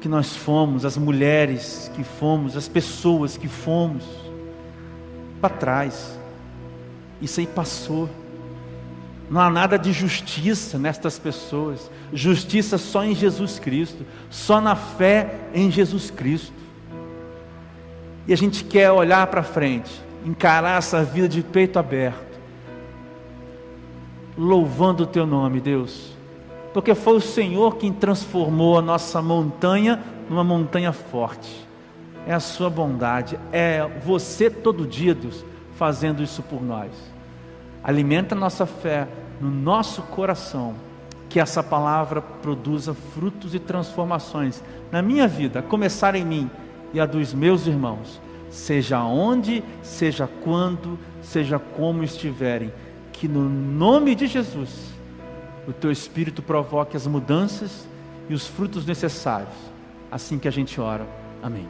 que 0.00 0.08
nós 0.08 0.36
fomos, 0.36 0.84
as 0.84 0.96
mulheres 0.96 1.90
que 1.94 2.02
fomos, 2.02 2.56
as 2.56 2.68
pessoas 2.68 3.36
que 3.36 3.48
fomos, 3.48 4.04
para 5.40 5.50
trás. 5.50 6.18
Isso 7.22 7.40
aí 7.40 7.46
passou. 7.46 8.08
Não 9.28 9.40
há 9.40 9.50
nada 9.50 9.78
de 9.78 9.92
justiça 9.92 10.78
nestas 10.78 11.18
pessoas. 11.18 11.90
Justiça 12.12 12.78
só 12.78 13.04
em 13.04 13.14
Jesus 13.14 13.58
Cristo, 13.58 14.04
só 14.30 14.60
na 14.60 14.76
fé 14.76 15.34
em 15.52 15.70
Jesus 15.70 16.10
Cristo. 16.10 16.54
E 18.26 18.32
a 18.32 18.36
gente 18.36 18.64
quer 18.64 18.90
olhar 18.90 19.26
para 19.26 19.42
frente, 19.42 19.90
encarar 20.24 20.78
essa 20.78 21.02
vida 21.02 21.28
de 21.28 21.42
peito 21.42 21.78
aberto, 21.78 22.38
louvando 24.36 25.04
o 25.04 25.06
teu 25.06 25.26
nome, 25.26 25.60
Deus, 25.60 26.12
porque 26.72 26.94
foi 26.94 27.16
o 27.16 27.20
Senhor 27.20 27.76
quem 27.76 27.92
transformou 27.92 28.78
a 28.78 28.82
nossa 28.82 29.22
montanha 29.22 30.02
numa 30.28 30.42
montanha 30.42 30.92
forte. 30.92 31.66
É 32.26 32.34
a 32.34 32.40
sua 32.40 32.68
bondade, 32.68 33.38
é 33.52 33.88
você 34.04 34.50
todo 34.50 34.84
dia, 34.84 35.14
Deus, 35.14 35.44
fazendo 35.76 36.22
isso 36.22 36.42
por 36.42 36.60
nós 36.60 37.15
alimenta 37.86 38.34
nossa 38.34 38.66
fé 38.66 39.06
no 39.40 39.48
nosso 39.48 40.02
coração, 40.02 40.74
que 41.28 41.38
essa 41.38 41.62
palavra 41.62 42.20
produza 42.20 42.92
frutos 42.92 43.54
e 43.54 43.60
transformações 43.60 44.60
na 44.90 45.00
minha 45.00 45.28
vida, 45.28 45.60
a 45.60 45.62
começar 45.62 46.16
em 46.16 46.24
mim 46.24 46.50
e 46.92 46.98
a 46.98 47.06
dos 47.06 47.32
meus 47.32 47.64
irmãos, 47.66 48.20
seja 48.50 49.04
onde, 49.04 49.62
seja 49.82 50.28
quando, 50.42 50.98
seja 51.22 51.60
como 51.60 52.02
estiverem, 52.02 52.72
que 53.12 53.28
no 53.28 53.48
nome 53.48 54.16
de 54.16 54.26
Jesus 54.26 54.92
o 55.68 55.72
teu 55.72 55.92
espírito 55.92 56.42
provoque 56.42 56.96
as 56.96 57.06
mudanças 57.06 57.86
e 58.28 58.34
os 58.34 58.48
frutos 58.48 58.84
necessários. 58.84 59.54
Assim 60.10 60.38
que 60.38 60.48
a 60.48 60.52
gente 60.52 60.80
ora. 60.80 61.06
Amém. 61.42 61.68